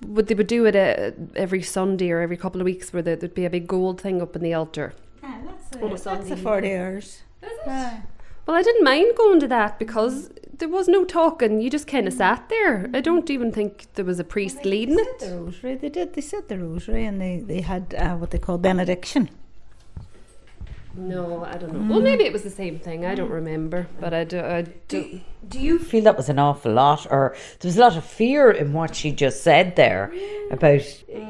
Would 0.05 0.27
they 0.27 0.35
would 0.35 0.47
do 0.47 0.65
it 0.65 0.75
uh, 0.75 1.11
every 1.35 1.61
Sunday 1.63 2.11
or 2.11 2.19
every 2.21 2.37
couple 2.37 2.61
of 2.61 2.65
weeks, 2.65 2.93
where 2.93 3.01
there- 3.01 3.15
there'd 3.15 3.33
be 3.33 3.45
a 3.45 3.49
big 3.49 3.67
gold 3.67 3.99
thing 4.01 4.21
up 4.21 4.35
in 4.35 4.41
the 4.43 4.53
altar. 4.53 4.93
on 5.23 5.31
a 5.83 5.89
That's 5.89 6.03
Sunday 6.03 6.29
the 6.29 6.37
40 6.37 6.75
hours. 6.75 7.21
Well, 8.45 8.55
I 8.55 8.61
didn't 8.63 8.83
mind 8.83 9.13
going 9.17 9.39
to 9.41 9.47
that 9.47 9.77
because 9.77 10.29
there 10.57 10.69
was 10.69 10.87
no 10.87 11.03
talking. 11.03 11.59
You 11.59 11.69
just 11.69 11.85
kind 11.87 12.07
of 12.07 12.13
sat 12.13 12.47
there. 12.49 12.89
I 12.93 13.01
don't 13.01 13.29
even 13.29 13.51
think 13.51 13.87
there 13.95 14.05
was 14.05 14.19
a 14.19 14.23
priest 14.23 14.63
leading 14.63 14.97
it. 14.99 15.19
The 15.19 15.35
rosary, 15.37 15.75
they 15.75 15.89
did. 15.89 16.13
They 16.13 16.21
said 16.21 16.47
the 16.47 16.57
rosary, 16.57 17.03
and 17.05 17.19
they 17.19 17.43
they 17.45 17.61
had 17.61 17.93
uh, 17.95 18.15
what 18.15 18.31
they 18.31 18.39
call 18.39 18.57
benediction. 18.57 19.29
No, 20.97 21.25
mm. 21.25 21.47
I 21.47 21.57
don't 21.57 21.73
know. 21.73 21.79
Mm. 21.79 21.89
Well, 21.89 22.01
maybe 22.01 22.23
it 22.23 22.33
was 22.33 22.41
the 22.43 22.49
same 22.49 22.79
thing. 22.79 23.05
I 23.05 23.13
don't 23.13 23.29
mm. 23.29 23.35
remember, 23.35 23.87
but 23.99 24.13
I 24.13 24.23
do. 24.23 24.39
I 24.39 24.63
do. 24.87 25.21
Do 25.47 25.59
you 25.59 25.77
feel 25.77 26.03
that 26.03 26.17
was 26.17 26.27
an 26.27 26.39
awful 26.39 26.73
lot, 26.73 27.05
or 27.11 27.35
there 27.59 27.69
was 27.69 27.77
a 27.77 27.81
lot 27.81 27.95
of 27.95 28.03
fear 28.03 28.51
in 28.51 28.73
what 28.73 28.95
she 28.95 29.11
just 29.11 29.43
said 29.43 29.75
there 29.75 30.11
about 30.51 30.81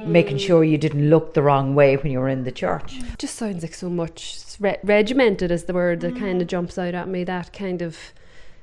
making 0.05 0.37
sure 0.37 0.63
you 0.63 0.77
didn't 0.77 1.09
look 1.09 1.33
the 1.33 1.41
wrong 1.43 1.75
way 1.75 1.97
when 1.97 2.11
you 2.11 2.19
were 2.19 2.29
in 2.29 2.43
the 2.43 2.51
church? 2.51 2.99
just 3.17 3.35
sounds 3.35 3.63
like 3.63 3.73
so 3.73 3.89
much 3.89 4.39
re- 4.59 4.79
regimented 4.83 5.51
is 5.51 5.65
the 5.65 5.73
word 5.73 5.99
that 6.01 6.15
kind 6.15 6.41
of 6.41 6.47
jumps 6.47 6.77
out 6.77 6.95
at 6.95 7.07
me. 7.07 7.23
That 7.23 7.51
kind 7.51 7.81
of 7.81 7.97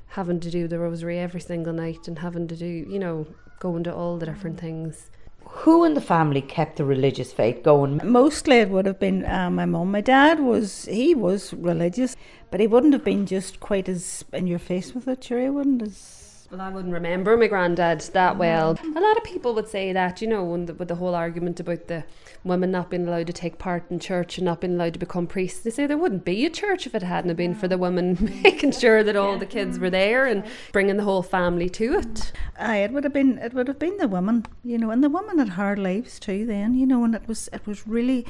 having 0.09 0.41
to 0.41 0.51
do 0.51 0.67
the 0.67 0.79
rosary 0.79 1.19
every 1.19 1.41
single 1.41 1.73
night 1.73 2.09
and 2.09 2.21
having 2.21 2.49
to 2.49 2.57
do, 2.57 2.67
you 2.67 2.99
know, 2.99 3.27
going 3.59 3.85
to 3.85 3.95
all 3.95 4.17
the 4.17 4.27
different 4.27 4.59
things. 4.59 5.11
Who 5.59 5.85
in 5.85 5.95
the 5.95 6.01
family 6.01 6.43
kept 6.43 6.77
the 6.77 6.85
religious 6.85 7.33
faith 7.33 7.63
going? 7.63 8.01
Mostly 8.05 8.57
it 8.57 8.69
would 8.69 8.87
have 8.87 8.99
been 8.99 9.25
uh, 9.25 9.51
my 9.51 9.65
mum. 9.65 9.93
My 9.93 10.01
dad 10.01 10.41
was 10.41 10.85
he 10.85 11.15
was 11.15 11.55
religious, 11.55 12.17
but 12.51 12.61
he 12.61 12.67
wouldn't 12.67 12.93
have 12.93 13.05
been 13.05 13.25
just 13.25 13.61
quite 13.61 13.89
as 13.89 14.25
in 14.33 14.47
your 14.47 14.59
face 14.59 14.95
with 14.95 15.09
it. 15.09 15.25
Sure, 15.25 15.41
he 15.41 15.49
wouldn't 15.49 15.83
as. 15.83 16.49
Well, 16.51 16.61
I 16.61 16.69
wouldn't 16.69 16.93
remember 16.93 17.37
my 17.37 17.47
granddad 17.47 18.01
that 18.13 18.37
well. 18.37 18.79
A 18.83 19.01
lot 19.01 19.17
of 19.17 19.25
people 19.25 19.55
would 19.55 19.69
say 19.69 19.93
that, 19.93 20.21
you 20.21 20.29
know, 20.29 20.45
when 20.45 20.67
the, 20.67 20.75
with 20.75 20.89
the 20.89 20.97
whole 20.97 21.15
argument 21.15 21.59
about 21.61 21.89
the 21.89 22.05
women 22.45 22.71
not 22.71 22.91
being 22.91 23.09
allowed 23.09 23.27
to 23.27 23.33
take 23.33 23.59
part 23.59 23.91
in 23.91 23.99
church 23.99 24.37
and 24.37 24.45
not 24.45 24.61
being 24.61 24.75
allowed 24.75 24.93
to 24.93 24.99
become 24.99 25.27
priests. 25.27 25.61
They 25.61 25.71
say 25.71 25.87
there 25.87 25.97
wouldn't 25.97 26.27
be 26.27 26.45
a 26.45 26.51
church 26.51 26.87
if 26.87 26.95
it 26.95 27.03
hadn't 27.03 27.31
have 27.31 27.39
been 27.39 27.55
for 27.55 27.67
the 27.67 27.79
women 27.79 28.41
making 28.45 28.73
sure 28.73 29.03
that 29.03 29.17
all 29.17 29.39
the 29.39 29.47
kids 29.47 29.79
were 29.79 29.91
there 29.91 30.27
and 30.27 30.45
bringing 30.71 30.99
the 30.99 31.05
whole 31.05 31.23
family 31.23 31.71
to 31.71 31.95
it. 31.95 32.33
Aye, 32.59 32.79
it 32.79 32.93
would 32.93 33.05
have 33.05 33.15
been 33.15 33.39
it 33.39 33.55
would 33.55 33.69
have 33.69 33.79
been 33.79 33.97
the 33.97 34.09
women, 34.09 34.45
you 34.63 34.77
know, 34.77 34.91
and 34.91 35.03
the 35.03 35.09
women 35.09 35.39
had 35.39 35.51
hard 35.51 35.79
lives 35.79 36.21
too. 36.21 36.45
Then, 36.45 36.75
you 36.75 36.87
know, 36.87 37.03
and 37.05 37.15
it 37.15 37.27
was 37.27 37.49
it 37.53 37.67
was 37.67 37.87
really, 37.89 38.27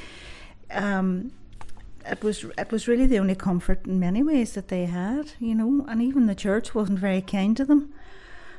um, 0.71 1.33
it 2.07 2.23
was 2.23 2.45
it 2.57 2.71
was 2.71 2.87
really 2.87 3.07
the 3.07 3.19
only 3.19 3.35
comfort 3.35 3.85
in 3.85 3.99
many 3.99 4.23
ways 4.23 4.53
that 4.53 4.69
they 4.69 4.87
had, 4.87 5.33
you 5.41 5.57
know, 5.57 5.85
and 5.89 6.01
even 6.01 6.27
the 6.27 6.35
church 6.37 6.75
wasn't 6.75 7.01
very 7.01 7.21
kind 7.21 7.57
to 7.57 7.65
them, 7.65 7.93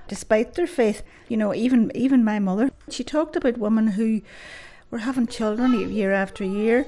despite 0.10 0.56
their 0.56 0.68
faith. 0.68 1.02
You 1.30 1.38
know, 1.38 1.54
even 1.54 1.94
even 1.96 2.26
my 2.26 2.40
mother, 2.40 2.72
she 2.90 3.06
talked 3.06 3.38
about 3.38 3.58
women 3.58 3.88
who 3.88 4.22
were 4.96 5.00
having 5.00 5.28
children 5.28 5.92
year 5.92 6.14
after 6.14 6.46
year. 6.46 6.86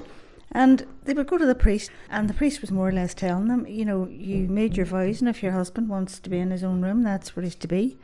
And 0.54 0.88
they 1.04 1.14
would 1.14 1.28
go 1.28 1.38
to 1.38 1.46
the 1.46 1.54
priest, 1.54 1.92
and 2.10 2.30
the 2.30 2.34
priest 2.34 2.62
was 2.62 2.72
more 2.72 2.88
or 2.88 2.94
less 2.94 3.14
telling 3.14 3.50
them, 3.50 3.68
you 3.68 3.84
know, 3.84 4.08
you 4.08 4.48
made 4.48 4.78
your 4.78 4.86
vows, 4.86 5.20
and 5.20 5.30
if 5.30 5.44
your 5.44 5.52
husband 5.52 5.90
wants 5.90 6.20
to 6.20 6.30
be 6.30 6.40
in 6.40 6.52
his 6.52 6.64
own 6.64 6.82
room, 6.82 7.04
that's 7.04 7.36
where 7.36 7.44
he's 7.44 7.56
to 7.56 7.68
be. 7.68 7.98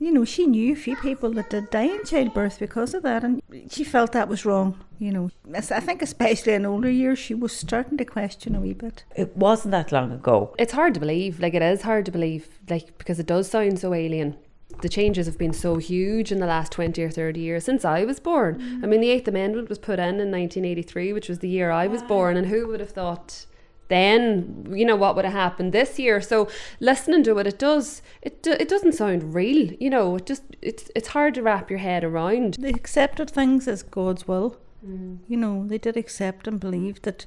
You 0.00 0.10
know, 0.10 0.24
she 0.24 0.46
knew 0.46 0.72
a 0.72 0.76
few 0.76 0.96
people 0.96 1.30
that 1.34 1.50
did 1.50 1.70
die 1.70 1.84
in 1.84 2.04
childbirth 2.04 2.58
because 2.58 2.92
of 2.92 3.04
that, 3.04 3.22
and 3.22 3.40
she 3.70 3.84
felt 3.84 4.10
that 4.12 4.28
was 4.28 4.44
wrong. 4.44 4.80
You 4.98 5.12
know, 5.12 5.30
I 5.54 5.60
think 5.60 6.02
especially 6.02 6.54
in 6.54 6.66
older 6.66 6.90
years, 6.90 7.20
she 7.20 7.34
was 7.34 7.56
starting 7.56 7.96
to 7.98 8.04
question 8.04 8.56
a 8.56 8.60
wee 8.60 8.74
bit. 8.74 9.04
It 9.14 9.36
wasn't 9.36 9.70
that 9.70 9.92
long 9.92 10.10
ago. 10.10 10.54
It's 10.58 10.72
hard 10.72 10.92
to 10.94 11.00
believe, 11.00 11.38
like 11.38 11.54
it 11.54 11.62
is 11.62 11.82
hard 11.82 12.04
to 12.06 12.10
believe, 12.10 12.48
like 12.68 12.98
because 12.98 13.20
it 13.20 13.26
does 13.26 13.48
sound 13.48 13.78
so 13.78 13.94
alien. 13.94 14.36
The 14.82 14.88
changes 14.88 15.26
have 15.26 15.38
been 15.38 15.52
so 15.52 15.76
huge 15.76 16.30
in 16.30 16.38
the 16.38 16.46
last 16.46 16.72
20 16.72 17.02
or 17.02 17.10
30 17.10 17.40
years 17.40 17.64
since 17.64 17.84
I 17.84 18.04
was 18.04 18.20
born. 18.20 18.80
I 18.82 18.86
mean, 18.86 19.00
the 19.00 19.10
Eighth 19.10 19.26
Amendment 19.26 19.68
was 19.68 19.78
put 19.78 19.98
in 19.98 20.20
in 20.20 20.30
1983, 20.30 21.12
which 21.12 21.28
was 21.28 21.38
the 21.38 21.48
year 21.48 21.70
I 21.70 21.86
was 21.86 22.02
born, 22.02 22.36
and 22.36 22.48
who 22.48 22.66
would 22.68 22.80
have 22.80 22.90
thought 22.90 23.46
then, 23.88 24.66
you 24.70 24.84
know, 24.84 24.96
what 24.96 25.14
would 25.14 25.24
have 25.24 25.34
happened 25.34 25.72
this 25.72 25.98
year? 25.98 26.20
So 26.20 26.48
listening 26.80 27.22
to 27.24 27.38
it, 27.38 27.46
it 27.46 27.58
does, 27.58 28.02
it, 28.20 28.42
do- 28.42 28.56
it 28.58 28.68
doesn't 28.68 28.94
sound 28.94 29.34
real, 29.34 29.72
you 29.74 29.90
know, 29.90 30.16
it 30.16 30.26
just, 30.26 30.42
it's, 30.60 30.90
it's 30.96 31.08
hard 31.08 31.34
to 31.34 31.42
wrap 31.42 31.70
your 31.70 31.78
head 31.78 32.02
around. 32.02 32.56
They 32.58 32.70
accepted 32.70 33.30
things 33.30 33.68
as 33.68 33.82
God's 33.82 34.26
will. 34.26 34.58
Mm. 34.84 35.18
You 35.28 35.36
know, 35.36 35.66
they 35.66 35.78
did 35.78 35.96
accept 35.96 36.46
and 36.46 36.60
believe 36.60 37.02
that. 37.02 37.26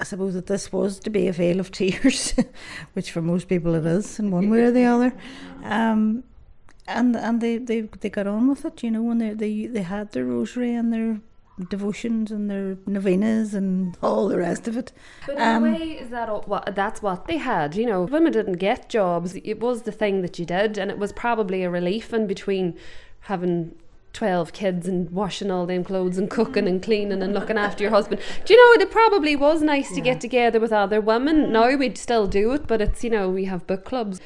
I 0.00 0.02
suppose 0.02 0.34
that 0.34 0.46
this 0.46 0.72
was 0.72 0.98
to 0.98 1.08
be 1.08 1.28
a 1.28 1.32
veil 1.32 1.60
of 1.60 1.70
tears, 1.72 2.34
which 2.94 3.12
for 3.12 3.22
most 3.22 3.48
people 3.48 3.76
it 3.76 3.86
is 3.86 4.18
in 4.18 4.32
one 4.32 4.50
way 4.50 4.62
or 4.62 4.70
the 4.70 4.84
other. 4.84 5.14
Um, 5.64 6.24
and 6.86 7.16
and 7.16 7.40
they, 7.40 7.58
they, 7.58 7.82
they 7.82 8.10
got 8.10 8.26
on 8.26 8.48
with 8.48 8.64
it, 8.64 8.82
you 8.82 8.90
know, 8.90 9.10
and 9.10 9.20
they, 9.20 9.30
they 9.30 9.66
they 9.66 9.82
had 9.82 10.12
their 10.12 10.24
rosary 10.24 10.74
and 10.74 10.92
their 10.92 11.20
devotions 11.68 12.32
and 12.32 12.50
their 12.50 12.76
novenas 12.86 13.54
and 13.54 13.96
all 14.02 14.26
the 14.28 14.36
rest 14.36 14.66
of 14.66 14.76
it. 14.76 14.92
But 15.26 15.36
in 15.36 15.42
Um, 15.42 15.64
a 15.64 15.70
way, 15.70 15.90
is 15.92 16.10
that 16.10 16.28
all, 16.28 16.42
what 16.46 16.74
that's 16.74 17.00
what 17.00 17.26
they 17.26 17.36
had? 17.36 17.76
You 17.76 17.86
know, 17.86 18.02
women 18.02 18.32
didn't 18.32 18.54
get 18.58 18.88
jobs. 18.88 19.36
It 19.36 19.60
was 19.60 19.82
the 19.82 19.92
thing 19.92 20.22
that 20.22 20.38
you 20.38 20.44
did, 20.44 20.76
and 20.78 20.90
it 20.90 20.98
was 20.98 21.12
probably 21.12 21.62
a 21.62 21.70
relief 21.70 22.12
in 22.12 22.26
between 22.26 22.74
having. 23.20 23.76
12 24.12 24.52
kids 24.52 24.86
and 24.86 25.10
washing 25.10 25.50
all 25.50 25.66
them 25.66 25.82
clothes 25.82 26.18
and 26.18 26.30
cooking 26.30 26.68
and 26.68 26.80
cleaning 26.80 27.20
and 27.20 27.34
looking 27.34 27.58
after 27.58 27.82
your 27.82 27.90
husband. 27.90 28.20
Do 28.44 28.54
you 28.54 28.76
know, 28.76 28.80
it 28.80 28.88
probably 28.92 29.34
was 29.34 29.60
nice 29.60 29.92
to 29.92 30.00
get 30.00 30.20
together 30.20 30.60
with 30.60 30.72
other 30.72 31.00
women. 31.00 31.50
Now 31.50 31.74
we'd 31.74 31.98
still 31.98 32.28
do 32.28 32.52
it, 32.52 32.68
but 32.68 32.80
it's, 32.80 33.02
you 33.02 33.10
know, 33.10 33.28
we 33.28 33.46
have 33.46 33.66
book 33.66 33.84
clubs. 33.84 34.20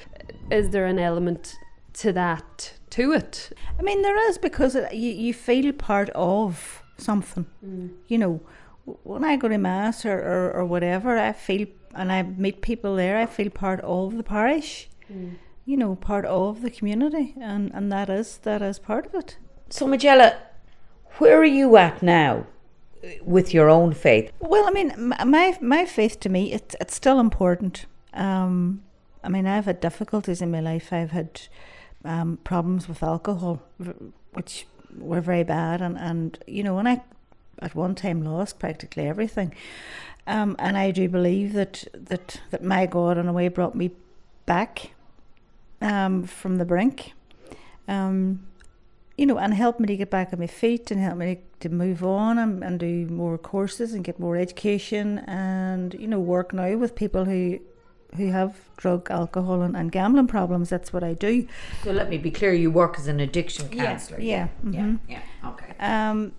Is 0.51 0.69
there 0.73 0.85
an 0.85 0.99
element 0.99 1.57
to 1.99 2.13
that, 2.13 2.75
to 2.91 3.13
it? 3.13 3.53
I 3.79 3.83
mean, 3.83 4.03
there 4.03 4.19
is 4.29 4.39
because 4.39 4.75
it, 4.75 4.93
you, 4.95 5.11
you 5.11 5.35
feel 5.35 5.73
part 5.73 6.11
of 6.11 6.83
something. 6.97 7.47
Mm. 7.65 7.91
You 8.09 8.19
know, 8.19 8.41
when 9.05 9.25
I 9.25 9.37
go 9.37 9.49
to 9.49 9.59
mass 9.59 10.05
or, 10.05 10.19
or, 10.19 10.53
or 10.53 10.65
whatever, 10.65 11.19
I 11.19 11.33
feel, 11.33 11.67
and 11.95 12.13
I 12.13 12.23
meet 12.23 12.63
people 12.63 12.97
there, 12.97 13.19
I 13.19 13.27
feel 13.27 13.51
part 13.51 13.81
of 13.81 14.17
the 14.17 14.23
parish. 14.23 14.89
Mm. 15.13 15.37
You 15.65 15.77
know, 15.77 15.97
part 15.97 16.25
of 16.25 16.63
the 16.63 16.71
community, 16.71 17.35
and, 17.39 17.71
and 17.75 17.93
that 17.93 18.09
is 18.09 18.39
that 18.39 18.63
is 18.63 18.79
part 18.79 19.05
of 19.05 19.15
it. 19.15 19.37
So, 19.69 19.87
Majella, 19.87 20.39
where 21.19 21.39
are 21.39 21.45
you 21.45 21.77
at 21.77 22.03
now 22.03 22.47
uh, 23.05 23.09
with 23.23 23.53
your 23.53 23.69
own 23.69 23.93
faith? 23.93 24.33
Well, 24.41 24.67
I 24.67 24.71
mean, 24.71 25.15
my 25.27 25.59
my 25.61 25.85
faith 25.85 26.21
to 26.21 26.31
me, 26.31 26.55
it's 26.55 26.75
it's 26.81 26.95
still 26.95 27.21
important. 27.21 27.85
Um, 28.15 28.83
I 29.23 29.29
mean, 29.29 29.47
I've 29.47 29.67
had 29.67 29.81
difficulties 29.81 30.41
in 30.41 30.51
my 30.51 30.61
life. 30.61 30.91
I've 30.91 31.11
had 31.11 31.43
um, 32.05 32.39
problems 32.45 32.89
with 32.89 33.03
alcohol, 33.03 33.63
which 34.33 34.67
were 34.97 35.21
very 35.21 35.45
bad, 35.45 35.81
and 35.81 35.99
and 35.99 36.39
you 36.47 36.63
know, 36.63 36.79
and 36.79 36.89
I 36.89 37.03
at 37.61 37.75
one 37.75 37.95
time 37.95 38.23
lost 38.23 38.59
practically 38.59 39.07
everything. 39.07 39.55
Um, 40.27 40.57
and 40.59 40.77
I 40.77 40.91
do 40.91 41.09
believe 41.09 41.55
that 41.55 41.85
that 41.95 42.41
that 42.51 42.63
my 42.63 42.87
God, 42.87 43.19
in 43.19 43.29
a 43.29 43.33
way, 43.33 43.49
brought 43.49 43.75
me 43.75 43.91
back 44.47 44.93
um, 45.81 46.25
from 46.25 46.57
the 46.57 46.65
brink. 46.65 47.13
Um, 47.87 48.47
you 49.19 49.27
know, 49.27 49.39
and 49.39 49.53
helped 49.53 49.81
me 49.81 49.87
to 49.89 49.97
get 49.97 50.11
back 50.11 50.33
on 50.33 50.39
my 50.39 50.47
feet 50.47 50.93
and 50.93 51.01
help 51.01 51.19
me 51.19 51.41
to 51.59 51.69
move 51.69 52.05
on 52.05 52.39
and, 52.39 52.63
and 52.63 52.79
do 52.79 53.07
more 53.09 53.37
courses 53.37 53.93
and 53.93 54.05
get 54.05 54.21
more 54.21 54.37
education 54.37 55.19
and, 55.27 55.95
you 55.95 56.07
know, 56.07 56.21
work 56.21 56.53
now 56.53 56.77
with 56.77 56.95
people 56.95 57.25
who 57.25 57.59
who 58.17 58.31
have 58.31 58.57
drug, 58.77 59.11
alcohol 59.11 59.63
and, 59.63 59.77
and 59.77 59.93
gambling 59.93 60.27
problems. 60.29 60.71
That's 60.71 60.93
what 60.93 61.03
I 61.05 61.15
do. 61.15 61.47
So, 61.85 61.91
let 61.93 62.09
me 62.09 62.19
be 62.19 62.31
clear 62.31 62.53
you 62.53 62.71
work 62.71 62.99
as 62.99 63.07
an 63.09 63.21
addiction 63.21 63.69
Yeah, 63.73 63.85
counsellor. 63.87 64.21
yeah, 64.21 64.49
yeah, 64.71 64.81
mhm. 64.81 64.99
yeah, 65.09 65.21
okay. 65.45 65.75
Um, 65.81 66.33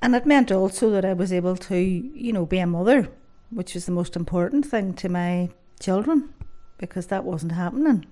and 0.00 0.14
it 0.14 0.26
meant 0.26 0.50
also 0.52 0.90
that 0.90 1.04
I 1.04 1.12
was 1.12 1.32
able 1.32 1.56
to, 1.56 1.76
you 1.76 2.32
know, 2.32 2.46
be 2.46 2.58
a 2.58 2.66
mother, 2.66 3.08
which 3.50 3.74
was 3.74 3.86
the 3.86 3.92
most 3.92 4.16
important 4.16 4.66
thing 4.66 4.94
to 4.94 5.08
my 5.08 5.50
children 5.80 6.28
because 6.78 7.06
that 7.08 7.24
wasn't 7.24 7.52
happening. 7.52 8.04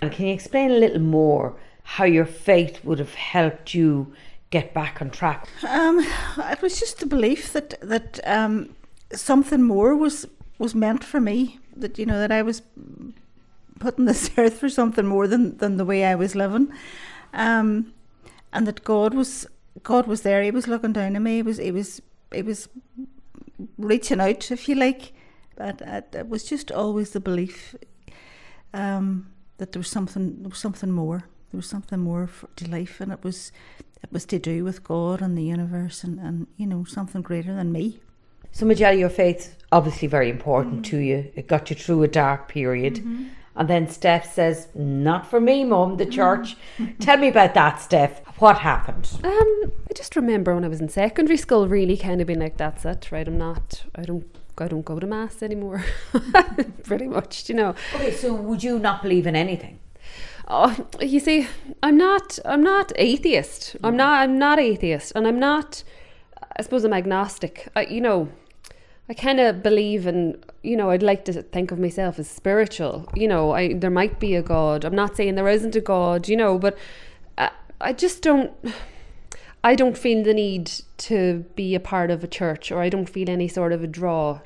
And 0.00 0.10
can 0.12 0.26
you 0.26 0.34
explain 0.34 0.70
a 0.70 0.74
little 0.78 1.00
more 1.00 1.54
how 1.84 2.04
your 2.04 2.26
faith 2.26 2.84
would 2.84 2.98
have 2.98 3.14
helped 3.14 3.74
you 3.74 4.12
get 4.50 4.74
back 4.74 5.00
on 5.00 5.10
track? 5.10 5.46
Um, 5.68 6.00
it 6.50 6.60
was 6.62 6.78
just 6.78 6.98
the 7.00 7.06
belief 7.06 7.52
that 7.52 7.74
that 7.80 8.20
um, 8.24 8.74
something 9.12 9.62
more 9.62 9.94
was 9.96 10.26
was 10.58 10.74
meant 10.74 11.04
for 11.04 11.20
me. 11.20 11.58
That 11.76 11.98
you 11.98 12.06
know 12.06 12.18
that 12.18 12.32
I 12.32 12.42
was 12.42 12.62
putting 13.80 14.04
this 14.04 14.30
earth 14.36 14.58
for 14.58 14.68
something 14.68 15.06
more 15.06 15.26
than 15.26 15.56
than 15.58 15.76
the 15.76 15.84
way 15.84 16.04
I 16.04 16.14
was 16.14 16.34
living, 16.34 16.72
um, 17.32 17.92
and 18.52 18.66
that 18.66 18.84
God 18.84 19.14
was 19.14 19.46
God 19.82 20.06
was 20.06 20.22
there. 20.22 20.42
He 20.42 20.50
was 20.50 20.68
looking 20.68 20.92
down 20.92 21.16
at 21.16 21.22
me. 21.22 21.36
He 21.36 21.42
was 21.42 21.58
he 21.58 21.70
was 21.70 22.02
he 22.32 22.42
was 22.42 22.68
reaching 23.78 24.20
out, 24.20 24.50
if 24.50 24.68
you 24.68 24.74
like. 24.74 25.12
But 25.56 25.82
uh, 25.86 26.02
it 26.12 26.28
was 26.28 26.44
just 26.44 26.72
always 26.72 27.10
the 27.10 27.20
belief 27.20 27.74
um, 28.72 29.32
that 29.58 29.72
there 29.72 29.80
was 29.80 29.88
something, 29.88 30.42
there 30.42 30.48
was 30.48 30.58
something 30.58 30.90
more. 30.90 31.24
There 31.50 31.58
was 31.58 31.68
something 31.68 32.00
more 32.00 32.26
for, 32.26 32.48
to 32.56 32.70
life, 32.70 33.00
and 33.00 33.12
it 33.12 33.22
was, 33.22 33.52
it 34.02 34.10
was 34.10 34.24
to 34.26 34.38
do 34.38 34.64
with 34.64 34.82
God 34.82 35.20
and 35.20 35.36
the 35.36 35.42
universe, 35.42 36.02
and, 36.02 36.18
and 36.18 36.46
you 36.56 36.66
know 36.66 36.84
something 36.84 37.20
greater 37.20 37.54
than 37.54 37.70
me. 37.70 38.00
So, 38.52 38.66
Majella, 38.66 38.96
your 38.96 39.08
faith 39.08 39.56
obviously 39.72 40.06
very 40.06 40.28
important 40.28 40.84
to 40.86 40.98
you. 40.98 41.32
It 41.34 41.48
got 41.48 41.70
you 41.70 41.76
through 41.76 42.02
a 42.02 42.08
dark 42.08 42.48
period. 42.48 42.96
Mm-hmm. 42.96 43.24
And 43.54 43.68
then 43.68 43.88
Steph 43.88 44.32
says, 44.32 44.68
Not 44.74 45.26
for 45.26 45.40
me, 45.40 45.64
Mum, 45.64 45.96
the 45.96 46.06
church. 46.06 46.56
Tell 47.00 47.18
me 47.18 47.28
about 47.28 47.54
that, 47.54 47.80
Steph. 47.80 48.20
What 48.38 48.58
happened? 48.58 49.08
Um, 49.22 49.72
I 49.90 49.94
just 49.94 50.16
remember 50.16 50.54
when 50.54 50.64
I 50.64 50.68
was 50.68 50.80
in 50.80 50.88
secondary 50.88 51.36
school, 51.36 51.68
really 51.68 51.96
kind 51.96 52.20
of 52.20 52.26
being 52.26 52.40
like, 52.40 52.56
"That's 52.56 52.84
it, 52.84 53.12
right? 53.12 53.28
I'm 53.28 53.38
not. 53.38 53.84
I 53.94 54.02
don't. 54.02 54.26
I 54.58 54.66
don't 54.66 54.84
go 54.84 54.98
to 54.98 55.06
mass 55.06 55.44
anymore." 55.44 55.84
Pretty 56.82 57.06
much, 57.06 57.48
you 57.48 57.54
know. 57.54 57.76
Okay, 57.94 58.10
so 58.10 58.34
would 58.34 58.64
you 58.64 58.80
not 58.80 59.00
believe 59.00 59.28
in 59.28 59.36
anything? 59.36 59.78
Oh, 60.48 60.88
you 61.00 61.20
see, 61.20 61.46
I'm 61.84 61.96
not. 61.96 62.40
I'm 62.44 62.64
not 62.64 62.90
atheist. 62.96 63.76
I'm 63.84 63.96
not. 63.96 64.22
I'm 64.22 64.38
not 64.40 64.58
atheist, 64.58 65.12
and 65.14 65.28
I'm 65.28 65.38
not. 65.38 65.84
I 66.56 66.62
suppose 66.62 66.82
I'm 66.84 66.92
agnostic. 66.92 67.68
I, 67.76 67.84
you 67.84 68.00
know, 68.00 68.28
I 69.08 69.14
kind 69.14 69.40
of 69.40 69.62
believe 69.62 70.06
in. 70.06 70.42
You 70.62 70.76
know, 70.76 70.90
I'd 70.90 71.02
like 71.02 71.24
to 71.24 71.42
think 71.42 71.72
of 71.72 71.78
myself 71.78 72.18
as 72.18 72.28
spiritual. 72.28 73.08
You 73.14 73.28
know, 73.28 73.52
I 73.52 73.74
there 73.74 73.90
might 73.90 74.20
be 74.20 74.34
a 74.36 74.42
God. 74.42 74.84
I'm 74.84 74.94
not 74.94 75.16
saying 75.16 75.34
there 75.34 75.48
isn't 75.48 75.76
a 75.76 75.80
God. 75.80 76.28
You 76.28 76.36
know, 76.36 76.58
but 76.58 76.78
I, 77.36 77.50
I 77.80 77.92
just 77.92 78.22
don't. 78.22 78.52
I 79.64 79.74
don't 79.76 79.96
feel 79.96 80.24
the 80.24 80.34
need 80.34 80.72
to 80.98 81.44
be 81.54 81.74
a 81.74 81.80
part 81.80 82.10
of 82.10 82.24
a 82.24 82.26
church, 82.28 82.72
or 82.72 82.80
I 82.80 82.88
don't 82.88 83.08
feel 83.08 83.30
any 83.30 83.48
sort 83.48 83.72
of 83.72 83.82
a 83.82 83.86
draw 83.86 84.40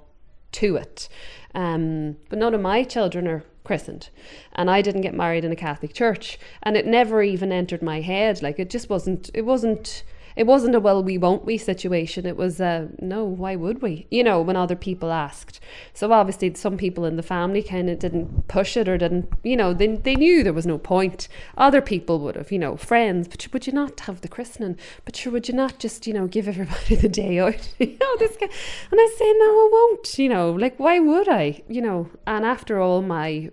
to 0.53 0.77
it. 0.77 1.09
Um, 1.55 2.17
but 2.29 2.39
none 2.39 2.55
of 2.55 2.61
my 2.61 2.85
children 2.85 3.27
are 3.27 3.43
christened, 3.65 4.11
and 4.55 4.71
I 4.71 4.83
didn't 4.83 5.01
get 5.01 5.15
married 5.15 5.45
in 5.45 5.53
a 5.53 5.57
Catholic 5.57 5.95
church, 5.95 6.39
and 6.63 6.77
it 6.77 6.87
never 6.87 7.23
even 7.23 7.53
entered 7.53 7.83
my 7.83 8.01
head. 8.01 8.43
Like 8.43 8.59
it 8.59 8.71
just 8.71 8.89
wasn't. 8.89 9.31
It 9.35 9.43
wasn't. 9.43 10.03
It 10.37 10.47
wasn't 10.47 10.75
a 10.75 10.81
well, 10.81 11.03
we 11.03 11.17
won't 11.17 11.47
we 11.47 11.57
situation. 11.57 12.27
It 12.27 12.37
was 12.37 12.61
a 12.61 12.89
no, 13.01 13.25
why 13.25 13.57
would 13.57 13.81
we? 13.81 14.07
You 14.11 14.23
know, 14.23 14.41
when 14.43 14.57
other 14.57 14.77
people 14.77 15.11
asked. 15.11 15.61
So 15.95 16.13
obviously, 16.13 16.53
some 16.55 16.77
people 16.77 17.07
in 17.07 17.17
the 17.17 17.23
family 17.23 17.63
kind 17.63 17.89
of 17.89 17.99
didn't 17.99 18.47
push 18.47 18.77
it 18.77 18.89
or 18.89 18.99
didn't, 18.99 19.29
you 19.43 19.57
know, 19.57 19.73
they, 19.73 19.89
they 19.89 20.15
knew 20.15 20.43
there 20.43 20.53
was 20.53 20.67
no 20.67 20.79
point. 20.79 21.29
Other 21.57 21.81
people 21.81 22.21
would 22.21 22.37
have, 22.37 22.53
you 22.53 22.59
know, 22.59 22.77
friends, 22.77 23.29
but 23.29 23.49
would 23.53 23.67
you 23.67 23.73
not 23.73 24.01
have 24.01 24.21
the 24.21 24.29
christening? 24.29 24.77
But 25.05 25.17
sure, 25.17 25.33
would 25.33 25.49
you 25.49 25.55
not 25.55 25.79
just, 25.79 26.07
you 26.07 26.13
know, 26.13 26.27
give 26.27 26.49
everybody 26.49 26.95
the 26.97 27.09
day 27.09 27.39
out? 27.39 27.75
you 27.79 27.97
know, 27.99 28.17
this 28.19 28.37
guy. 28.37 28.49
And 28.91 29.01
I 29.01 29.15
say, 29.17 29.33
no, 29.39 29.47
I 29.47 29.69
won't, 29.73 30.19
you 30.19 30.29
know, 30.29 30.51
like, 30.53 30.79
why 30.79 30.99
would 30.99 31.29
I? 31.29 31.63
You 31.69 31.81
know, 31.81 32.11
and 32.27 32.45
after 32.45 32.79
all 32.79 33.01
my 33.03 33.51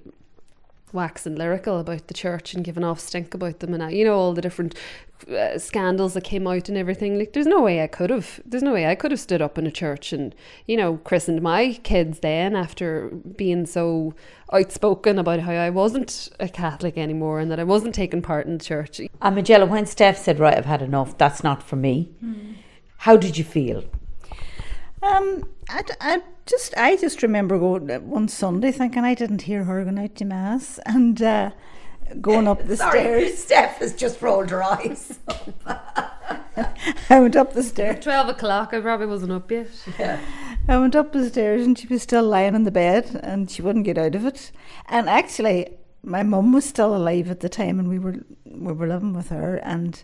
waxing 0.94 1.36
lyrical 1.36 1.80
about 1.80 2.08
the 2.08 2.14
church 2.14 2.54
and 2.54 2.64
giving 2.64 2.84
off 2.84 3.00
stink 3.00 3.34
about 3.34 3.60
them 3.60 3.74
and 3.74 3.92
you 3.92 4.06
know 4.06 4.16
all 4.16 4.34
the 4.34 4.42
different 4.42 4.76
uh, 5.30 5.58
scandals 5.58 6.14
that 6.14 6.24
came 6.24 6.48
out 6.48 6.70
and 6.70 6.78
everything. 6.78 7.18
Like 7.18 7.34
there's 7.34 7.48
no 7.48 7.62
way 7.62 7.82
I 7.82 7.88
could 7.88 8.10
have 8.10 8.40
there's 8.46 8.64
no 8.64 8.74
way 8.74 8.88
I 8.88 8.96
could 8.96 9.12
have 9.12 9.20
stood 9.20 9.42
up 9.42 9.58
in 9.58 9.68
a 9.68 9.72
church 9.72 10.14
and 10.14 10.36
you 10.68 10.78
know 10.78 10.98
christened 10.98 11.42
my 11.42 11.80
kids 11.84 12.20
then 12.20 12.56
after 12.56 13.10
being 13.36 13.66
so 13.66 14.14
outspoken 14.52 15.18
about 15.18 15.40
how 15.40 15.54
I 15.54 15.70
wasn't 15.70 16.30
a 16.40 16.48
Catholic 16.48 16.98
anymore 16.98 17.40
and 17.40 17.50
that 17.52 17.60
I 17.60 17.64
wasn't 17.64 17.96
taking 17.96 18.22
part 18.22 18.46
in 18.46 18.58
the 18.58 18.64
church. 18.64 19.02
And 19.22 19.36
Majella, 19.36 19.66
when 19.66 19.86
Steph 19.86 20.18
said, 20.18 20.40
Right, 20.40 20.58
I've 20.58 20.66
had 20.66 20.82
enough, 20.82 21.18
that's 21.18 21.44
not 21.44 21.64
for 21.64 21.76
me, 21.76 22.12
how 22.98 23.18
did 23.18 23.38
you 23.38 23.44
feel? 23.44 23.84
Um, 25.04 25.44
I, 25.70 25.82
d- 25.82 25.94
I 26.00 26.22
just 26.46 26.74
I 26.78 26.96
just 26.96 27.22
remember 27.24 27.60
going 27.60 27.90
uh, 27.92 28.00
one 28.00 28.28
Sunday 28.28 28.72
thinking 28.72 29.04
I 29.04 29.14
didn't 29.16 29.44
hear 29.44 29.64
her 29.66 29.84
going 29.84 30.00
out 30.00 30.16
to 30.16 30.26
mass 30.26 30.80
and 30.86 31.22
uh, 31.22 31.52
going 32.22 32.48
up 32.48 32.66
the 32.66 32.78
Sorry, 32.86 33.00
stairs. 33.00 33.38
Steph 33.38 33.78
has 33.80 33.94
just 33.94 34.22
rolled 34.22 34.50
her 34.50 34.64
eyes. 34.64 35.20
I 37.10 37.20
went 37.20 37.36
up 37.36 37.54
the 37.54 37.64
stairs. 37.64 38.04
12 38.04 38.30
o'clock 38.30 38.74
I 38.74 38.80
probably 38.80 39.08
wasn't 39.08 39.32
up 39.32 39.50
yet 39.52 39.68
Yeah. 40.00 40.20
I 40.68 40.78
went 40.78 40.96
up 40.96 41.12
the 41.12 41.28
stairs 41.30 41.66
and 41.66 41.78
she 41.78 41.88
was 41.88 42.02
still 42.04 42.24
lying 42.24 42.56
in 42.56 42.64
the 42.64 42.72
bed 42.72 43.20
and 43.24 43.50
she 43.52 43.62
wouldn't 43.62 43.86
get 43.86 43.98
out 43.98 44.16
of 44.16 44.26
it. 44.26 44.52
And 44.88 45.10
actually, 45.10 45.68
my 46.04 46.24
mum 46.24 46.54
was 46.54 46.64
still 46.66 46.96
alive 46.96 47.30
at 47.30 47.42
the 47.42 47.50
time 47.50 47.80
and 47.80 47.90
we 47.90 48.00
were 48.00 48.16
we 48.46 48.72
were 48.72 48.88
living 48.88 49.14
with 49.14 49.30
her 49.30 49.56
and 49.58 50.02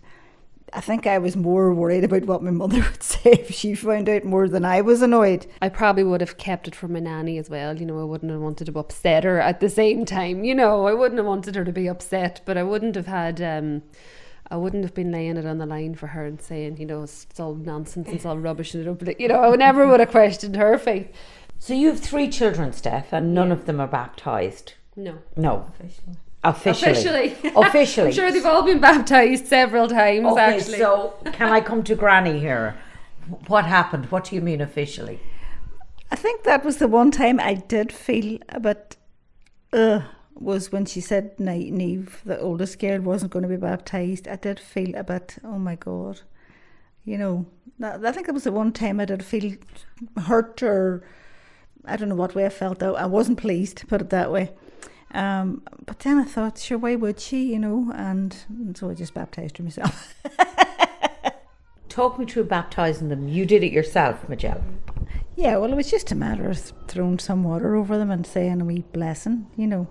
I 0.73 0.81
think 0.81 1.07
I 1.07 1.17
was 1.17 1.35
more 1.35 1.73
worried 1.73 2.03
about 2.03 2.25
what 2.25 2.43
my 2.43 2.51
mother 2.51 2.77
would 2.91 3.03
say 3.03 3.31
if 3.31 3.51
she 3.51 3.75
found 3.75 4.09
out 4.09 4.23
more 4.23 4.47
than 4.47 4.65
I 4.65 4.81
was 4.81 5.01
annoyed. 5.01 5.47
I 5.61 5.69
probably 5.69 6.03
would 6.03 6.21
have 6.21 6.37
kept 6.37 6.67
it 6.67 6.75
from 6.75 6.93
my 6.93 6.99
nanny 6.99 7.37
as 7.37 7.49
well. 7.49 7.77
You 7.77 7.85
know, 7.85 7.99
I 7.99 8.03
wouldn't 8.03 8.31
have 8.31 8.41
wanted 8.41 8.65
to 8.65 8.79
upset 8.79 9.23
her 9.23 9.39
at 9.39 9.59
the 9.59 9.69
same 9.69 10.05
time. 10.05 10.43
You 10.43 10.55
know, 10.55 10.85
I 10.85 10.93
wouldn't 10.93 11.17
have 11.17 11.27
wanted 11.27 11.55
her 11.55 11.65
to 11.65 11.71
be 11.71 11.87
upset, 11.87 12.41
but 12.45 12.57
I 12.57 12.63
wouldn't 12.63 12.95
have 12.95 13.07
had. 13.07 13.41
Um, 13.41 13.83
I 14.51 14.57
wouldn't 14.57 14.83
have 14.83 14.95
been 14.95 15.11
laying 15.11 15.37
it 15.37 15.45
on 15.45 15.59
the 15.59 15.67
line 15.67 15.93
for 15.93 16.07
her 16.07 16.25
and 16.25 16.41
saying, 16.41 16.77
you 16.77 16.85
know, 16.87 17.03
it's, 17.03 17.27
it's 17.29 17.39
all 17.39 17.53
nonsense, 17.53 18.09
it's 18.09 18.25
all 18.25 18.39
rubbish, 18.39 18.73
and 18.73 19.07
it, 19.07 19.19
you 19.19 19.27
know, 19.27 19.53
I 19.53 19.55
never 19.55 19.87
would 19.87 19.99
have 19.99 20.09
questioned 20.09 20.55
her 20.55 20.79
faith. 20.79 21.07
So 21.59 21.75
you 21.75 21.89
have 21.89 21.99
three 21.99 22.29
children, 22.29 22.73
Steph, 22.73 23.13
and 23.13 23.35
none 23.35 23.51
of 23.51 23.65
them 23.65 23.79
are 23.79 23.87
baptised. 23.87 24.73
No. 24.95 25.19
No. 25.35 25.67
Officially. 25.79 26.15
Officially. 26.43 26.91
Officially. 27.33 27.51
Officially. 27.55 28.07
I'm 28.09 28.13
sure 28.13 28.31
they've 28.31 28.45
all 28.45 28.63
been 28.63 28.79
baptised 28.79 29.47
several 29.47 29.87
times, 29.87 30.25
Okay, 30.25 30.41
actually. 30.41 30.77
so 30.77 31.15
can 31.33 31.49
I 31.49 31.59
come 31.61 31.83
to 31.83 31.95
Granny 31.95 32.39
here? 32.39 32.77
What 33.47 33.65
happened? 33.65 34.05
What 34.11 34.25
do 34.25 34.35
you 34.35 34.41
mean 34.41 34.61
officially? 34.61 35.19
I 36.11 36.15
think 36.15 36.43
that 36.43 36.63
was 36.65 36.77
the 36.77 36.87
one 36.87 37.11
time 37.11 37.39
I 37.39 37.53
did 37.55 37.91
feel 37.91 38.39
a 38.49 38.59
bit, 38.59 38.95
uh, 39.73 40.01
was 40.33 40.71
when 40.71 40.85
she 40.85 41.01
said 41.01 41.37
Ni- 41.39 41.69
Neve, 41.69 42.21
the 42.25 42.39
oldest 42.39 42.79
girl, 42.79 43.01
wasn't 43.01 43.31
going 43.31 43.43
to 43.43 43.49
be 43.49 43.57
baptised. 43.57 44.27
I 44.27 44.37
did 44.37 44.59
feel 44.59 44.95
a 44.95 45.03
bit, 45.03 45.37
oh 45.43 45.59
my 45.59 45.75
God. 45.75 46.21
You 47.03 47.17
know, 47.17 47.45
I 47.83 48.11
think 48.11 48.27
that 48.27 48.33
was 48.33 48.45
the 48.45 48.51
one 48.51 48.71
time 48.71 48.99
I 48.99 49.05
did 49.05 49.23
feel 49.23 49.53
hurt 50.25 50.63
or 50.63 51.03
I 51.85 51.97
don't 51.97 52.09
know 52.09 52.15
what 52.15 52.33
way 52.35 52.45
I 52.45 52.49
felt. 52.49 52.81
I 52.81 52.87
I 52.89 53.05
wasn't 53.05 53.37
pleased, 53.39 53.87
put 53.87 54.01
it 54.01 54.09
that 54.09 54.31
way. 54.31 54.51
Um, 55.11 55.63
but 55.85 55.99
then 55.99 56.17
I 56.19 56.23
thought, 56.23 56.57
sure, 56.57 56.77
why 56.77 56.95
would 56.95 57.19
she, 57.19 57.51
you 57.51 57.59
know? 57.59 57.91
And, 57.95 58.35
and 58.49 58.77
so 58.77 58.89
I 58.89 58.93
just 58.93 59.13
baptised 59.13 59.57
her 59.57 59.63
myself. 59.63 60.13
Talk 61.89 62.19
me 62.19 62.25
through 62.25 62.45
baptising 62.45 63.09
them. 63.09 63.27
You 63.27 63.45
did 63.45 63.63
it 63.63 63.71
yourself, 63.71 64.29
Majella. 64.29 64.61
Yeah, 65.35 65.57
well, 65.57 65.71
it 65.71 65.75
was 65.75 65.89
just 65.89 66.11
a 66.11 66.15
matter 66.15 66.49
of 66.49 66.59
throwing 66.87 67.17
some 67.17 67.43
water 67.43 67.75
over 67.75 67.97
them 67.97 68.11
and 68.11 68.25
saying 68.25 68.61
a 68.61 68.65
wee 68.65 68.83
blessing, 68.91 69.47
you 69.55 69.67
know. 69.67 69.87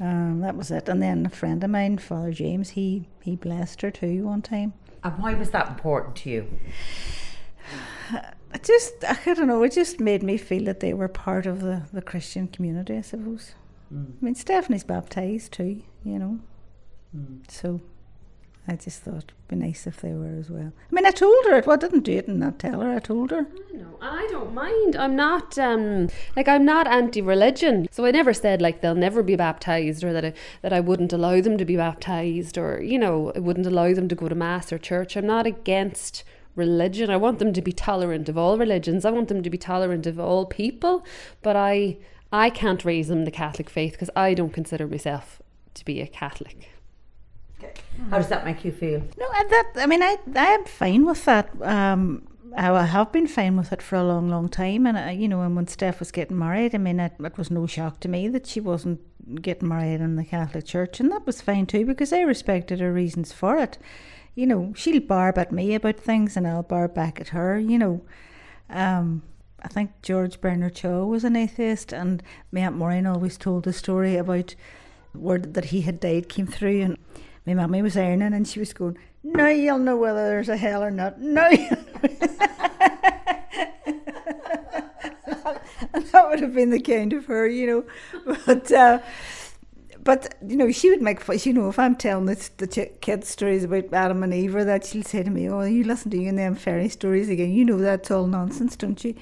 Um, 0.00 0.40
that 0.40 0.56
was 0.56 0.70
it. 0.70 0.88
And 0.88 1.02
then 1.02 1.26
a 1.26 1.30
friend 1.30 1.62
of 1.62 1.70
mine, 1.70 1.98
Father 1.98 2.32
James, 2.32 2.70
he, 2.70 3.08
he 3.22 3.36
blessed 3.36 3.82
her 3.82 3.90
too 3.90 4.26
one 4.26 4.42
time. 4.42 4.72
And 5.02 5.18
why 5.18 5.34
was 5.34 5.50
that 5.50 5.68
important 5.68 6.16
to 6.16 6.30
you? 6.30 6.58
I 8.12 8.58
just, 8.62 9.04
I 9.04 9.34
don't 9.34 9.46
know, 9.46 9.62
it 9.62 9.72
just 9.72 10.00
made 10.00 10.22
me 10.22 10.36
feel 10.36 10.64
that 10.64 10.80
they 10.80 10.92
were 10.92 11.08
part 11.08 11.46
of 11.46 11.60
the, 11.60 11.82
the 11.92 12.02
Christian 12.02 12.48
community, 12.48 12.96
I 12.96 13.02
suppose. 13.02 13.54
Mm. 13.92 14.12
I 14.20 14.24
mean, 14.24 14.34
Stephanie's 14.34 14.84
baptised 14.84 15.52
too, 15.52 15.82
you 16.04 16.18
know. 16.18 16.40
Mm. 17.16 17.50
So 17.50 17.80
I 18.68 18.76
just 18.76 19.02
thought 19.02 19.14
it'd 19.14 19.48
be 19.48 19.56
nice 19.56 19.86
if 19.86 20.00
they 20.00 20.12
were 20.12 20.36
as 20.38 20.48
well. 20.48 20.72
I 20.90 20.94
mean, 20.94 21.06
I 21.06 21.10
told 21.10 21.44
her 21.46 21.56
it. 21.56 21.66
Well, 21.66 21.74
I 21.74 21.80
didn't 21.80 22.04
do 22.04 22.12
it 22.12 22.28
and 22.28 22.38
not 22.38 22.58
tell 22.58 22.80
her. 22.80 22.92
I 22.92 23.00
told 23.00 23.30
her. 23.30 23.46
No, 23.72 23.98
I 24.00 24.28
don't 24.30 24.54
mind. 24.54 24.94
I'm 24.94 25.16
not 25.16 25.58
um 25.58 26.08
like 26.36 26.46
I'm 26.46 26.64
not 26.64 26.86
anti-religion. 26.86 27.88
So 27.90 28.04
I 28.04 28.12
never 28.12 28.32
said 28.32 28.62
like 28.62 28.80
they'll 28.80 28.94
never 28.94 29.22
be 29.22 29.34
baptized 29.34 30.04
or 30.04 30.12
that 30.12 30.24
I, 30.24 30.32
that 30.62 30.72
I 30.72 30.80
wouldn't 30.80 31.12
allow 31.12 31.40
them 31.40 31.58
to 31.58 31.64
be 31.64 31.76
baptized 31.76 32.56
or 32.56 32.80
you 32.80 32.98
know 32.98 33.32
I 33.34 33.40
wouldn't 33.40 33.66
allow 33.66 33.92
them 33.92 34.08
to 34.08 34.14
go 34.14 34.28
to 34.28 34.34
mass 34.34 34.72
or 34.72 34.78
church. 34.78 35.16
I'm 35.16 35.26
not 35.26 35.46
against 35.46 36.22
religion. 36.54 37.10
I 37.10 37.16
want 37.16 37.38
them 37.38 37.52
to 37.52 37.62
be 37.62 37.72
tolerant 37.72 38.28
of 38.28 38.38
all 38.38 38.58
religions. 38.58 39.04
I 39.04 39.10
want 39.10 39.28
them 39.28 39.42
to 39.42 39.50
be 39.50 39.58
tolerant 39.58 40.06
of 40.06 40.20
all 40.20 40.46
people, 40.46 41.04
but 41.42 41.56
I 41.56 41.96
I 42.32 42.50
can't 42.50 42.84
raise 42.84 43.08
them 43.08 43.24
the 43.24 43.30
Catholic 43.30 43.68
faith 43.68 43.92
because 43.92 44.10
I 44.14 44.34
don't 44.34 44.52
consider 44.52 44.86
myself 44.86 45.40
to 45.74 45.84
be 45.84 46.00
a 46.00 46.06
Catholic. 46.06 46.70
How 48.10 48.16
does 48.18 48.28
that 48.28 48.44
make 48.44 48.64
you 48.64 48.72
feel? 48.72 49.02
No, 49.18 49.26
I- 49.32 49.46
that 49.50 49.72
I 49.76 49.86
mean, 49.86 50.02
I 50.02 50.16
I 50.34 50.46
am 50.46 50.64
fine 50.64 51.04
with 51.04 51.24
that. 51.26 51.50
Um, 51.62 52.26
I 52.56 52.70
I 52.70 52.84
have 52.86 53.12
been 53.12 53.26
fine 53.26 53.56
with 53.56 53.72
it 53.72 53.82
for 53.82 53.96
a 53.96 54.04
long, 54.04 54.28
long 54.28 54.48
time, 54.48 54.86
and 54.86 54.96
I, 54.96 55.10
you 55.12 55.28
know, 55.28 55.42
and 55.42 55.54
when 55.54 55.66
Steph 55.66 55.98
was 56.00 56.10
getting 56.10 56.38
married, 56.38 56.74
I 56.74 56.78
mean, 56.78 56.98
it, 57.00 57.12
it 57.20 57.36
was 57.38 57.50
no 57.50 57.66
shock 57.66 58.00
to 58.00 58.08
me 58.08 58.28
that 58.28 58.46
she 58.46 58.60
wasn't 58.60 59.00
getting 59.42 59.68
married 59.68 60.00
in 60.00 60.16
the 60.16 60.24
Catholic 60.24 60.64
Church, 60.64 60.98
and 61.00 61.12
that 61.12 61.26
was 61.26 61.40
fine 61.42 61.66
too 61.66 61.84
because 61.84 62.12
I 62.12 62.22
respected 62.22 62.80
her 62.80 62.92
reasons 62.92 63.32
for 63.32 63.58
it. 63.58 63.78
You 64.34 64.46
know, 64.46 64.72
she'll 64.74 65.00
barb 65.00 65.36
at 65.38 65.52
me 65.52 65.74
about 65.74 65.96
things, 66.00 66.36
and 66.36 66.46
I'll 66.46 66.62
barb 66.62 66.94
back 66.94 67.20
at 67.20 67.28
her. 67.28 67.58
You 67.58 67.78
know, 67.78 68.00
um, 68.70 69.22
I 69.62 69.68
think 69.68 69.90
George 70.02 70.40
Bernard 70.40 70.76
Shaw 70.76 71.04
was 71.04 71.24
an 71.24 71.36
atheist, 71.36 71.92
and 71.92 72.22
my 72.52 72.60
aunt 72.60 72.76
Maureen 72.76 73.06
always 73.06 73.36
told 73.36 73.64
the 73.64 73.72
story 73.72 74.16
about 74.16 74.54
word 75.14 75.54
that 75.54 75.66
he 75.66 75.82
had 75.82 76.00
died 76.00 76.28
came 76.28 76.46
through, 76.46 76.80
and 76.82 76.98
my 77.46 77.54
mummy 77.54 77.82
was 77.82 77.96
ironing, 77.96 78.32
and 78.32 78.46
she 78.48 78.58
was 78.58 78.72
going, 78.72 78.96
"Now 79.22 79.48
you'll 79.48 79.78
know 79.78 79.96
whether 79.96 80.26
there's 80.26 80.48
a 80.48 80.56
hell 80.56 80.82
or 80.82 80.90
not." 80.90 81.20
Now, 81.20 81.48
you'll 81.48 81.70
know." 81.70 82.00
and 85.92 86.04
that 86.12 86.28
would 86.28 86.40
have 86.40 86.54
been 86.54 86.70
the 86.70 86.80
kind 86.80 87.12
of 87.12 87.26
her, 87.26 87.46
you 87.46 87.66
know. 87.66 88.34
But 88.46 88.72
uh, 88.72 89.00
but 90.02 90.34
you 90.46 90.56
know, 90.56 90.72
she 90.72 90.90
would 90.90 91.02
make 91.02 91.20
fun. 91.20 91.38
You 91.42 91.52
know, 91.52 91.68
if 91.68 91.78
I'm 91.78 91.96
telling 91.96 92.26
the, 92.26 92.50
the 92.56 92.66
ch- 92.66 93.00
kids 93.00 93.28
stories 93.28 93.64
about 93.64 93.92
Adam 93.92 94.22
and 94.22 94.32
Eve, 94.32 94.54
or 94.54 94.64
that 94.64 94.86
she'll 94.86 95.02
say 95.02 95.22
to 95.22 95.30
me, 95.30 95.48
"Oh, 95.48 95.62
you 95.62 95.84
listen 95.84 96.10
to 96.12 96.18
you 96.18 96.28
and 96.28 96.38
them 96.38 96.54
fairy 96.54 96.88
stories 96.88 97.28
again. 97.28 97.52
You 97.52 97.64
know 97.64 97.78
that's 97.78 98.10
all 98.10 98.26
nonsense, 98.26 98.76
don't 98.76 99.02
you?" 99.04 99.14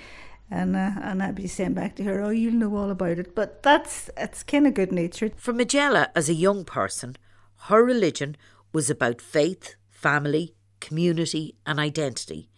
And 0.51 0.75
uh, 0.75 0.93
and 1.03 1.23
I'd 1.23 1.35
be 1.35 1.47
saying 1.47 1.75
back 1.75 1.95
to 1.97 2.05
her, 2.05 2.23
"Oh, 2.23 2.31
you'll 2.31 2.55
know 2.55 2.75
all 2.77 2.91
about 2.91 3.19
it." 3.19 3.35
But 3.35 3.63
that's 3.63 4.09
it's 4.17 4.43
kind 4.43 4.67
of 4.67 4.75
good 4.75 4.93
natured. 4.93 5.35
For 5.37 5.53
Majella, 5.53 6.11
as 6.15 6.29
a 6.29 6.35
young 6.35 6.65
person, 6.65 7.17
her 7.65 7.85
religion 7.85 8.37
was 8.73 8.89
about 8.89 9.21
faith, 9.21 9.75
family, 9.91 10.55
community, 10.81 11.57
and 11.67 11.79
identity. 11.79 12.49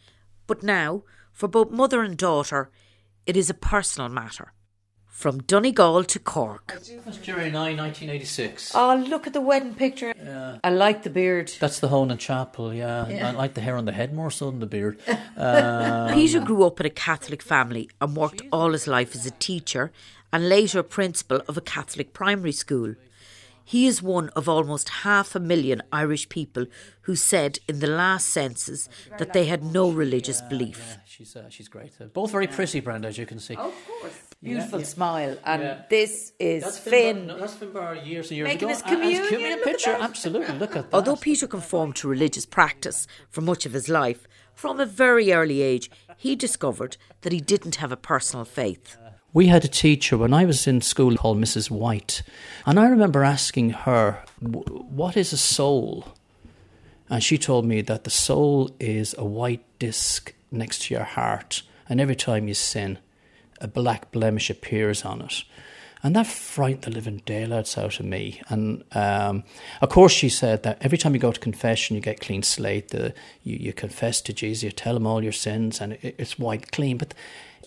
But 0.47 0.63
now, 0.63 1.03
for 1.33 1.49
both 1.49 1.71
mother 1.71 2.03
and 2.03 2.17
daughter, 2.17 2.71
it 3.27 3.37
is 3.37 3.51
a 3.51 3.55
personal 3.55 4.09
matter. 4.09 4.53
From 5.11 5.43
Donegal 5.43 6.05
to 6.05 6.19
Cork. 6.19 6.69
That's 7.05 7.19
July 7.19 7.51
9, 7.51 7.77
1986. 7.77 8.73
Oh, 8.75 8.95
look 8.97 9.27
at 9.27 9.35
the 9.35 9.41
wedding 9.41 9.75
picture. 9.75 10.15
Yeah. 10.17 10.59
I 10.65 10.71
like 10.71 11.03
the 11.03 11.11
beard. 11.11 11.53
That's 11.61 11.79
the 11.81 11.89
Honan 11.89 12.17
Chapel, 12.17 12.73
yeah. 12.73 13.07
Yeah. 13.07 13.29
I 13.29 13.33
like 13.33 13.53
the 13.53 13.61
hair 13.61 13.77
on 13.77 13.85
the 13.85 13.93
head 13.93 14.15
more 14.15 14.31
so 14.31 14.51
than 14.51 14.61
the 14.61 14.67
beard. 14.67 14.99
Um, 15.37 16.13
Peter 16.13 16.41
grew 16.41 16.65
up 16.65 16.81
in 16.81 16.87
a 16.87 16.91
Catholic 16.91 17.41
family 17.43 17.89
and 18.01 18.15
worked 18.15 18.43
all 18.53 18.73
his 18.73 18.87
life 18.87 19.15
as 19.15 19.25
a 19.25 19.31
teacher 19.31 19.91
and 20.33 20.51
later 20.51 20.81
a 20.81 20.85
principal 20.85 21.41
of 21.49 21.57
a 21.57 21.63
Catholic 21.63 22.13
primary 22.13 22.53
school. 22.53 22.95
He 23.65 23.87
is 23.87 24.03
one 24.03 24.29
of 24.31 24.49
almost 24.49 24.89
half 25.05 25.35
a 25.35 25.41
million 25.41 25.81
Irish 25.93 26.29
people 26.29 26.67
who 27.03 27.17
said 27.17 27.59
in 27.69 27.79
the 27.81 27.87
last 27.87 28.27
census 28.29 28.89
that 29.19 29.33
they 29.33 29.47
had 29.47 29.63
no 29.65 29.91
religious 29.91 30.43
belief. 30.43 30.79
Yeah, 30.91 30.97
she's, 31.07 31.37
uh, 31.37 31.49
she's 31.49 31.69
great. 31.69 31.93
Uh, 32.01 32.05
both 32.07 32.33
very 32.33 32.47
pretty, 32.47 32.81
Brenda, 32.81 33.09
as 33.09 33.17
you 33.17 33.25
can 33.27 33.39
see. 33.39 33.55
Of 33.57 33.73
course. 34.01 34.13
Yeah, 34.43 34.55
Beautiful 34.55 34.79
yeah. 34.81 34.87
smile. 34.87 35.37
And 35.45 35.63
Yeah. 35.63 35.83
this 35.91 36.33
is 36.39 36.63
That's 36.65 36.79
Finn. 36.79 37.27
Bar, 37.27 37.37
no, 37.37 37.41
that's 37.41 37.55
Finbarr 37.55 38.07
years 38.07 38.29
and 38.31 38.39
years 38.39 38.47
Making 38.49 38.69
ago. 38.69 38.69
his 38.69 38.83
And- 38.83 38.91
and 38.93 39.01
communion, 39.03 39.27
communion 39.29 39.59
look 39.59 39.67
at 39.67 39.73
picture, 39.73 39.93
that. 39.93 40.01
absolutely. 40.01 40.59
Look 40.59 40.77
at 40.77 40.85
that. 40.91 40.97
Although 40.97 41.17
Peter 41.17 41.47
conformed 41.47 41.97
to 41.97 42.09
religious 42.09 42.47
practice 42.47 43.07
for 43.29 43.43
much 43.43 43.67
of 43.67 43.73
his 43.75 43.89
life, 43.91 44.27
from 44.55 44.81
a 44.81 44.87
very 44.87 45.33
early 45.33 45.61
age, 45.61 45.91
he 46.17 46.37
discovered 46.37 46.97
that 47.21 47.33
he 47.33 47.41
didn't 47.41 47.77
have 47.77 47.93
a 47.93 47.97
personal 47.97 48.45
faith. 48.47 48.97
We 49.33 49.47
had 49.49 49.65
a 49.65 49.69
teacher 49.69 50.17
when 50.19 50.33
I 50.33 50.45
was 50.47 50.67
in 50.67 50.81
school 50.81 51.17
called 51.17 51.39
Mrs. 51.39 51.71
White, 51.71 52.23
and 52.67 52.81
I 52.81 52.87
remember 52.89 53.23
asking 53.23 53.71
her, 53.71 54.25
What 54.41 55.17
is 55.17 55.33
a 55.33 55.37
soul? 55.39 56.09
And 57.11 57.23
she 57.23 57.39
told 57.39 57.65
me 57.67 57.81
that 57.83 58.05
the 58.05 58.11
soul 58.11 58.71
is 58.81 59.15
a 59.19 59.25
white 59.25 59.63
disc 59.79 60.33
next 60.51 60.83
to 60.83 60.95
your 60.95 61.05
heart, 61.05 61.63
and 61.89 62.01
every 62.01 62.17
time 62.17 62.49
you 62.49 62.55
sin, 62.55 62.99
a 63.61 63.69
black 63.69 64.11
blemish 64.11 64.51
appears 64.51 65.05
on 65.05 65.23
it. 65.23 65.45
And 66.03 66.17
that 66.17 66.27
frightened 66.27 66.85
the 66.85 66.91
living 66.91 67.23
daylights 67.27 67.77
out 67.77 68.01
of 68.01 68.07
me. 68.07 68.41
And 68.49 68.85
um, 68.93 69.45
of 69.83 69.91
course, 69.91 70.13
she 70.13 70.31
said 70.31 70.63
that 70.63 70.79
every 70.81 70.97
time 70.97 71.13
you 71.13 71.21
go 71.21 71.33
to 71.33 71.41
confession, 71.41 71.95
you 71.95 72.01
get 72.01 72.21
clean 72.21 72.43
slate. 72.43 72.89
The, 72.89 73.13
you, 73.43 73.57
you 73.57 73.73
confess 73.75 74.23
to 74.23 74.33
Jesus, 74.33 74.63
you 74.63 74.71
tell 74.71 74.97
him 74.97 75.07
all 75.07 75.23
your 75.23 75.33
sins, 75.33 75.79
and 75.81 75.93
it, 75.95 76.15
it's 76.17 76.39
white 76.39 76.73
clean. 76.73 76.97
But 76.97 77.13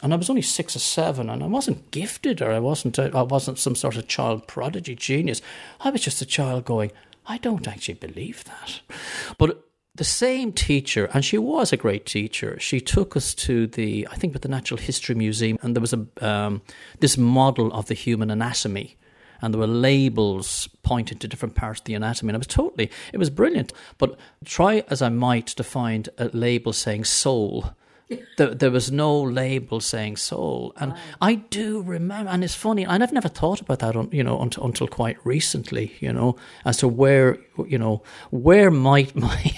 and 0.02 0.14
I 0.14 0.18
was 0.18 0.30
only 0.30 0.41
six 0.41 0.76
or 0.76 0.80
seven, 0.80 1.30
and 1.30 1.44
I 1.44 1.48
wasn't 1.48 1.91
gifted, 1.91 2.41
or 2.41 2.52
I 2.52 2.60
wasn't 2.60 2.98
I 2.98 3.22
wasn't 3.22 3.60
some 3.60 3.76
sort 3.76 3.98
of 3.98 4.08
child 4.08 4.48
prodigy 4.48 4.96
genius. 4.96 5.41
I 5.82 5.91
was 5.91 6.02
just 6.02 6.22
a 6.22 6.26
child 6.26 6.66
going, 6.66 6.91
I 7.28 7.38
don't 7.38 7.68
actually 7.68 7.94
believe 7.96 8.44
that. 8.46 8.82
But 9.38 9.64
the 9.96 10.04
same 10.04 10.52
teacher, 10.52 11.06
and 11.14 11.24
she 11.24 11.38
was 11.38 11.72
a 11.72 11.78
great 11.78 12.06
teacher. 12.06 12.60
She 12.60 12.80
took 12.80 13.16
us 13.16 13.36
to 13.36 13.68
the, 13.68 14.08
I 14.10 14.16
think, 14.16 14.34
with 14.34 14.41
the 14.41 14.50
Natural 14.50 14.80
History 14.80 15.14
Museum, 15.14 15.58
and 15.62 15.76
there 15.76 15.82
was 15.82 15.94
a 15.94 16.08
um, 16.20 16.62
this 17.00 17.18
model 17.18 17.72
of 17.74 17.86
the 17.86 17.94
human 17.94 18.32
anatomy, 18.32 18.98
and 19.41 19.54
there 19.54 19.60
were 19.60 19.68
labels 19.68 20.68
pointing 20.82 21.20
to 21.20 21.28
different 21.28 21.54
parts 21.54 21.82
of 21.82 21.86
the 21.86 21.94
anatomy. 21.94 22.30
And 22.30 22.38
I 22.38 22.39
was 22.39 22.48
totally, 22.48 22.89
it 23.12 23.18
was 23.18 23.30
brilliant. 23.30 23.72
But 23.98 24.18
try 24.46 24.84
as 24.89 25.02
I 25.02 25.10
might 25.10 25.48
to 25.48 25.64
find 25.64 26.10
a 26.18 26.30
label 26.30 26.74
saying 26.74 27.04
soul. 27.04 27.74
There, 28.38 28.54
there 28.54 28.72
was 28.72 28.91
no 28.91 29.20
label 29.22 29.80
saying 29.80 30.18
soul, 30.18 30.74
and 30.78 30.93
I 31.22 31.36
do 31.36 31.82
remember. 31.82 32.30
And 32.32 32.43
it's 32.43 32.56
funny, 32.56 32.84
and 32.84 33.01
I've 33.04 33.14
never 33.14 33.30
thought 33.30 33.62
about 33.62 33.80
that, 33.80 33.95
un, 33.95 34.10
you 34.12 34.24
know, 34.24 34.39
until, 34.39 34.66
until 34.66 34.88
quite 34.88 35.18
recently, 35.26 35.93
you 35.99 36.12
know, 36.12 36.36
as 36.66 36.78
to 36.78 36.88
where, 36.88 37.38
you 37.66 37.78
know, 37.78 38.04
where 38.30 38.70
might 38.70 39.16
my 39.28 39.54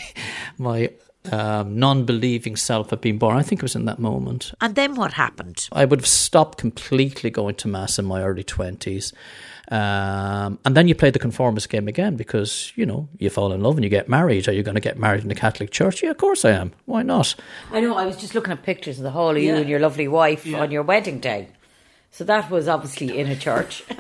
my 0.58 0.90
um, 1.32 1.78
non-believing 1.78 2.56
self 2.56 2.92
have 2.92 3.02
been 3.02 3.18
born. 3.18 3.38
I 3.38 3.42
think 3.42 3.60
it 3.60 3.64
was 3.64 3.76
in 3.76 3.86
that 3.86 4.00
moment. 4.00 4.54
And 4.62 4.76
then 4.76 4.96
what 4.96 5.14
happened? 5.14 5.68
I 5.72 5.86
would 5.86 6.02
have 6.02 6.08
stopped 6.08 6.58
completely 6.58 7.30
going 7.30 7.56
to 7.56 7.68
mass 7.68 8.00
in 8.00 8.06
my 8.06 8.24
early 8.24 8.44
twenties. 8.44 9.14
Um, 9.72 10.60
and 10.66 10.76
then 10.78 10.88
you 10.88 10.96
play 10.96 11.10
the 11.10 11.20
conformist 11.20 11.70
game 11.70 11.88
again 11.88 12.16
because, 12.16 12.72
you 12.76 12.86
know, 12.86 13.10
you 13.18 13.30
fall 13.30 13.52
in 13.52 13.62
love 13.62 13.76
and 13.76 13.84
you 13.84 13.90
get 13.90 14.08
married. 14.08 14.48
Are 14.48 14.54
you 14.54 14.64
going 14.64 14.76
to 14.76 14.82
get 14.82 14.98
married 15.00 15.24
in 15.24 15.30
the 15.30 15.36
Catholic 15.36 15.72
Church? 15.72 16.04
Yeah, 16.04 16.12
of 16.12 16.18
course 16.18 16.46
I 16.46 16.52
am. 16.52 16.72
Why 16.86 17.02
not? 17.04 17.36
I 17.72 17.80
know, 17.82 17.96
I 17.96 18.06
was 18.06 18.18
just 18.18 18.36
looking 18.36 18.54
at 18.54 18.64
pictures 18.64 18.98
of 18.98 19.04
the 19.04 19.12
whole 19.12 19.36
of 19.36 19.42
you 19.42 19.56
and 19.56 19.70
your 19.70 19.80
lovely 19.80 20.08
wife 20.08 20.46
Yeah. 20.46 20.60
on 20.62 20.72
your 20.72 20.84
wedding 20.84 21.20
day. 21.20 21.48
So 22.12 22.24
that 22.26 22.50
was 22.50 22.68
obviously 22.68 23.18
in 23.18 23.28
a 23.28 23.36
church. 23.36 23.84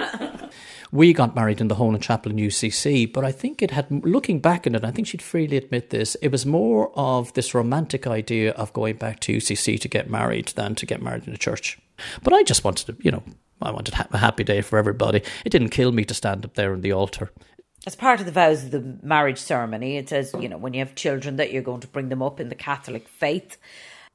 We 0.91 1.11
got 1.11 1.35
married 1.35 1.59
in 1.59 1.67
the 1.67 1.75
Honan 1.75 1.99
Chapel 1.99 2.31
in 2.31 2.37
UCC, 2.37 3.11
but 3.11 3.25
I 3.25 3.31
think 3.33 3.61
it 3.61 3.71
had, 3.71 3.87
looking 4.05 4.39
back 4.39 4.65
on 4.65 4.75
it, 4.75 4.85
I 4.85 4.91
think 4.91 5.07
she'd 5.07 5.21
freely 5.21 5.57
admit 5.57 5.89
this, 5.89 6.15
it 6.21 6.29
was 6.29 6.45
more 6.45 6.89
of 6.95 7.33
this 7.33 7.53
romantic 7.53 8.07
idea 8.07 8.51
of 8.51 8.71
going 8.71 8.95
back 8.95 9.19
to 9.21 9.35
UCC 9.35 9.77
to 9.81 9.87
get 9.89 10.09
married 10.09 10.49
than 10.49 10.73
to 10.75 10.85
get 10.85 11.01
married 11.01 11.27
in 11.27 11.33
a 11.33 11.37
church. 11.37 11.77
But 12.23 12.31
I 12.33 12.43
just 12.43 12.63
wanted 12.63 12.85
to, 12.85 13.03
you 13.03 13.11
know, 13.11 13.23
I 13.61 13.71
wanted 13.71 13.93
ha- 13.93 14.07
a 14.11 14.17
happy 14.17 14.43
day 14.43 14.61
for 14.61 14.77
everybody. 14.77 15.21
It 15.45 15.49
didn't 15.49 15.69
kill 15.69 15.91
me 15.91 16.05
to 16.05 16.13
stand 16.13 16.45
up 16.45 16.55
there 16.55 16.73
on 16.73 16.81
the 16.81 16.91
altar. 16.91 17.31
As 17.87 17.95
part 17.95 18.19
of 18.19 18.25
the 18.25 18.31
vows 18.31 18.63
of 18.63 18.71
the 18.71 18.97
marriage 19.03 19.37
ceremony, 19.37 19.97
it 19.97 20.09
says, 20.09 20.33
you 20.39 20.49
know, 20.49 20.57
when 20.57 20.73
you 20.73 20.79
have 20.79 20.95
children, 20.95 21.35
that 21.35 21.53
you're 21.53 21.61
going 21.61 21.81
to 21.81 21.87
bring 21.87 22.09
them 22.09 22.23
up 22.23 22.39
in 22.39 22.49
the 22.49 22.55
Catholic 22.55 23.07
faith. 23.07 23.57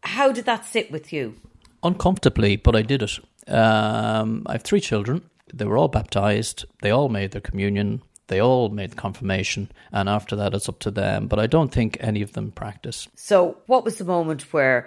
How 0.02 0.32
did 0.32 0.44
that 0.46 0.64
sit 0.64 0.90
with 0.90 1.12
you? 1.12 1.36
uncomfortably, 1.82 2.56
but 2.56 2.76
I 2.76 2.82
did 2.82 3.02
it. 3.02 3.18
Um, 3.48 4.42
I 4.46 4.52
have 4.52 4.62
three 4.62 4.80
children. 4.80 5.22
They 5.52 5.64
were 5.64 5.76
all 5.76 5.88
baptized. 5.88 6.64
They 6.82 6.90
all 6.90 7.08
made 7.08 7.32
their 7.32 7.40
communion. 7.40 8.02
They 8.28 8.40
all 8.40 8.68
made 8.68 8.92
the 8.92 8.96
confirmation, 8.96 9.72
and 9.90 10.08
after 10.08 10.36
that, 10.36 10.54
it's 10.54 10.68
up 10.68 10.78
to 10.80 10.92
them. 10.92 11.26
But 11.26 11.40
I 11.40 11.48
don't 11.48 11.72
think 11.72 11.96
any 11.98 12.22
of 12.22 12.32
them 12.34 12.52
practice. 12.52 13.08
So, 13.16 13.58
what 13.66 13.84
was 13.84 13.98
the 13.98 14.04
moment 14.04 14.52
where 14.52 14.86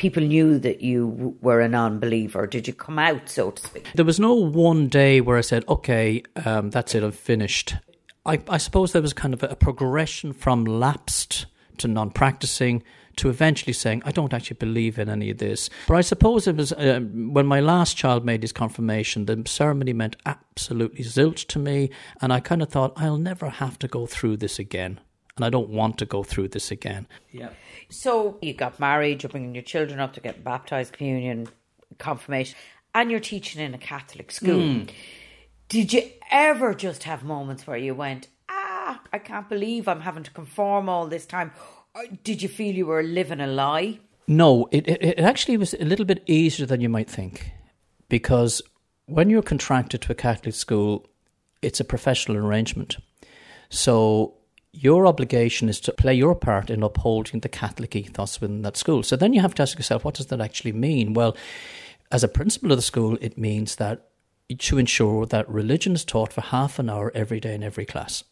people 0.00 0.22
knew 0.22 0.58
that 0.58 0.80
you 0.80 1.36
were 1.42 1.60
a 1.60 1.68
non 1.68 2.00
believer? 2.00 2.46
Did 2.46 2.66
you 2.66 2.72
come 2.72 2.98
out, 2.98 3.28
so 3.28 3.50
to 3.50 3.62
speak? 3.62 3.86
There 3.94 4.04
was 4.04 4.18
no 4.18 4.32
one 4.34 4.88
day 4.88 5.20
where 5.20 5.36
I 5.36 5.42
said, 5.42 5.62
"Okay, 5.68 6.22
um, 6.44 6.70
that's 6.70 6.94
it. 6.94 7.04
I'm 7.04 7.12
finished." 7.12 7.76
I, 8.24 8.40
I 8.48 8.58
suppose 8.58 8.92
there 8.92 9.02
was 9.02 9.12
kind 9.12 9.34
of 9.34 9.42
a, 9.42 9.56
progression 9.56 10.32
from 10.32 10.64
lapsed 10.64 11.46
to 11.78 11.88
non-practicing 11.88 12.82
to 13.16 13.28
eventually 13.28 13.74
saying, 13.74 14.02
"I 14.06 14.10
don't 14.10 14.32
actually 14.32 14.56
believe 14.56 14.98
in 14.98 15.10
any 15.10 15.30
of 15.30 15.38
this." 15.38 15.68
But 15.86 15.96
I 15.96 16.00
suppose 16.00 16.48
it 16.48 16.56
was 16.56 16.72
um, 16.72 17.34
when 17.34 17.46
my 17.46 17.60
last 17.60 17.96
child 17.96 18.24
made 18.24 18.42
his 18.42 18.52
confirmation. 18.52 19.26
The 19.26 19.42
ceremony 19.46 19.92
meant 19.92 20.16
absolutely 20.24 21.04
zilch 21.04 21.46
to 21.48 21.58
me, 21.58 21.90
and 22.22 22.32
I 22.32 22.40
kind 22.40 22.62
of 22.62 22.70
thought, 22.70 22.94
"I'll 22.96 23.18
never 23.18 23.50
have 23.50 23.78
to 23.80 23.88
go 23.88 24.06
through 24.06 24.38
this 24.38 24.58
again." 24.58 24.98
And 25.36 25.44
I 25.44 25.50
don't 25.50 25.70
want 25.70 25.98
to 25.98 26.06
go 26.06 26.22
through 26.22 26.48
this 26.48 26.70
again. 26.70 27.06
Yeah. 27.30 27.50
So, 27.90 28.38
you 28.40 28.54
got 28.54 28.80
married, 28.80 29.22
you're 29.22 29.30
bringing 29.30 29.54
your 29.54 29.62
children 29.62 30.00
up 30.00 30.12
to 30.14 30.20
get 30.20 30.44
baptized, 30.44 30.92
communion, 30.92 31.48
confirmation, 31.98 32.56
and 32.94 33.10
you're 33.10 33.20
teaching 33.20 33.60
in 33.60 33.74
a 33.74 33.78
Catholic 33.78 34.30
school. 34.30 34.60
Mm. 34.60 34.90
Did 35.68 35.92
you 35.92 36.10
ever 36.30 36.74
just 36.74 37.04
have 37.04 37.24
moments 37.24 37.66
where 37.66 37.76
you 37.76 37.94
went, 37.94 38.28
ah, 38.48 39.00
I 39.12 39.18
can't 39.18 39.48
believe 39.48 39.86
I'm 39.86 40.00
having 40.00 40.22
to 40.24 40.30
conform 40.30 40.88
all 40.88 41.06
this 41.06 41.26
time? 41.26 41.52
Or 41.94 42.04
did 42.24 42.42
you 42.42 42.48
feel 42.48 42.74
you 42.74 42.86
were 42.86 43.02
living 43.02 43.40
a 43.40 43.46
lie? 43.46 44.00
No, 44.26 44.68
it, 44.70 44.88
it, 44.88 45.02
it 45.02 45.18
actually 45.20 45.56
was 45.56 45.74
a 45.74 45.84
little 45.84 46.04
bit 46.04 46.22
easier 46.26 46.66
than 46.66 46.80
you 46.80 46.88
might 46.88 47.10
think 47.10 47.50
because 48.08 48.62
when 49.06 49.30
you're 49.30 49.42
contracted 49.42 50.02
to 50.02 50.12
a 50.12 50.14
Catholic 50.14 50.54
school, 50.54 51.06
it's 51.62 51.80
a 51.80 51.84
professional 51.84 52.36
arrangement. 52.36 52.96
So 53.70 54.34
your 54.72 55.06
obligation 55.06 55.68
is 55.68 55.80
to 55.80 55.92
play 55.92 56.14
your 56.14 56.34
part 56.34 56.70
in 56.70 56.82
upholding 56.82 57.40
the 57.40 57.48
Catholic 57.48 57.96
ethos 57.96 58.40
within 58.40 58.62
that 58.62 58.76
school. 58.76 59.02
So 59.02 59.16
then 59.16 59.32
you 59.32 59.40
have 59.40 59.54
to 59.56 59.62
ask 59.62 59.76
yourself, 59.76 60.04
what 60.04 60.14
does 60.14 60.26
that 60.26 60.40
actually 60.40 60.72
mean? 60.72 61.12
Well, 61.14 61.36
as 62.12 62.24
a 62.24 62.28
principal 62.28 62.70
of 62.70 62.78
the 62.78 62.82
school, 62.82 63.18
it 63.20 63.36
means 63.36 63.76
that 63.76 64.06
to 64.58 64.78
ensure 64.78 65.26
that 65.26 65.48
religion 65.48 65.94
is 65.94 66.04
taught 66.04 66.32
for 66.32 66.40
half 66.40 66.78
an 66.78 66.90
hour 66.90 67.12
every 67.14 67.40
day 67.40 67.54
in 67.54 67.62
every 67.62 67.86
class. 67.86 68.24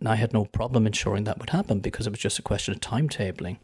And 0.00 0.08
I 0.08 0.16
had 0.16 0.32
no 0.32 0.44
problem 0.44 0.86
ensuring 0.86 1.24
that 1.24 1.38
would 1.38 1.50
happen 1.50 1.78
because 1.78 2.06
it 2.06 2.10
was 2.10 2.20
just 2.20 2.38
a 2.38 2.42
question 2.42 2.74
of 2.74 2.80
timetabling. 2.80 3.58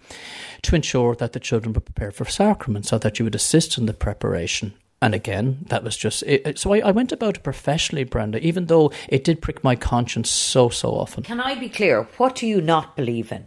To 0.62 0.76
ensure 0.76 1.14
that 1.16 1.32
the 1.32 1.40
children 1.40 1.72
were 1.72 1.80
prepared 1.80 2.14
for 2.14 2.24
sacraments 2.24 2.88
so 2.88 2.98
that 2.98 3.18
you 3.18 3.24
would 3.24 3.34
assist 3.34 3.76
in 3.76 3.86
the 3.86 3.92
preparation. 3.92 4.74
And 5.03 5.14
again, 5.14 5.64
that 5.68 5.82
was 5.82 5.96
just 5.96 6.22
it. 6.24 6.59
So 6.59 6.74
I, 6.74 6.80
I 6.80 6.90
went 6.90 7.11
about 7.11 7.38
it 7.38 7.42
professionally, 7.42 8.05
Brenda, 8.05 8.38
even 8.46 8.66
though 8.66 8.92
it 9.09 9.24
did 9.24 9.40
prick 9.40 9.64
my 9.64 9.74
conscience 9.74 10.28
so, 10.28 10.68
so 10.68 10.90
often. 10.90 11.22
Can 11.22 11.40
I 11.40 11.55
be 11.55 11.70
clear? 11.70 12.03
What 12.18 12.34
do 12.34 12.46
you 12.46 12.61
not 12.61 12.96
believe 12.96 13.32
in? 13.32 13.46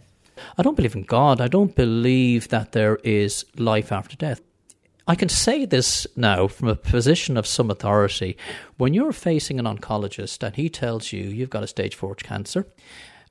I 0.58 0.62
don't 0.62 0.74
believe 0.74 0.96
in 0.96 1.04
God. 1.04 1.40
I 1.40 1.46
don't 1.46 1.76
believe 1.76 2.48
that 2.48 2.72
there 2.72 2.96
is 3.04 3.44
life 3.56 3.92
after 3.92 4.16
death. 4.16 4.40
I 5.06 5.14
can 5.14 5.28
say 5.28 5.64
this 5.64 6.06
now 6.16 6.48
from 6.48 6.68
a 6.68 6.74
position 6.74 7.36
of 7.36 7.46
some 7.46 7.70
authority. 7.70 8.36
When 8.78 8.94
you're 8.94 9.12
facing 9.12 9.58
an 9.58 9.66
oncologist 9.66 10.42
and 10.42 10.56
he 10.56 10.68
tells 10.68 11.12
you 11.12 11.24
you've 11.24 11.50
got 11.50 11.62
a 11.62 11.68
stage 11.68 11.94
four 11.94 12.14
cancer, 12.14 12.66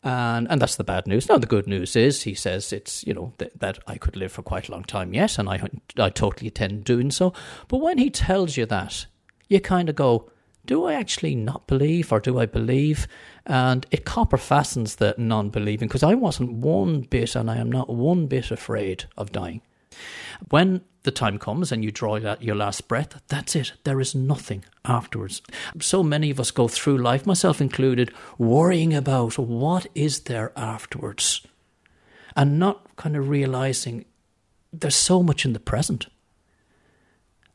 and 0.04 0.50
and 0.50 0.62
that's 0.62 0.76
the 0.76 0.84
bad 0.84 1.08
news. 1.08 1.30
Now 1.30 1.38
the 1.38 1.48
good 1.48 1.68
news 1.68 1.96
is 1.96 2.24
he 2.24 2.34
says 2.34 2.74
it's 2.74 3.06
you 3.08 3.14
know 3.14 3.34
th- 3.38 3.52
that 3.60 3.80
I 3.88 3.98
could 3.98 4.16
live 4.16 4.32
for 4.32 4.42
quite 4.42 4.68
a 4.68 4.72
long 4.72 4.84
time 4.84 5.14
yet, 5.14 5.38
and 5.38 5.50
I 5.50 5.62
I 5.98 6.10
totally 6.10 6.48
intend 6.48 6.84
doing 6.84 7.12
so. 7.12 7.34
But 7.68 7.78
when 7.78 7.98
he 7.98 8.10
tells 8.10 8.58
you 8.58 8.66
that, 8.66 9.06
you 9.48 9.60
kind 9.60 9.90
of 9.90 9.96
go, 9.96 10.30
do 10.66 10.86
I 10.86 10.94
actually 10.94 11.36
not 11.36 11.68
believe 11.68 12.12
or 12.12 12.20
do 12.20 12.40
I 12.40 12.46
believe? 12.46 13.08
And 13.46 13.86
it 13.92 14.06
copper 14.06 14.38
fastens 14.38 14.96
the 14.96 15.16
non 15.18 15.50
believing 15.50 15.88
because 15.88 16.04
I 16.04 16.14
wasn't 16.16 16.54
one 16.54 17.02
bit 17.02 17.36
and 17.36 17.50
I 17.50 17.58
am 17.58 17.72
not 17.72 17.90
one 17.90 18.28
bit 18.28 18.52
afraid 18.52 19.06
of 19.18 19.32
dying. 19.32 19.62
When 20.50 20.82
the 21.04 21.12
time 21.12 21.38
comes 21.38 21.72
and 21.72 21.84
you 21.84 21.92
draw 21.92 22.16
your 22.40 22.56
last 22.56 22.88
breath, 22.88 23.22
that's 23.28 23.56
it. 23.56 23.74
There 23.84 24.00
is 24.00 24.16
nothing 24.16 24.64
afterwards. 24.86 25.42
So 25.80 26.04
many 26.04 26.30
of 26.30 26.40
us 26.40 26.52
go 26.52 26.68
through 26.68 26.98
life, 26.98 27.26
myself 27.26 27.62
included, 27.62 28.12
worrying 28.38 28.94
about 28.94 29.38
what 29.38 29.88
is 29.96 30.22
there 30.22 30.52
afterwards 30.58 31.46
and 32.36 32.60
not 32.60 32.96
kind 32.96 33.16
of 33.16 33.30
realizing 33.30 34.06
there's 34.72 34.96
so 34.96 35.22
much 35.22 35.46
in 35.46 35.54
the 35.54 35.60
present. 35.60 36.08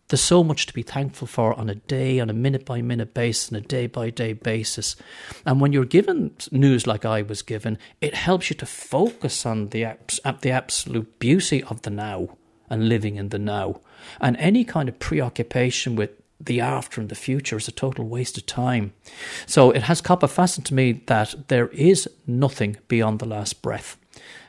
There's 0.08 0.22
so 0.22 0.42
much 0.42 0.64
to 0.66 0.72
be 0.72 0.82
thankful 0.82 1.26
for 1.26 1.52
on 1.52 1.68
a 1.68 1.74
day, 1.74 2.18
on 2.18 2.30
a 2.30 2.34
minute 2.34 2.64
by 2.64 2.80
minute 2.80 3.12
basis, 3.12 3.52
on 3.52 3.58
a 3.58 3.60
day 3.60 3.86
by 3.86 4.08
day 4.08 4.32
basis. 4.32 4.96
And 5.44 5.60
when 5.60 5.72
you're 5.72 5.84
given 5.84 6.34
news 6.50 6.86
like 6.86 7.04
I 7.04 7.20
was 7.20 7.42
given, 7.42 7.76
it 8.00 8.14
helps 8.14 8.48
you 8.48 8.56
to 8.56 8.66
focus 8.66 9.44
on 9.44 9.68
the, 9.68 9.96
the 10.40 10.50
absolute 10.50 11.18
beauty 11.18 11.62
of 11.64 11.82
the 11.82 11.90
now 11.90 12.37
and 12.70 12.88
living 12.88 13.16
in 13.16 13.28
the 13.30 13.38
now. 13.38 13.80
And 14.20 14.36
any 14.36 14.64
kind 14.64 14.88
of 14.88 14.98
preoccupation 14.98 15.96
with 15.96 16.10
the 16.40 16.60
after 16.60 17.00
and 17.00 17.10
the 17.10 17.14
future 17.14 17.56
is 17.56 17.68
a 17.68 17.72
total 17.72 18.06
waste 18.06 18.38
of 18.38 18.46
time. 18.46 18.92
So 19.46 19.70
it 19.70 19.82
has 19.82 20.00
copper 20.00 20.28
fastened 20.28 20.66
to 20.66 20.74
me 20.74 21.02
that 21.06 21.34
there 21.48 21.68
is 21.68 22.08
nothing 22.26 22.76
beyond 22.86 23.18
the 23.18 23.26
last 23.26 23.60
breath. 23.60 23.96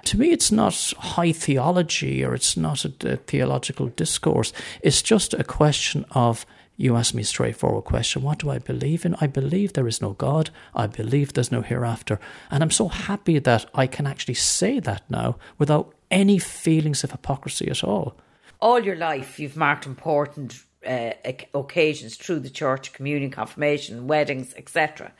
To 0.05 0.17
me, 0.17 0.31
it's 0.31 0.51
not 0.51 0.93
high 0.97 1.31
theology 1.31 2.23
or 2.23 2.33
it's 2.33 2.55
not 2.55 2.85
a, 2.85 2.93
a 3.13 3.17
theological 3.17 3.87
discourse. 3.87 4.53
It's 4.81 5.01
just 5.01 5.33
a 5.33 5.43
question 5.43 6.05
of 6.11 6.45
you 6.77 6.95
ask 6.95 7.13
me 7.13 7.23
a 7.23 7.25
straightforward 7.25 7.83
question 7.83 8.21
what 8.21 8.39
do 8.39 8.49
I 8.49 8.57
believe 8.57 9.05
in? 9.05 9.15
I 9.19 9.27
believe 9.27 9.73
there 9.73 9.87
is 9.87 10.01
no 10.01 10.13
God. 10.13 10.49
I 10.73 10.87
believe 10.87 11.33
there's 11.33 11.51
no 11.51 11.61
hereafter. 11.61 12.19
And 12.49 12.63
I'm 12.63 12.71
so 12.71 12.87
happy 12.87 13.37
that 13.39 13.65
I 13.73 13.85
can 13.85 14.07
actually 14.07 14.35
say 14.35 14.79
that 14.79 15.03
now 15.09 15.37
without 15.57 15.93
any 16.11 16.39
feelings 16.39 17.03
of 17.03 17.11
hypocrisy 17.11 17.69
at 17.69 17.83
all. 17.83 18.17
All 18.61 18.79
your 18.79 18.95
life, 18.95 19.39
you've 19.39 19.55
marked 19.55 19.85
important 19.85 20.63
uh, 20.85 21.11
occasions 21.53 22.15
through 22.15 22.39
the 22.39 22.49
church, 22.49 22.93
communion, 22.93 23.31
confirmation, 23.31 24.07
weddings, 24.07 24.53
etc. 24.55 25.11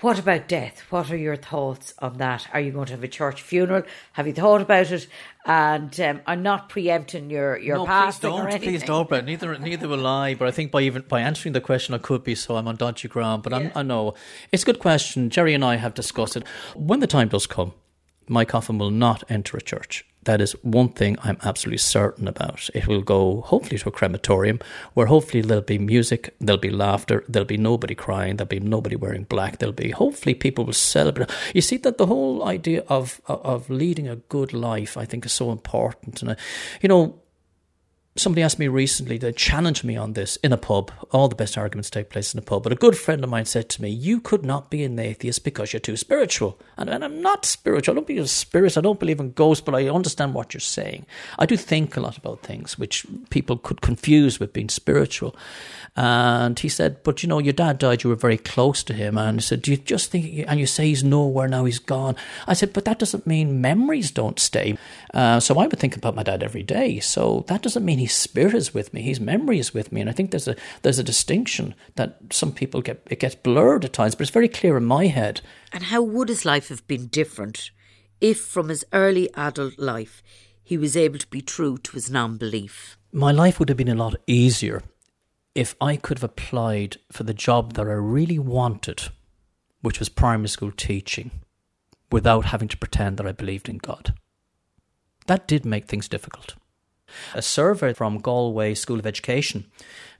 What 0.00 0.18
about 0.18 0.46
death? 0.46 0.80
What 0.90 1.10
are 1.10 1.16
your 1.16 1.36
thoughts 1.36 1.94
on 2.00 2.18
that? 2.18 2.48
Are 2.52 2.60
you 2.60 2.70
going 2.70 2.84
to 2.86 2.92
have 2.92 3.02
a 3.02 3.08
church 3.08 3.40
funeral? 3.40 3.82
Have 4.12 4.26
you 4.26 4.34
thought 4.34 4.60
about 4.60 4.90
it? 4.90 5.06
And 5.46 5.98
um, 6.00 6.20
I'm 6.26 6.42
not 6.42 6.68
preempting 6.68 7.30
your 7.30 7.56
your 7.56 7.78
no, 7.78 7.86
passing 7.86 8.30
please 8.30 8.36
don't, 8.36 8.54
or. 8.54 8.58
Please 8.58 8.82
don't, 8.82 9.08
Brett. 9.08 9.24
Neither 9.24 9.58
neither 9.58 9.88
will 9.88 10.06
I. 10.06 10.34
But 10.34 10.48
I 10.48 10.50
think 10.50 10.70
by 10.70 10.82
even 10.82 11.02
by 11.08 11.22
answering 11.22 11.54
the 11.54 11.62
question, 11.62 11.94
I 11.94 11.98
could 11.98 12.24
be 12.24 12.34
so 12.34 12.56
I'm 12.56 12.68
on 12.68 12.76
dodgy 12.76 13.08
ground. 13.08 13.42
But 13.42 13.52
yeah. 13.52 13.70
i 13.74 13.82
know 13.82 14.12
it's 14.52 14.64
a 14.64 14.66
good 14.66 14.80
question. 14.80 15.30
Jerry 15.30 15.54
and 15.54 15.64
I 15.64 15.76
have 15.76 15.94
discussed 15.94 16.36
it. 16.36 16.44
When 16.74 17.00
the 17.00 17.06
time 17.06 17.28
does 17.28 17.46
come, 17.46 17.72
my 18.28 18.44
coffin 18.44 18.78
will 18.78 18.90
not 18.90 19.24
enter 19.28 19.56
a 19.56 19.60
church. 19.60 20.04
That 20.26 20.40
is 20.40 20.56
one 20.64 20.88
thing 20.88 21.16
I'm 21.22 21.38
absolutely 21.44 21.78
certain 21.78 22.26
about. 22.26 22.68
It 22.74 22.88
will 22.88 23.00
go 23.00 23.42
hopefully 23.42 23.78
to 23.78 23.88
a 23.88 23.92
crematorium 23.92 24.58
where 24.94 25.06
hopefully 25.06 25.40
there'll 25.40 25.62
be 25.62 25.78
music, 25.78 26.34
there'll 26.40 26.60
be 26.60 26.70
laughter, 26.70 27.24
there'll 27.28 27.46
be 27.46 27.56
nobody 27.56 27.94
crying, 27.94 28.36
there'll 28.36 28.48
be 28.48 28.58
nobody 28.58 28.96
wearing 28.96 29.22
black, 29.22 29.58
there'll 29.58 29.72
be 29.72 29.92
hopefully 29.92 30.34
people 30.34 30.64
will 30.64 30.72
celebrate. 30.72 31.30
You 31.54 31.60
see 31.60 31.76
that 31.78 31.98
the 31.98 32.06
whole 32.06 32.44
idea 32.44 32.82
of 32.88 33.20
of 33.26 33.70
leading 33.70 34.08
a 34.08 34.16
good 34.16 34.52
life 34.52 34.96
I 34.96 35.04
think 35.04 35.24
is 35.24 35.32
so 35.32 35.52
important. 35.52 36.22
And 36.22 36.32
uh, 36.32 36.36
you 36.82 36.88
know, 36.88 37.20
somebody 38.16 38.42
asked 38.42 38.58
me 38.58 38.68
recently, 38.68 39.18
they 39.18 39.32
challenged 39.32 39.84
me 39.84 39.96
on 39.96 40.14
this 40.14 40.36
in 40.36 40.52
a 40.52 40.56
pub. 40.56 40.90
All 41.12 41.28
the 41.28 41.34
best 41.34 41.56
arguments 41.56 41.90
take 41.90 42.10
place 42.10 42.34
in 42.34 42.38
a 42.38 42.42
pub. 42.42 42.62
But 42.62 42.72
a 42.72 42.76
good 42.76 42.96
friend 42.96 43.22
of 43.22 43.30
mine 43.30 43.44
said 43.44 43.68
to 43.70 43.82
me, 43.82 43.90
You 43.90 44.20
could 44.20 44.44
not 44.44 44.70
be 44.70 44.84
an 44.84 44.98
atheist 44.98 45.44
because 45.44 45.72
you're 45.72 45.80
too 45.80 45.96
spiritual. 45.96 46.58
And, 46.76 46.88
and 46.88 47.04
I'm 47.04 47.20
not 47.20 47.44
spiritual. 47.44 47.92
I 47.92 47.96
don't 47.96 48.06
believe 48.06 48.22
in 48.22 48.26
spirits. 48.26 48.76
I 48.76 48.80
don't 48.80 49.00
believe 49.00 49.20
in 49.20 49.32
ghosts, 49.32 49.64
but 49.64 49.74
I 49.74 49.88
understand 49.88 50.34
what 50.34 50.54
you're 50.54 50.60
saying. 50.60 51.06
I 51.38 51.46
do 51.46 51.56
think 51.56 51.96
a 51.96 52.00
lot 52.00 52.16
about 52.16 52.40
things 52.40 52.78
which 52.78 53.06
people 53.30 53.56
could 53.56 53.80
confuse 53.80 54.40
with 54.40 54.52
being 54.52 54.68
spiritual. 54.68 55.36
And 55.96 56.58
he 56.58 56.68
said, 56.68 57.02
But 57.02 57.22
you 57.22 57.28
know, 57.28 57.38
your 57.38 57.52
dad 57.52 57.78
died, 57.78 58.02
you 58.02 58.10
were 58.10 58.16
very 58.16 58.38
close 58.38 58.82
to 58.84 58.92
him. 58.92 59.16
And 59.16 59.38
he 59.38 59.42
said, 59.42 59.62
Do 59.62 59.70
you 59.70 59.76
just 59.78 60.10
think, 60.10 60.44
and 60.46 60.60
you 60.60 60.66
say 60.66 60.86
he's 60.86 61.04
nowhere 61.04 61.48
now, 61.48 61.64
he's 61.64 61.78
gone. 61.78 62.16
I 62.46 62.54
said, 62.54 62.72
But 62.72 62.84
that 62.84 62.98
doesn't 62.98 63.26
mean 63.26 63.60
memories 63.60 64.10
don't 64.10 64.38
stay. 64.38 64.76
Uh, 65.14 65.40
so 65.40 65.58
I 65.58 65.66
would 65.66 65.78
think 65.78 65.96
about 65.96 66.14
my 66.14 66.22
dad 66.22 66.42
every 66.42 66.62
day. 66.62 67.00
So 67.00 67.44
that 67.48 67.62
doesn't 67.62 67.84
mean 67.84 67.98
his 68.06 68.14
spirit 68.14 68.54
is 68.54 68.72
with 68.72 68.94
me, 68.94 69.02
his 69.02 69.18
memory 69.18 69.58
is 69.58 69.74
with 69.74 69.90
me. 69.90 70.00
And 70.00 70.08
I 70.08 70.12
think 70.12 70.30
there's 70.30 70.46
a 70.46 70.54
there's 70.82 71.00
a 71.00 71.04
distinction 71.04 71.74
that 71.96 72.18
some 72.30 72.52
people 72.52 72.80
get 72.80 73.02
it 73.10 73.18
gets 73.18 73.34
blurred 73.34 73.84
at 73.84 73.92
times, 73.92 74.14
but 74.14 74.22
it's 74.22 74.30
very 74.30 74.48
clear 74.48 74.76
in 74.76 74.84
my 74.84 75.06
head. 75.06 75.40
And 75.72 75.84
how 75.84 76.02
would 76.02 76.28
his 76.28 76.44
life 76.44 76.68
have 76.68 76.86
been 76.86 77.08
different 77.08 77.72
if 78.20 78.40
from 78.40 78.68
his 78.68 78.84
early 78.92 79.28
adult 79.34 79.76
life 79.76 80.22
he 80.62 80.78
was 80.78 80.96
able 80.96 81.18
to 81.18 81.26
be 81.26 81.40
true 81.40 81.78
to 81.78 81.92
his 81.92 82.08
non 82.08 82.36
belief? 82.36 82.96
My 83.12 83.32
life 83.32 83.58
would 83.58 83.68
have 83.68 83.78
been 83.78 83.88
a 83.88 83.94
lot 83.96 84.14
easier 84.28 84.84
if 85.56 85.74
I 85.80 85.96
could 85.96 86.18
have 86.18 86.30
applied 86.30 86.98
for 87.10 87.24
the 87.24 87.34
job 87.34 87.72
that 87.72 87.88
I 87.88 87.92
really 87.92 88.38
wanted, 88.38 89.08
which 89.80 89.98
was 89.98 90.08
primary 90.08 90.48
school 90.48 90.70
teaching, 90.70 91.30
without 92.12 92.46
having 92.46 92.68
to 92.68 92.76
pretend 92.76 93.16
that 93.16 93.26
I 93.26 93.32
believed 93.32 93.68
in 93.68 93.78
God. 93.78 94.14
That 95.26 95.48
did 95.48 95.64
make 95.64 95.86
things 95.86 96.08
difficult. 96.08 96.54
A 97.34 97.42
survey 97.42 97.92
from 97.92 98.18
Galway 98.18 98.74
School 98.74 98.98
of 98.98 99.06
Education, 99.06 99.66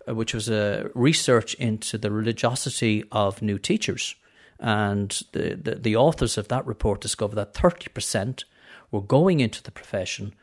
uh, 0.08 0.14
which 0.14 0.34
was 0.34 0.48
a 0.48 0.90
research 0.94 1.54
into 1.54 1.98
the 1.98 2.10
religiosity 2.10 3.04
of 3.12 3.42
new 3.42 3.58
teachers, 3.58 4.14
and 4.58 5.22
the, 5.32 5.54
the, 5.54 5.74
the 5.74 5.96
authors 5.96 6.38
of 6.38 6.48
that 6.48 6.66
report 6.66 7.00
discovered 7.00 7.36
that 7.36 7.54
30% 7.54 8.44
were 8.90 9.02
going 9.02 9.40
into 9.40 9.62
the 9.62 9.70
profession, 9.70 10.34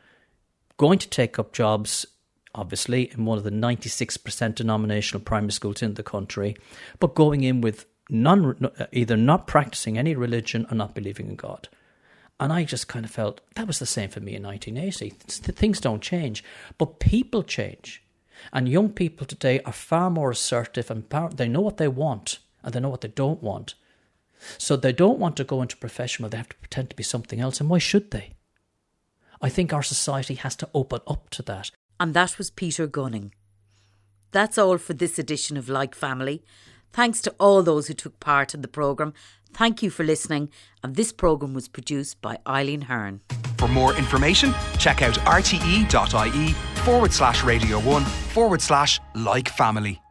going 0.76 0.98
to 0.98 1.08
take 1.08 1.38
up 1.38 1.52
jobs 1.52 2.06
obviously, 2.54 3.10
in 3.12 3.24
one 3.24 3.38
of 3.38 3.44
the 3.44 3.50
96% 3.50 4.54
denominational 4.54 5.24
primary 5.24 5.52
schools 5.52 5.82
in 5.82 5.94
the 5.94 6.02
country, 6.02 6.56
but 7.00 7.14
going 7.14 7.42
in 7.42 7.60
with 7.60 7.86
none, 8.08 8.70
either 8.92 9.16
not 9.16 9.46
practicing 9.46 9.98
any 9.98 10.14
religion 10.14 10.66
or 10.70 10.76
not 10.76 10.94
believing 10.94 11.28
in 11.28 11.36
God. 11.36 11.68
And 12.40 12.52
I 12.52 12.64
just 12.64 12.88
kind 12.88 13.04
of 13.04 13.10
felt 13.10 13.40
that 13.54 13.66
was 13.66 13.78
the 13.78 13.86
same 13.86 14.10
for 14.10 14.20
me 14.20 14.34
in 14.34 14.42
1980. 14.42 15.10
Things 15.52 15.80
don't 15.80 16.02
change, 16.02 16.42
but 16.78 16.98
people 16.98 17.42
change. 17.42 18.02
And 18.52 18.68
young 18.68 18.90
people 18.90 19.26
today 19.26 19.60
are 19.60 19.72
far 19.72 20.10
more 20.10 20.30
assertive 20.30 20.90
and 20.90 21.08
they 21.36 21.48
know 21.48 21.60
what 21.60 21.76
they 21.76 21.88
want 21.88 22.40
and 22.62 22.74
they 22.74 22.80
know 22.80 22.88
what 22.88 23.02
they 23.02 23.08
don't 23.08 23.42
want. 23.42 23.74
So 24.58 24.76
they 24.76 24.92
don't 24.92 25.20
want 25.20 25.36
to 25.36 25.44
go 25.44 25.62
into 25.62 25.76
profession 25.76 26.22
where 26.24 26.30
they 26.30 26.36
have 26.36 26.48
to 26.48 26.56
pretend 26.56 26.90
to 26.90 26.96
be 26.96 27.04
something 27.04 27.40
else. 27.40 27.60
And 27.60 27.70
why 27.70 27.78
should 27.78 28.10
they? 28.10 28.32
I 29.40 29.48
think 29.48 29.72
our 29.72 29.82
society 29.82 30.34
has 30.34 30.56
to 30.56 30.68
open 30.74 31.00
up 31.06 31.30
to 31.30 31.42
that 31.42 31.70
and 32.00 32.14
that 32.14 32.38
was 32.38 32.50
Peter 32.50 32.86
Gunning. 32.86 33.32
That's 34.32 34.58
all 34.58 34.78
for 34.78 34.94
this 34.94 35.18
edition 35.18 35.56
of 35.56 35.68
Like 35.68 35.94
Family. 35.94 36.42
Thanks 36.92 37.20
to 37.22 37.34
all 37.38 37.62
those 37.62 37.86
who 37.88 37.94
took 37.94 38.20
part 38.20 38.54
in 38.54 38.62
the 38.62 38.68
programme. 38.68 39.14
Thank 39.54 39.82
you 39.84 39.90
for 39.90 40.02
listening, 40.02 40.50
and 40.82 40.96
this 40.96 41.12
programme 41.12 41.54
was 41.54 41.68
produced 41.68 42.20
by 42.20 42.38
Eileen 42.46 42.82
Hearn. 42.82 43.20
For 43.56 43.68
more 43.68 43.94
information, 43.94 44.52
check 44.78 45.00
out 45.00 45.14
rte.ie 45.14 46.52
forward 46.82 47.12
slash 47.12 47.44
radio 47.44 47.78
1 47.78 48.02
forward 48.02 48.60
slash 48.60 49.00
like 49.14 49.48
family. 49.48 50.03